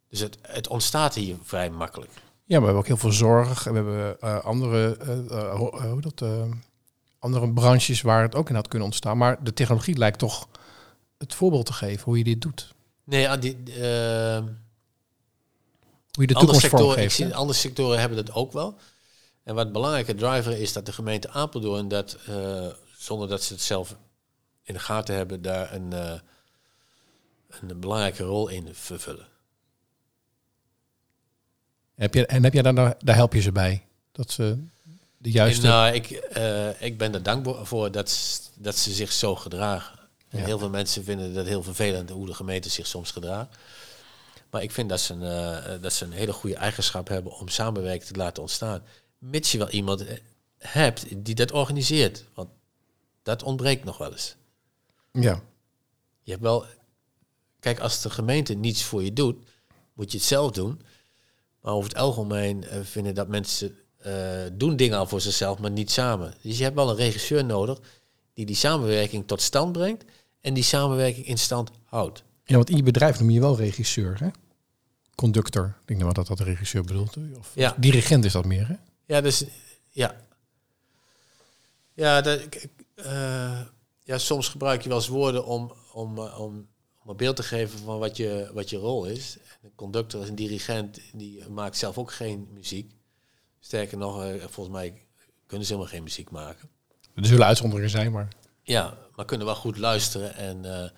Dus 0.09 0.21
het, 0.21 0.39
het 0.43 0.69
ontstaat 0.69 1.15
hier 1.15 1.37
vrij 1.43 1.71
makkelijk. 1.71 2.11
Ja, 2.13 2.21
maar 2.45 2.59
we 2.61 2.65
hebben 2.65 2.75
ook 2.77 2.87
heel 2.87 2.97
veel 2.97 3.13
zorg. 3.13 3.65
We 3.65 3.73
hebben 3.75 4.21
eh, 4.21 4.45
andere, 4.45 4.97
ho- 5.57 5.81
hoe 5.91 6.01
dat, 6.01 6.25
andere 7.19 7.53
branches 7.53 8.01
waar 8.01 8.23
het 8.23 8.35
ook 8.35 8.49
in 8.49 8.55
had 8.55 8.69
kunnen 8.69 8.87
ontstaan. 8.89 9.19
Maar 9.19 9.45
de 9.45 9.53
technologie 9.53 9.97
lijkt 9.97 10.19
toch 10.19 10.49
het 11.19 11.35
voorbeeld 11.35 11.67
te 11.67 11.73
geven 11.73 12.05
hoe 12.05 12.19
je 12.19 12.25
dit 12.25 12.41
doet. 12.43 12.75
Nee, 13.05 13.29
ah, 13.31 13.41
die, 13.41 13.57
Hoe 16.11 16.23
je 16.23 16.27
de 16.27 16.35
toekomst 16.35 16.67
vormgeeft. 16.67 17.33
andere 17.33 17.59
sectoren 17.59 17.99
hebben 18.01 18.25
dat 18.25 18.35
ook 18.35 18.53
wel. 18.53 18.77
En 19.51 19.57
wat 19.57 19.73
belangrijke 19.73 20.15
driver 20.15 20.61
is 20.61 20.73
dat 20.73 20.87
de 20.87 20.93
gemeente 20.93 21.31
Apeldoorn 21.31 21.89
dat, 21.89 22.17
eh, 22.27 22.67
zonder 22.97 23.29
dat 23.29 23.43
ze 23.43 23.53
het 23.53 23.63
zelf 23.63 23.97
in 24.63 24.75
de 24.75 24.81
gaten 24.81 25.15
hebben, 25.15 25.43
daar 25.43 25.75
een, 25.75 25.93
eh, 25.93 26.13
een 27.49 27.81
belangrijke 27.81 28.23
rol 28.23 28.49
in 28.49 28.69
vervullen. 28.73 29.27
Heb 31.95 32.15
je, 32.15 32.27
en 32.27 32.45
heb 32.45 32.53
jij 32.53 32.63
daar, 32.63 32.95
daar 32.99 33.15
help 33.15 33.33
je 33.33 33.41
ze 33.41 33.53
bij? 33.53 33.87
Dat 34.13 34.31
ze 34.31 34.65
de 35.17 35.31
juiste... 35.31 35.67
En, 35.67 35.73
nou, 35.73 35.95
ik, 35.95 36.11
eh, 36.11 36.83
ik 36.83 36.99
ben 36.99 37.15
er 37.15 37.23
dankbaar 37.23 37.67
voor 37.67 37.91
dat, 37.91 38.41
dat 38.55 38.77
ze 38.77 38.93
zich 38.93 39.13
zo 39.13 39.35
gedragen. 39.35 39.99
En 40.29 40.39
Ja. 40.39 40.45
heel 40.45 40.59
veel 40.59 40.71
mensen 40.71 41.05
vinden 41.05 41.35
dat 41.35 41.47
heel 41.47 41.63
vervelend 41.63 42.11
hoe 42.11 42.27
de 42.27 42.35
gemeente 42.35 42.69
zich 42.69 42.87
soms 42.87 43.11
gedraagt. 43.11 43.57
Maar 44.51 44.63
ik 44.63 44.71
vind 44.71 44.89
dat 44.89 45.01
ze, 45.01 45.15
een, 45.15 45.81
dat 45.81 45.93
ze 45.93 46.05
een 46.05 46.13
hele 46.13 46.33
goede 46.33 46.57
eigenschap 46.57 47.09
hebben 47.09 47.33
om 47.33 47.49
samenwerking 47.49 48.05
te 48.05 48.17
laten 48.17 48.43
ontstaan. 48.43 48.83
Mits 49.21 49.53
je 49.53 49.59
wel 49.59 49.71
iemand 49.71 50.05
eh, 50.07 50.17
hebt 50.59 51.07
die 51.25 51.35
dat 51.35 51.53
organiseert. 51.53 52.25
Want 52.35 52.49
dat 53.23 53.43
ontbreekt 53.43 53.85
nog 53.85 53.99
wel 53.99 54.13
eens. 54.13 54.37
ja. 55.13 55.43
Je 56.23 56.31
hebt 56.31 56.43
wel. 56.43 56.65
Kijk, 57.61 57.81
als 57.81 58.03
de 58.03 58.11
gemeente 58.11 58.55
niets 58.55 58.83
voor 58.85 59.03
je 59.05 59.13
doet, 59.13 59.37
moet 59.93 60.11
je 60.13 60.19
het 60.19 60.27
zelf 60.27 60.51
doen. 60.51 60.81
Maar 61.61 61.73
over 61.73 61.89
het 61.91 61.99
algemeen 61.99 62.65
eh, 62.65 62.81
vinden 62.83 63.15
dat 63.15 63.29
mensen 63.29 63.77
eh, 63.97 64.13
doen 64.53 64.77
dingen 64.77 64.99
al 64.99 65.07
voor 65.07 65.21
zichzelf, 65.21 65.59
maar 65.59 65.71
niet 65.71 65.91
samen. 65.91 66.35
Dus 66.43 66.57
je 66.59 66.63
hebt 66.63 66.75
wel 66.77 66.91
een 66.91 66.97
regisseur 66.97 67.45
nodig 67.45 67.79
die 68.35 68.47
die 68.47 68.57
samenwerking 68.57 69.27
tot 69.27 69.41
stand 69.41 69.73
brengt 69.73 70.05
en 70.41 70.55
die 70.55 70.63
samenwerking 70.63 71.27
in 71.27 71.39
stand 71.39 71.71
houdt. 71.85 72.23
ja, 72.45 72.55
want 72.57 72.71
in 72.71 72.77
je 72.77 72.83
bedrijf 72.83 73.21
noem 73.21 73.31
je 73.31 73.41
wel 73.41 73.57
regisseur, 73.57 74.19
hè? 74.21 74.29
Conductor. 75.15 75.65
Ik 75.81 75.87
denk 75.87 76.01
nou 76.01 76.13
dat 76.13 76.27
dat 76.27 76.39
de 76.39 76.45
regisseur 76.45 76.83
bedoelt. 76.85 77.17
Of 77.39 77.53
Ja. 77.55 77.75
dirigent 77.79 78.25
is 78.25 78.33
dat 78.33 78.45
meer, 78.45 78.69
hè? 78.69 78.75
Ja, 79.11 79.21
dus 79.21 79.45
ja. 79.91 80.17
Ja, 81.95 82.21
dat, 82.21 82.41
eh, 82.95 83.61
ja, 84.05 84.19
soms 84.19 84.49
gebruik 84.49 84.83
je 84.83 84.89
wel 84.89 84.99
eens 84.99 85.09
woorden 85.09 85.47
om, 85.47 85.73
om, 85.93 86.19
eh, 86.19 86.41
om, 86.41 86.69
om 87.03 87.11
een 87.11 87.17
beeld 87.17 87.37
te 87.37 87.43
geven 87.43 87.79
van 87.79 87.99
wat 87.99 88.17
je, 88.17 88.51
wat 88.55 88.71
je 88.71 88.77
rol 88.77 89.05
is. 89.05 89.39
Een 89.63 89.75
conductor 89.75 90.23
is 90.23 90.29
een 90.29 90.35
dirigent, 90.35 91.01
die 91.13 91.49
maakt 91.49 91.77
zelf 91.77 91.99
ook 91.99 92.13
geen 92.13 92.49
muziek. 92.53 92.93
Sterker 93.61 93.99
nog, 93.99 94.23
eh, 94.23 94.35
volgens 94.49 94.77
mij 94.77 95.07
kunnen 95.47 95.67
ze 95.67 95.73
helemaal 95.73 95.95
geen 95.95 96.05
muziek 96.05 96.31
maken. 96.31 96.69
Er 97.15 97.27
zullen 97.27 97.47
uitzonderingen 97.47 97.91
zijn, 97.91 98.13
maar... 98.13 98.29
Ja, 98.63 98.99
maar 99.15 99.25
kunnen 99.25 99.47
wel 99.47 99.57
goed 99.57 99.79
luisteren 99.79 100.35
en, 100.35 100.93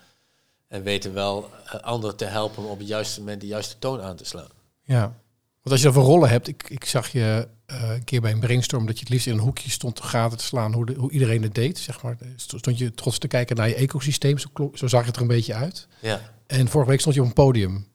en 0.67 0.83
weten 0.83 1.13
wel 1.13 1.49
anderen 1.81 2.17
te 2.17 2.25
helpen 2.25 2.63
om 2.63 2.69
op 2.69 2.79
het 2.79 2.87
juiste 2.87 3.19
moment 3.19 3.41
de 3.41 3.47
juiste 3.47 3.79
toon 3.79 4.01
aan 4.01 4.15
te 4.15 4.25
slaan. 4.25 4.51
Ja, 4.83 5.22
als 5.71 5.79
je 5.79 5.85
dan 5.85 5.93
voor 5.93 6.03
rollen 6.03 6.29
hebt, 6.29 6.47
ik, 6.47 6.69
ik 6.69 6.85
zag 6.85 7.07
je 7.07 7.47
eh, 7.65 7.89
een 7.89 8.03
keer 8.03 8.21
bij 8.21 8.31
een 8.31 8.39
brainstorm 8.39 8.85
dat 8.85 8.95
je 8.95 9.03
het 9.03 9.09
liefst 9.09 9.27
in 9.27 9.33
een 9.33 9.39
hoekje 9.39 9.69
stond 9.69 9.95
te 9.95 10.03
gaten 10.03 10.37
te 10.37 10.43
slaan 10.43 10.73
hoe, 10.73 10.85
de, 10.85 10.93
hoe 10.93 11.11
iedereen 11.11 11.43
het 11.43 11.55
deed, 11.55 11.77
zeg 11.77 12.01
maar. 12.01 12.17
Stond 12.35 12.77
je 12.77 12.93
trots 12.93 13.17
te 13.17 13.27
kijken 13.27 13.55
naar 13.55 13.67
je 13.67 13.75
ecosysteem, 13.75 14.37
zo, 14.73 14.87
zag 14.87 15.05
het 15.05 15.15
er 15.15 15.21
een 15.21 15.27
beetje 15.27 15.53
uit. 15.53 15.87
Ja. 15.99 16.21
En 16.47 16.67
vorige 16.67 16.89
week 16.89 16.99
stond 16.99 17.15
je 17.15 17.21
op 17.21 17.27
een 17.27 17.33
podium. 17.33 17.87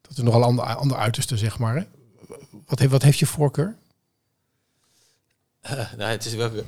Dat 0.00 0.10
is 0.16 0.24
nogal 0.24 0.42
ander, 0.42 0.64
ander 0.64 0.96
uiterste, 0.96 1.36
zeg 1.36 1.58
maar. 1.58 1.76
Hè? 1.76 1.82
Wat, 2.66 2.78
heeft, 2.78 2.90
wat 2.90 3.02
heeft 3.02 3.18
je 3.18 3.26
voorkeur? 3.26 3.76
nou, 5.96 6.10
het 6.10 6.24
is 6.24 6.34
welke, 6.34 6.64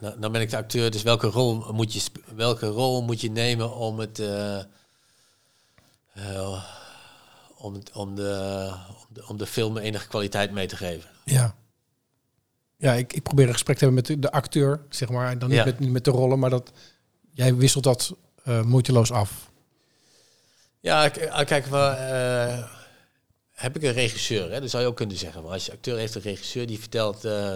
nou, 0.00 0.18
nou 0.18 0.32
ben 0.32 0.40
ik 0.40 0.50
de 0.50 0.56
acteur, 0.56 0.90
dus 0.90 1.02
welke 1.02 1.26
rol 1.26 1.72
moet 1.72 1.92
je, 1.92 2.02
welke 2.34 2.66
rol 2.66 3.02
moet 3.02 3.20
je 3.20 3.30
nemen 3.30 3.74
om 3.74 3.98
het, 3.98 4.18
eh, 4.18 4.58
eh, 6.12 6.64
om, 7.60 7.82
om, 7.92 8.14
de, 8.14 8.72
om, 8.88 9.06
de, 9.08 9.26
om 9.28 9.36
de 9.36 9.46
film 9.46 9.76
enige 9.76 10.08
kwaliteit 10.08 10.50
mee 10.50 10.66
te 10.66 10.76
geven? 10.76 11.10
Ja. 11.24 11.54
Ja, 12.76 12.92
ik, 12.92 13.12
ik 13.12 13.22
probeer 13.22 13.46
een 13.46 13.52
gesprek 13.52 13.78
te 13.78 13.84
hebben 13.84 14.02
met 14.02 14.12
de, 14.12 14.18
de 14.18 14.32
acteur, 14.32 14.84
zeg 14.88 15.08
maar. 15.08 15.30
En 15.30 15.38
dan 15.38 15.48
niet, 15.48 15.58
Ja. 15.58 15.64
met, 15.64 15.78
niet 15.78 15.90
met 15.90 16.04
de 16.04 16.10
rollen, 16.10 16.38
maar 16.38 16.50
dat 16.50 16.72
jij 17.32 17.54
wisselt 17.54 17.84
dat 17.84 18.14
eh, 18.44 18.62
moeiteloos 18.62 19.10
af. 19.12 19.50
Ja, 20.80 21.06
ah, 21.30 21.46
kijk, 21.46 21.66
wel, 21.66 21.90
eh, 21.90 22.70
heb 23.50 23.76
ik 23.76 23.82
een 23.82 23.92
regisseur, 23.92 24.50
hè? 24.52 24.60
dat 24.60 24.70
zou 24.70 24.82
je 24.82 24.88
ook 24.88 24.96
kunnen 24.96 25.16
zeggen. 25.16 25.42
Maar 25.42 25.52
als 25.52 25.66
je 25.66 25.72
acteur 25.72 25.98
heeft 25.98 26.14
een 26.14 26.20
regisseur 26.22 26.66
die 26.66 26.78
vertelt... 26.78 27.24
eh, 27.24 27.54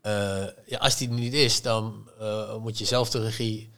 eh, 0.00 0.46
ja, 0.66 0.78
als 0.78 0.96
die 0.96 1.08
er 1.08 1.14
niet 1.14 1.32
is, 1.32 1.62
dan 1.62 2.10
eh, 2.20 2.56
moet 2.56 2.78
je 2.78 2.84
zelf 2.84 3.10
de 3.10 3.22
regie 3.22 3.70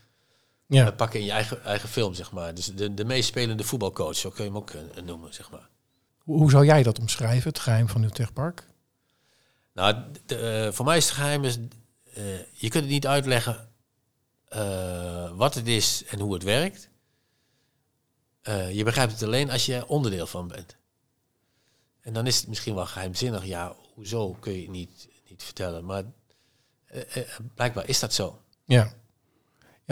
Ja. 0.75 0.91
pakken 0.91 1.21
in 1.21 1.27
je 1.27 1.33
eigen, 1.33 1.65
eigen 1.65 1.89
film, 1.89 2.15
zeg 2.15 2.33
maar. 2.33 2.55
Dus 2.55 2.67
de, 2.67 2.95
de 2.95 3.05
meespelende 3.05 3.65
voetbalcoach, 3.65 4.17
zo 4.17 4.31
kun 4.31 4.45
je 4.45 4.51
hem 4.51 4.59
ook 4.59 4.71
eh, 4.71 5.03
noemen, 5.03 5.35
zeg 5.35 5.51
maar. 5.51 5.69
Hoe, 6.19 6.39
hoe 6.39 6.51
zou 6.51 6.65
jij 6.65 6.83
dat 6.83 6.99
omschrijven, 6.99 7.49
het 7.49 7.59
geheim 7.59 7.89
van 7.89 8.03
uw 8.03 8.09
techpark? 8.09 8.67
Nou, 9.73 9.97
de, 10.27 10.37
eh, 10.37 10.73
voor 10.73 10.85
mij 10.85 10.97
is 10.97 11.05
het 11.05 11.15
geheim, 11.15 11.45
is, 11.45 11.59
eh, 12.15 12.25
je 12.53 12.69
kunt 12.69 12.85
het 12.85 12.93
niet 12.93 13.07
uitleggen 13.07 13.71
wat 15.35 15.55
het 15.55 15.67
is 15.67 16.05
en 16.05 16.21
hoe 16.21 16.35
het 16.35 16.43
werkt. 16.43 16.89
Je 18.73 18.83
begrijpt 18.85 19.13
het 19.13 19.23
alleen 19.23 19.51
als 19.51 19.67
je 19.67 19.75
er 19.75 19.87
onderdeel 19.87 20.27
van 20.27 20.49
bent. 20.49 20.77
En 22.01 22.13
dan 22.13 22.27
is 22.27 22.37
het 22.37 22.49
misschien 22.49 22.75
wel 22.75 22.87
geheimzinnig. 22.87 23.45
Ja, 23.45 23.77
hoezo 23.95 24.33
kun 24.33 24.53
je 24.53 24.61
het 24.61 24.71
niet, 24.71 25.09
niet 25.29 25.43
vertellen? 25.43 25.85
Maar 25.85 26.05
blijkbaar 27.55 27.89
is 27.89 27.99
dat 27.99 28.15
zo. 28.15 28.43
Ja. 28.65 28.93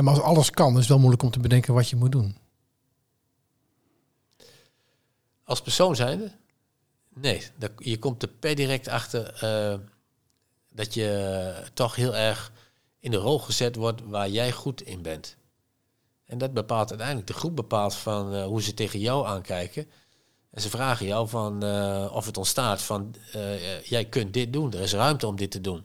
Maar 0.02 0.14
als 0.14 0.22
alles 0.22 0.50
kan, 0.50 0.72
is 0.72 0.78
het 0.78 0.88
wel 0.88 0.98
moeilijk 0.98 1.22
om 1.22 1.30
te 1.30 1.40
bedenken 1.40 1.74
wat 1.74 1.88
je 1.88 1.96
moet 1.96 2.12
doen. 2.12 2.36
Als 5.44 5.62
persoon 5.62 5.96
zijnde? 5.96 6.32
Nee, 7.14 7.42
je 7.76 7.98
komt 7.98 8.22
er 8.22 8.28
per 8.28 8.54
direct 8.54 8.88
achter 8.88 9.34
eh, 9.34 9.78
dat 10.72 10.94
je 10.94 11.52
toch 11.74 11.94
heel 11.94 12.16
erg 12.16 12.52
in 13.00 13.10
de 13.10 13.16
rol 13.16 13.38
gezet 13.38 13.76
wordt 13.76 14.02
waar 14.04 14.28
jij 14.28 14.52
goed 14.52 14.82
in 14.82 15.02
bent. 15.02 15.36
En 16.26 16.38
dat 16.38 16.52
bepaalt 16.52 16.88
uiteindelijk, 16.88 17.26
de 17.26 17.32
groep 17.32 17.56
bepaalt 17.56 17.94
van 17.94 18.34
eh, 18.34 18.44
hoe 18.44 18.62
ze 18.62 18.74
tegen 18.74 19.00
jou 19.00 19.26
aankijken. 19.26 19.90
En 20.50 20.62
ze 20.62 20.70
vragen 20.70 21.06
jou 21.06 21.28
van 21.28 21.62
eh, 21.62 22.10
of 22.12 22.26
het 22.26 22.36
ontstaat 22.36 22.82
van 22.82 23.14
jij 23.84 24.04
kunt 24.04 24.34
dit 24.34 24.52
doen, 24.52 24.72
er 24.72 24.80
is 24.80 24.92
ruimte 24.92 25.26
om 25.26 25.36
dit 25.36 25.50
te 25.50 25.60
doen. 25.60 25.84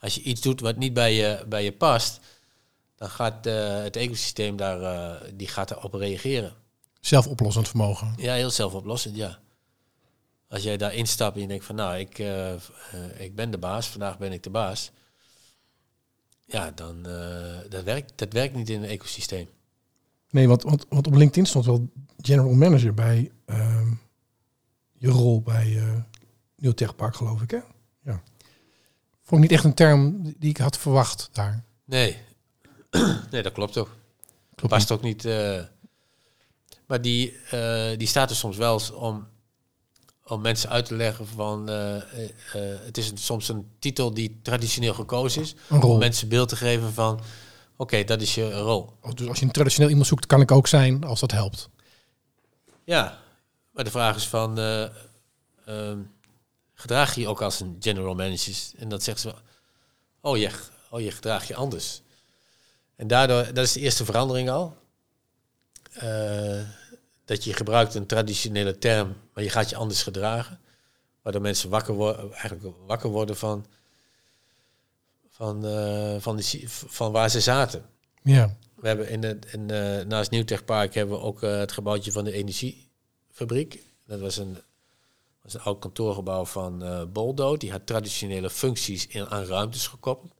Als 0.00 0.14
je 0.14 0.22
iets 0.22 0.40
doet 0.40 0.60
wat 0.60 0.76
niet 0.76 0.92
bij 0.92 1.14
je, 1.14 1.44
bij 1.48 1.64
je 1.64 1.72
past, 1.72 2.20
dan 2.96 3.10
gaat 3.10 3.46
eh, 3.46 3.82
het 3.82 3.96
ecosysteem 3.96 4.56
daar, 4.56 4.82
eh, 4.82 5.28
die 5.34 5.48
gaat 5.48 5.68
daarop 5.68 5.94
reageren. 5.94 6.52
Zelfoplossend 7.00 7.68
vermogen. 7.68 8.14
Ja, 8.16 8.34
heel 8.34 8.50
zelfoplossend, 8.50 9.16
ja. 9.16 9.38
Als 10.48 10.62
jij 10.62 10.76
daar 10.76 10.94
instapt 10.94 11.34
en 11.34 11.40
je 11.40 11.48
denkt 11.48 11.64
van 11.64 11.74
nou, 11.74 11.98
ik, 11.98 12.18
eh, 12.18 12.54
ik 13.18 13.34
ben 13.34 13.50
de 13.50 13.58
baas, 13.58 13.86
vandaag 13.86 14.18
ben 14.18 14.32
ik 14.32 14.42
de 14.42 14.50
baas. 14.50 14.92
Ja, 16.44 16.70
dan 16.70 17.02
dat, 17.68 17.84
werkt, 17.84 18.12
dat 18.14 18.32
werkt 18.32 18.54
niet 18.54 18.70
in 18.70 18.82
een 18.82 18.88
ecosysteem. 18.88 19.48
Nee, 20.30 20.48
want, 20.48 20.62
want, 20.62 20.86
want 20.88 21.06
op 21.06 21.14
LinkedIn 21.14 21.46
stond 21.46 21.64
wel 21.64 21.90
general 22.20 22.52
manager 22.52 22.94
bij 22.94 23.32
ehm, 23.44 23.92
je 24.92 25.08
rol 25.08 25.42
bij 25.42 25.82
Nieuw 26.56 26.72
Techpark, 26.72 27.16
geloof 27.16 27.42
ik, 27.42 27.50
hè? 27.50 27.60
Ja. 28.02 28.22
Vond 29.22 29.42
ik 29.42 29.48
niet 29.48 29.58
echt 29.58 29.64
een 29.64 29.74
term 29.74 30.22
die 30.22 30.50
ik 30.50 30.56
had 30.56 30.78
verwacht 30.78 31.28
daar. 31.32 31.64
Nee, 31.84 32.16
nee 33.30 33.42
dat 33.42 33.52
klopt 33.52 33.76
ook. 33.78 33.88
Klopt 34.54 34.72
Past 34.74 34.90
ook 34.90 35.02
niet. 35.02 35.24
eh, 35.24 35.62
maar 36.86 37.00
die, 37.02 37.36
eh, 37.50 37.98
die 37.98 38.06
staat 38.08 38.30
er 38.30 38.36
soms 38.36 38.56
wel 38.56 38.80
om, 38.94 39.28
om 40.24 40.40
mensen 40.40 40.70
uit 40.70 40.86
te 40.86 40.94
leggen 40.94 41.26
van... 41.26 41.68
eh, 41.68 42.02
het 42.84 42.98
is 42.98 43.10
een- 43.10 43.18
soms 43.18 43.48
een 43.48 43.70
titel 43.78 44.14
die 44.14 44.38
traditioneel 44.42 44.94
gekozen 44.94 45.42
is. 45.42 45.54
Om 45.70 45.98
mensen 45.98 46.28
beeld 46.28 46.48
te 46.48 46.56
geven 46.56 46.92
van... 46.92 47.20
Oké, 47.76 48.04
dat 48.04 48.20
is 48.22 48.34
je 48.34 48.52
rol. 48.58 48.92
Dus 49.14 49.28
als 49.28 49.38
je 49.38 49.44
een 49.44 49.50
traditioneel 49.50 49.88
iemand 49.90 50.06
zoekt, 50.06 50.26
kan 50.26 50.40
ik 50.40 50.50
ook 50.50 50.66
zijn 50.66 51.04
als 51.04 51.20
dat 51.20 51.30
helpt. 51.30 51.68
Ja, 52.84 53.18
maar 53.70 53.84
de 53.84 53.90
vraag 53.90 54.16
is 54.16 54.26
van... 54.26 54.58
eh, 54.58 54.82
ehm, 55.66 55.98
gedraag 56.74 57.14
je 57.14 57.20
je 57.20 57.28
ook 57.28 57.42
als 57.42 57.60
een 57.60 57.76
general 57.80 58.14
manager? 58.14 58.54
En 58.76 58.88
dat 58.88 59.02
zegt 59.02 59.20
ze... 59.20 59.34
Oh 60.20 60.36
je, 60.36 60.50
oh, 60.90 61.00
je 61.00 61.10
gedraag 61.10 61.48
je 61.48 61.54
anders. 61.54 62.02
En 62.96 63.06
daardoor, 63.06 63.44
dat 63.44 63.64
is 63.64 63.72
de 63.72 63.80
eerste 63.80 64.04
verandering 64.04 64.50
al. 64.50 64.76
Eh, 65.92 66.60
dat 67.24 67.44
je 67.44 67.52
gebruikt 67.52 67.94
een 67.94 68.06
traditionele 68.06 68.78
term, 68.78 69.16
maar 69.32 69.44
je 69.44 69.50
gaat 69.50 69.70
je 69.70 69.76
anders 69.76 70.02
gedragen. 70.02 70.60
Waardoor 71.22 71.42
mensen 71.42 71.70
wakker 71.70 71.94
worden, 71.94 72.32
eigenlijk 72.32 72.76
wakker 72.86 73.10
worden 73.10 73.36
van, 73.36 73.66
van, 75.28 75.66
eh, 75.66 76.16
van, 76.18 76.36
die, 76.36 76.64
van 76.68 77.12
waar 77.12 77.30
ze 77.30 77.40
zaten. 77.40 77.84
Ja. 78.22 78.56
We 78.74 78.88
hebben 78.88 79.08
in 79.08 79.24
het, 79.24 79.46
in, 79.52 79.70
eh, 79.70 80.04
naast 80.04 80.30
Nieuwtechpark 80.30 80.94
hebben 80.94 81.16
we 81.16 81.22
ook 81.22 81.40
het 81.40 81.72
gebouwtje 81.72 82.12
van 82.12 82.24
de 82.24 82.32
energiefabriek. 82.32 83.82
Dat 84.06 84.20
was 84.20 84.36
een, 84.36 84.58
was 85.42 85.54
een 85.54 85.60
oud 85.60 85.78
kantoorgebouw 85.78 86.44
van 86.44 87.08
Boldo. 87.12 87.56
Die 87.56 87.70
had 87.70 87.86
traditionele 87.86 88.50
functies 88.50 89.06
in, 89.06 89.26
aan 89.26 89.44
ruimtes 89.44 89.86
gekoppeld. 89.86 90.35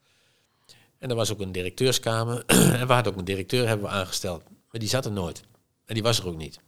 En 0.98 1.10
er 1.10 1.16
was 1.16 1.32
ook 1.32 1.40
een 1.40 1.52
directeurskamer. 1.52 2.44
en 2.80 2.86
we 2.86 2.92
hadden 2.92 3.12
ook 3.12 3.18
een 3.18 3.24
directeur 3.24 3.66
hebben 3.66 3.86
we 3.86 3.92
aangesteld. 3.92 4.42
Maar 4.70 4.80
die 4.80 4.88
zat 4.88 5.04
er 5.04 5.12
nooit. 5.12 5.42
En 5.84 5.94
die 5.94 6.02
was 6.02 6.18
er 6.18 6.26
ook 6.26 6.36
niet. 6.36 6.60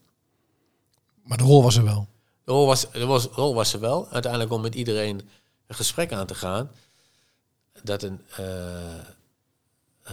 Maar 1.22 1.38
de 1.38 1.44
rol 1.44 1.62
was 1.62 1.76
er 1.76 1.84
wel. 1.84 2.08
De 2.44 2.52
rol 2.52 2.66
was, 2.66 2.90
de 2.90 3.06
was, 3.06 3.24
rol 3.24 3.54
was 3.54 3.72
er 3.72 3.80
wel. 3.80 4.08
Uiteindelijk 4.08 4.52
om 4.52 4.60
met 4.60 4.74
iedereen 4.74 5.28
een 5.66 5.74
gesprek 5.74 6.12
aan 6.12 6.26
te 6.26 6.34
gaan. 6.34 6.70
Dat 7.82 8.02
een, 8.02 8.20
eh, 8.36 8.98
eh, 8.98 9.04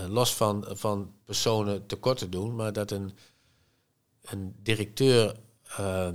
los 0.07 0.33
van, 0.33 0.65
van 0.69 1.13
personen 1.25 1.85
tekort 1.85 2.17
te 2.17 2.29
doen, 2.29 2.55
maar 2.55 2.73
dat 2.73 2.91
een, 2.91 3.17
een 4.21 4.55
directeur 4.63 5.35
eh, 5.77 6.09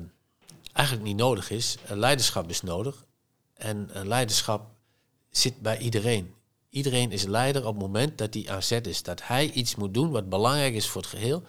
eigenlijk 0.72 1.06
niet 1.06 1.16
nodig 1.16 1.50
is. 1.50 1.76
Leiderschap 1.88 2.48
is 2.48 2.62
nodig. 2.62 3.04
En 3.54 3.88
een 3.92 4.08
leiderschap 4.08 4.70
zit 5.30 5.60
bij 5.60 5.78
iedereen. 5.78 6.34
Iedereen 6.70 7.12
is 7.12 7.24
leider 7.24 7.66
op 7.66 7.74
het 7.74 7.82
moment 7.82 8.18
dat 8.18 8.34
hij 8.34 8.44
aan 8.48 8.62
zet 8.62 8.86
is. 8.86 9.02
Dat 9.02 9.20
hij 9.26 9.50
iets 9.50 9.74
moet 9.74 9.94
doen 9.94 10.10
wat 10.10 10.28
belangrijk 10.28 10.74
is 10.74 10.88
voor 10.88 11.00
het 11.00 11.10
geheel. 11.10 11.42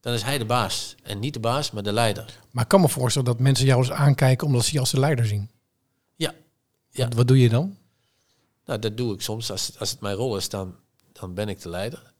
Dan 0.00 0.12
is 0.14 0.22
hij 0.22 0.38
de 0.38 0.44
baas. 0.44 0.94
En 1.02 1.18
niet 1.18 1.34
de 1.34 1.40
baas, 1.40 1.70
maar 1.70 1.82
de 1.82 1.92
leider. 1.92 2.38
Maar 2.50 2.62
ik 2.62 2.68
kan 2.68 2.80
me 2.80 2.88
voorstellen 2.88 3.28
dat 3.28 3.38
mensen 3.40 3.66
jou 3.66 3.80
eens 3.80 3.90
aankijken 3.90 4.46
omdat 4.46 4.64
ze 4.64 4.72
je 4.72 4.80
als 4.80 4.90
de 4.90 5.00
leider 5.00 5.26
zien. 5.26 5.50
Ja. 6.16 6.34
Ja. 6.90 7.08
Wat, 7.08 7.28
doe 7.28 7.38
je 7.40 7.48
dan? 7.48 7.76
Nou, 8.64 8.78
dat 8.78 8.96
doe 8.96 9.14
ik 9.14 9.20
soms. 9.20 9.50
Als, 9.50 9.66
het- 9.66 9.78
als 9.78 9.90
het 9.90 10.00
mijn 10.00 10.16
rol 10.16 10.36
is, 10.36 10.48
dan, 10.48 10.74
dan 11.12 11.34
ben 11.34 11.48
ik 11.48 11.60
de 11.62 11.68
leider. 11.68 12.12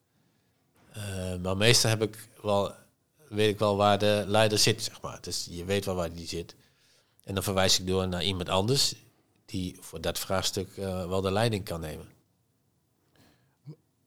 Eh, 0.93 1.37
maar 1.43 1.57
meestal 1.57 1.91
heb 1.91 2.03
ik 2.03 2.29
wel, 2.43 2.73
weet 3.29 3.51
ik 3.53 3.59
wel 3.59 3.77
waar 3.77 3.99
de 3.99 4.25
leider 4.27 4.59
zit, 4.59 4.83
zeg 4.83 5.01
maar. 5.01 5.19
Dus 5.21 5.47
je 5.51 5.65
weet 5.65 5.85
wel 5.85 5.95
waar 5.95 6.13
die 6.13 6.27
zit. 6.29 6.55
En 7.25 7.35
dan 7.35 7.43
verwijs 7.43 7.81
ik 7.81 7.87
door 7.87 8.09
naar 8.09 8.25
iemand 8.25 8.49
anders 8.49 8.95
die 9.47 9.77
voor 9.81 10.01
dat 10.01 10.19
vraagstuk 10.19 10.77
eh, 10.77 11.07
wel 11.09 11.21
de 11.21 11.33
leiding 11.33 11.65
kan 11.65 11.81
nemen. 11.81 12.07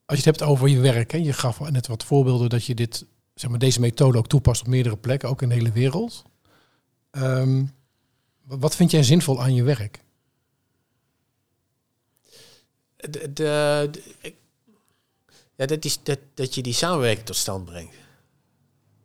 Als 0.10 0.20
je 0.20 0.30
het 0.30 0.40
hebt 0.40 0.52
over 0.52 0.68
je 0.68 0.80
werk, 0.80 1.12
hè, 1.12 1.18
je 1.18 1.34
gaf 1.34 1.60
net 1.60 1.88
wat 1.88 2.04
voorbeelden 2.04 2.50
dat 2.50 2.66
je 2.66 2.76
dit, 2.76 3.06
zeg 3.34 3.50
maar, 3.50 3.60
deze 3.60 3.80
methode 3.80 4.18
ook 4.18 4.28
toepast 4.28 4.62
op 4.62 4.68
meerdere 4.68 4.98
plekken, 4.98 5.30
ook 5.30 5.42
in 5.42 5.50
de 5.50 5.56
hele 5.56 5.72
wereld. 5.72 6.24
Ehm, 7.12 7.66
wat 8.44 8.76
vind 8.76 8.92
jij 8.92 9.04
zinvol 9.04 9.42
aan 9.42 9.54
je 9.54 9.64
werk? 9.64 10.04
De, 12.96 13.34
de, 13.34 13.90
ja, 15.56 15.66
dat, 15.66 15.86
is, 15.86 16.00
dat, 16.04 16.20
dat 16.34 16.56
je 16.56 16.62
die 16.62 16.74
samenwerking 16.74 17.26
tot 17.26 17.36
stand 17.36 17.66
brengt. 17.66 17.96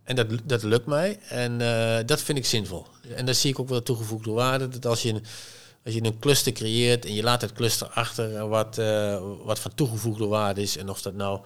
En 0.02 0.16
dat, 0.16 0.28
dat 0.44 0.62
lukt 0.62 0.86
mij 0.86 1.18
en 1.28 1.61
eh, 1.61 2.07
dat 2.07 2.22
vind 2.22 2.38
ik 2.38 2.46
zinvol. 2.46 2.86
En 3.14 3.26
daar 3.26 3.34
zie 3.34 3.50
ik 3.50 3.59
ook 3.59 3.68
wel 3.68 3.82
toegevoegde 3.82 4.30
waarde. 4.30 4.68
Dat 4.68 4.86
als 4.86 5.02
je, 5.02 5.09
een, 5.09 5.24
als 5.85 5.95
je 5.95 6.05
een 6.05 6.18
cluster 6.18 6.53
creëert 6.53 7.05
en 7.05 7.14
je 7.14 7.22
laat 7.22 7.41
het 7.41 7.53
cluster 7.53 7.87
achter 7.87 8.49
wat, 8.49 8.78
eh, 8.78 9.22
wat 9.45 9.59
van 9.59 9.74
toegevoegde 9.74 10.26
waarde 10.26 10.62
is. 10.62 10.76
En 10.76 10.89
of 10.89 11.03
dat 11.03 11.14
nou 11.14 11.41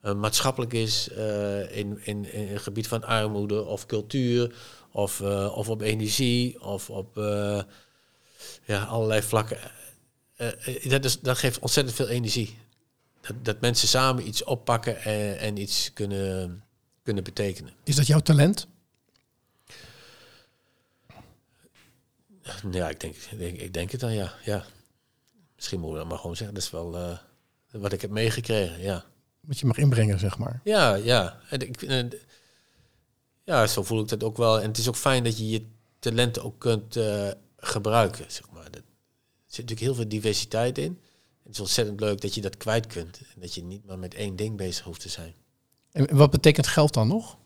eh, 0.00 0.14
maatschappelijk 0.14 0.72
is 0.72 1.08
eh, 1.08 1.76
in, 1.76 1.98
in, 2.02 2.32
in 2.32 2.60
gebied 2.60 2.88
van 2.88 3.04
armoede 3.04 3.64
of 3.64 3.86
cultuur 3.86 4.54
of, 4.92 5.20
of 5.50 5.68
op 5.68 5.80
energie 5.80 6.62
of 6.62 6.90
op 6.90 7.16
ja, 8.64 8.84
allerlei 8.84 9.22
vlakken. 9.22 9.58
Dat, 10.84 11.04
is, 11.04 11.20
dat 11.20 11.38
geeft 11.38 11.58
ontzettend 11.58 11.96
veel 11.96 12.08
energie. 12.08 12.58
Dat, 13.20 13.44
dat 13.44 13.60
mensen 13.60 13.88
samen 13.88 14.26
iets 14.28 14.44
oppakken 14.44 15.02
en, 15.02 15.38
en 15.38 15.56
iets 15.56 15.92
kunnen, 15.92 16.64
kunnen 17.02 17.24
betekenen. 17.24 17.72
Is 17.84 17.96
dat 17.96 18.06
jouw 18.06 18.20
talent? 18.20 18.66
Ja, 22.70 22.88
ik 22.88 23.00
denk, 23.00 23.14
ik 23.14 23.38
denk, 23.38 23.58
ik 23.58 23.72
denk 23.72 23.90
het 23.90 24.00
dan, 24.00 24.12
ja. 24.12 24.34
ja. 24.44 24.64
Misschien 25.54 25.80
moeten 25.80 25.96
we 25.96 26.02
dat 26.02 26.12
maar 26.12 26.20
gewoon 26.20 26.36
zeggen. 26.36 26.54
Dat 26.54 26.64
is 26.64 26.70
wel 26.70 26.96
eh, 26.96 27.18
wat 27.70 27.92
ik 27.92 28.00
heb 28.00 28.10
meegekregen, 28.10 28.80
ja. 28.80 29.04
Wat 29.40 29.58
je 29.58 29.66
mag 29.66 29.76
inbrengen, 29.76 30.18
zeg 30.18 30.38
maar. 30.38 30.60
Ja, 30.64 30.94
ja. 30.94 31.40
En 31.50 31.60
ik, 31.60 31.82
eh, 31.82 32.04
ja, 33.44 33.66
zo 33.66 33.82
voel 33.82 34.00
ik 34.00 34.08
dat 34.08 34.24
ook 34.24 34.36
wel. 34.36 34.60
En 34.60 34.68
het 34.68 34.78
is 34.78 34.88
ook 34.88 34.96
fijn 34.96 35.24
dat 35.24 35.38
je 35.38 35.48
je 35.48 35.66
talenten 35.98 36.44
ook 36.44 36.58
kunt 36.58 36.96
eh, 36.96 37.30
gebruiken, 37.56 38.24
zeg 38.28 38.50
maar. 38.50 38.64
Er 38.64 38.82
zit 39.46 39.68
natuurlijk 39.68 39.80
heel 39.80 39.94
veel 39.94 40.08
diversiteit 40.08 40.78
in. 40.78 41.00
Het 41.42 41.52
is 41.52 41.60
ontzettend 41.60 42.00
leuk 42.00 42.20
dat 42.20 42.34
je 42.34 42.40
dat 42.40 42.56
kwijt 42.56 42.86
kunt. 42.86 43.20
En 43.34 43.40
dat 43.40 43.54
je 43.54 43.62
niet 43.62 43.84
maar 43.84 43.98
met 43.98 44.14
één 44.14 44.36
ding 44.36 44.56
bezig 44.56 44.84
hoeft 44.84 45.00
te 45.00 45.08
zijn. 45.08 45.34
En 45.92 46.16
wat 46.16 46.30
betekent 46.30 46.66
geld 46.66 46.94
dan 46.94 47.08
nog? 47.08 47.38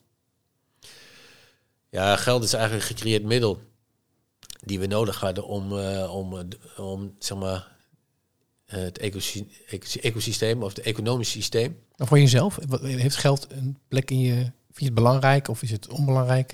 Ja, 1.91 2.17
geld 2.17 2.45
is 2.45 2.53
eigenlijk 2.53 2.83
een 2.83 2.97
gecreëerd 2.97 3.23
middel 3.23 3.61
die 4.61 4.79
we 4.79 4.87
nodig 4.87 5.21
hadden 5.21 5.47
om, 5.47 5.79
eh, 5.79 6.15
om, 6.15 6.39
eh, 6.39 6.85
om 6.87 7.15
zeg 7.19 7.39
maar, 7.39 7.69
eh, 8.67 8.79
het 8.79 8.99
ecosysteem, 8.99 9.49
ecosysteem 10.01 10.63
of 10.63 10.75
het 10.75 10.85
economisch 10.85 11.31
systeem. 11.31 11.79
Nou, 11.97 12.09
voor 12.09 12.19
jezelf? 12.19 12.59
Heeft 12.83 13.17
geld 13.17 13.47
een 13.51 13.79
plek 13.89 14.11
in 14.11 14.21
je... 14.21 14.35
Vind 14.35 14.91
je 14.91 14.95
het 14.95 15.05
belangrijk 15.05 15.49
of 15.49 15.63
is 15.63 15.71
het 15.71 15.89
onbelangrijk? 15.89 16.53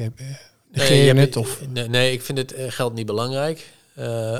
Negeer 0.73 1.05
je 1.05 1.21
het? 1.21 1.37
Of... 1.37 1.69
nee, 1.69 1.89
nee, 1.89 2.13
ik 2.13 2.23
vind 2.23 2.39
het 2.39 2.55
geld 2.57 2.95
niet 2.95 3.07
belangrijk. 3.07 3.73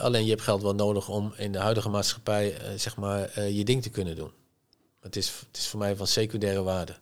Alleen 0.01 0.25
je 0.25 0.31
hebt 0.31 0.43
geld 0.43 0.63
wel 0.63 0.75
nodig 0.75 1.09
om 1.09 1.33
in 1.37 1.53
de 1.53 1.59
huidige 1.59 1.89
maatschappij 1.89 2.55
zeg 2.77 2.97
maar, 2.97 3.41
je 3.51 3.65
ding 3.65 3.83
te 3.83 3.91
kunnen 3.91 4.17
doen. 4.17 4.31
Het 5.01 5.17
is, 5.17 5.33
het 5.47 5.57
is 5.57 5.67
voor 5.67 5.79
mij 5.79 5.97
van 5.97 6.07
secundaire 6.07 6.63
waarde. 6.63 6.97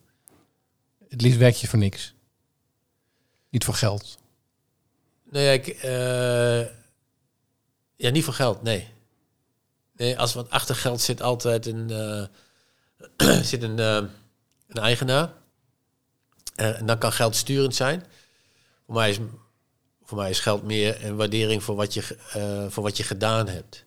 Het 1.08 1.22
liefst 1.22 1.38
werk 1.38 1.54
je 1.54 1.68
voor 1.68 1.78
niks. 1.78 2.14
Niet 3.48 3.64
voor 3.64 3.74
geld. 3.74 4.18
Nee, 5.32 5.58
ik, 5.58 5.66
eh, 5.68 6.60
ja, 7.96 8.10
niet 8.10 8.24
voor 8.24 8.34
geld, 8.34 8.62
nee. 8.62 8.88
Nee, 9.96 10.18
als 10.18 10.34
want 10.34 10.50
achter 10.50 10.74
geld 10.74 11.00
zit 11.00 11.22
altijd 11.22 11.66
een, 11.66 11.90
eh, 13.16 13.42
zit 13.52 13.62
een, 13.62 13.78
eh, 13.78 13.94
een 14.68 14.82
eigenaar. 14.82 15.32
En 16.54 16.86
dan 16.86 16.98
kan 16.98 17.12
geld 17.12 17.36
sturend 17.36 17.74
zijn. 17.74 18.04
Voor 18.84 18.94
mij 18.94 19.10
is, 19.10 19.18
voor 20.02 20.18
mij 20.18 20.30
is 20.30 20.40
geld 20.40 20.62
meer 20.62 21.04
een 21.04 21.16
waardering 21.16 21.62
voor 21.62 21.74
wat 21.74 21.94
je, 21.94 22.02
voor 22.70 22.82
wat 22.82 22.96
je 22.96 23.02
gedaan 23.02 23.48
hebt. 23.48 23.84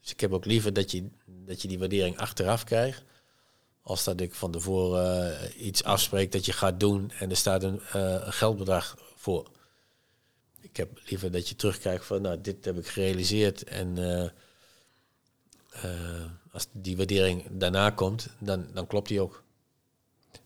Dus 0.00 0.10
ik 0.10 0.20
heb 0.20 0.32
ook 0.32 0.44
liever 0.44 0.72
dat 0.72 0.90
je, 0.90 1.08
dat 1.26 1.62
je 1.62 1.68
die 1.68 1.78
waardering 1.78 2.18
achteraf 2.18 2.64
krijgt. 2.64 3.02
Als 3.82 4.04
dat 4.04 4.20
ik 4.20 4.34
van 4.34 4.50
tevoren 4.50 5.36
iets 5.66 5.84
afspreek 5.84 6.32
dat 6.32 6.44
je 6.44 6.52
gaat 6.52 6.80
doen 6.80 7.10
en 7.18 7.30
er 7.30 7.36
staat 7.36 7.62
een 7.62 7.80
geldbedrag 8.32 8.96
voor. 9.16 9.50
Ik 10.62 10.76
heb 10.76 11.00
liever 11.04 11.30
dat 11.30 11.48
je 11.48 11.56
terugkijkt 11.56 12.04
van, 12.04 12.22
nou, 12.22 12.40
dit 12.40 12.64
heb 12.64 12.78
ik 12.78 12.86
gerealiseerd. 12.86 13.64
En 13.64 13.98
eh, 13.98 14.24
eh, 15.72 16.30
als 16.52 16.66
die 16.72 16.96
waardering 16.96 17.44
daarna 17.50 17.90
komt, 17.90 18.28
dan, 18.38 18.66
dan 18.74 18.86
klopt 18.86 19.08
die 19.08 19.20
ook. 19.20 19.42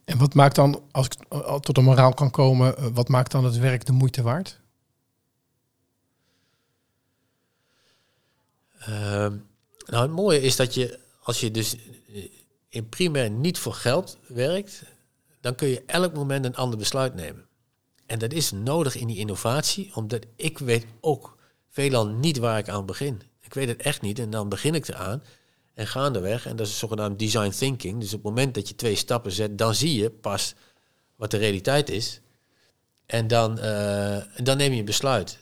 En 0.05 0.19
wat 0.19 0.35
maakt 0.35 0.55
dan, 0.55 0.83
als 0.91 1.07
ik 1.07 1.15
eh, 1.29 1.59
tot 1.59 1.77
een 1.77 1.85
moraal 1.85 2.15
kan 2.15 2.31
komen, 2.31 2.95
wat 2.95 3.09
maakt 3.09 3.31
dan 3.31 3.45
het 3.45 3.59
werk 3.59 3.87
de 3.87 3.93
moeite 3.93 4.23
waard? 4.23 4.61
Ehm, 8.79 9.37
nou, 9.87 10.03
het 10.03 10.11
mooie 10.11 10.41
is 10.41 10.57
dat 10.57 10.75
je, 10.75 10.99
als 11.23 11.41
je 11.41 11.51
dus 11.51 11.77
in 12.69 12.89
primair 12.89 13.31
niet 13.31 13.59
voor 13.59 13.75
geld 13.75 14.19
werkt, 14.29 14.83
dan 15.41 15.55
kun 15.55 15.69
je 15.69 15.83
elk 15.87 16.15
moment 16.15 16.45
een 16.45 16.57
ander 16.57 16.79
besluit 16.79 17.15
nemen. 17.15 17.47
En 18.07 18.19
dat 18.19 18.33
is 18.33 18.51
nodig 18.51 18.97
in 18.97 19.07
die 19.07 19.19
innovatie, 19.19 19.91
omdat 19.95 20.27
ik 20.37 20.59
weet 20.59 20.87
ook 21.01 21.37
veelal 21.69 22.07
niet 22.07 22.39
waar 22.39 22.59
ik 22.59 22.69
aan 22.69 22.87
begin. 22.87 23.23
Ik 23.41 23.55
weet 23.55 23.69
het 23.69 23.83
echt 23.83 24.03
niet 24.03 24.19
en 24.19 24.31
dan 24.31 24.49
begin 24.49 24.75
ik 24.75 24.89
eraan 24.89 25.23
en 25.75 25.87
gaandeweg. 25.87 26.47
En 26.47 26.57
dat 26.57 26.67
is 26.67 26.79
zogenaamd 26.79 27.19
design 27.19 27.51
thinking. 27.51 28.01
Dus 28.01 28.15
op 28.15 28.25
het 28.25 28.35
moment 28.35 28.55
dat 28.55 28.69
je 28.69 28.75
twee 28.75 28.95
stappen 28.95 29.33
zet, 29.33 29.59
dan 29.59 29.75
zie 29.75 30.01
je 30.01 30.11
pas 30.11 30.55
wat 31.17 31.31
de 31.31 31.37
realiteit 31.37 31.89
is. 31.89 32.21
En 33.07 33.27
dan, 33.27 33.59
eh, 33.59 34.23
dan 34.43 34.57
neem 34.57 34.73
je 34.73 34.79
een 34.79 34.85
besluit. 34.85 35.39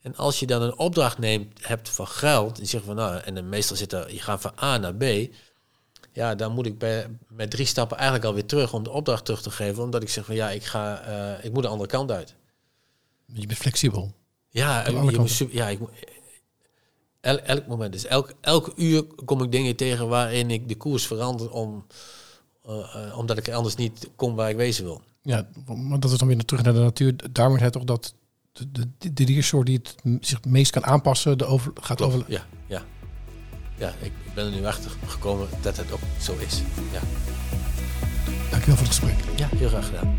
En 0.00 0.16
als 0.16 0.40
je 0.40 0.46
dan 0.46 0.62
een 0.62 0.78
opdracht 0.78 1.18
neemt, 1.18 1.66
hebt 1.66 1.88
van 1.88 2.08
geld, 2.08 2.58
en 2.58 2.66
zegt 2.66 2.84
van 2.84 2.96
nou, 2.96 3.16
en 3.16 3.48
meestal 3.48 3.76
zit 3.76 3.92
er, 3.92 4.12
je 4.12 4.20
gaat 4.20 4.40
van 4.40 4.52
A 4.62 4.76
naar 4.76 4.94
B, 4.94 5.04
ja, 6.14 6.34
dan 6.34 6.52
moet 6.52 6.66
ik 6.66 6.78
bij, 6.78 7.06
met 7.28 7.50
drie 7.50 7.66
stappen 7.66 7.96
eigenlijk 7.96 8.26
alweer 8.26 8.46
terug 8.46 8.72
om 8.72 8.82
de 8.82 8.90
opdracht 8.90 9.24
terug 9.24 9.42
te 9.42 9.50
geven, 9.50 9.82
omdat 9.82 10.02
ik 10.02 10.08
zeg 10.08 10.24
van 10.24 10.34
ja, 10.34 10.50
ik 10.50 10.64
ga, 10.64 11.00
eh, 11.00 11.44
ik 11.44 11.52
moet 11.52 11.62
de 11.62 11.68
andere 11.68 11.90
kant 11.90 12.10
uit. 12.10 12.34
Je 13.26 13.46
bent 13.46 13.58
flexibel. 13.58 14.12
Ja, 14.48 14.82
alle 14.82 15.10
je 15.10 15.18
moet, 15.18 15.46
ja, 15.50 15.68
ik 15.68 15.78
el, 17.20 17.38
elk 17.38 17.66
moment, 17.66 17.92
dus 17.92 18.04
elk, 18.04 18.32
elke 18.40 18.72
uur 18.76 19.04
kom 19.24 19.42
ik 19.42 19.52
dingen 19.52 19.76
tegen 19.76 20.08
waarin 20.08 20.50
ik 20.50 20.68
de 20.68 20.76
koers 20.76 21.06
verander 21.06 21.50
om, 21.50 21.86
eh, 22.64 23.06
eh, 23.06 23.18
omdat 23.18 23.38
ik 23.38 23.50
anders 23.50 23.74
niet 23.74 24.08
kom 24.16 24.34
waar 24.34 24.50
ik 24.50 24.56
wezen 24.56 24.84
wil. 24.84 25.02
Ja, 25.22 25.48
maar 25.66 26.00
dat 26.00 26.10
is 26.10 26.18
dan 26.18 26.28
weer 26.28 26.44
terug 26.44 26.62
naar 26.62 26.72
de 26.72 26.78
natuur. 26.78 27.32
Daarom 27.32 27.56
is 27.56 27.62
het 27.62 27.72
toch 27.72 27.84
dat 27.84 28.14
de, 28.52 28.70
de, 28.70 29.12
de 29.12 29.24
diersoort 29.24 29.66
die 29.66 29.80
het 29.82 29.94
zich 30.20 30.36
het 30.36 30.46
meest 30.46 30.70
kan 30.70 30.84
aanpassen, 30.84 31.38
de 31.38 31.44
over, 31.44 31.72
gaat 31.74 32.02
over. 32.02 32.24
Ja, 32.26 32.46
ja. 32.66 32.84
Ja, 33.76 33.92
ik 34.00 34.12
ben 34.34 34.44
er 34.44 34.50
nu 34.50 34.66
achter 34.66 34.90
gekomen 35.06 35.48
dat 35.60 35.76
het 35.76 35.92
ook 35.92 36.00
zo 36.20 36.36
is. 36.46 36.62
Ja, 36.92 37.00
Dankjewel 38.50 38.76
voor 38.76 38.86
het 38.86 38.96
gesprek. 38.96 39.14
ja 39.36 39.48
heel 39.56 39.68
graag 39.68 39.86
gedaan. 39.86 40.18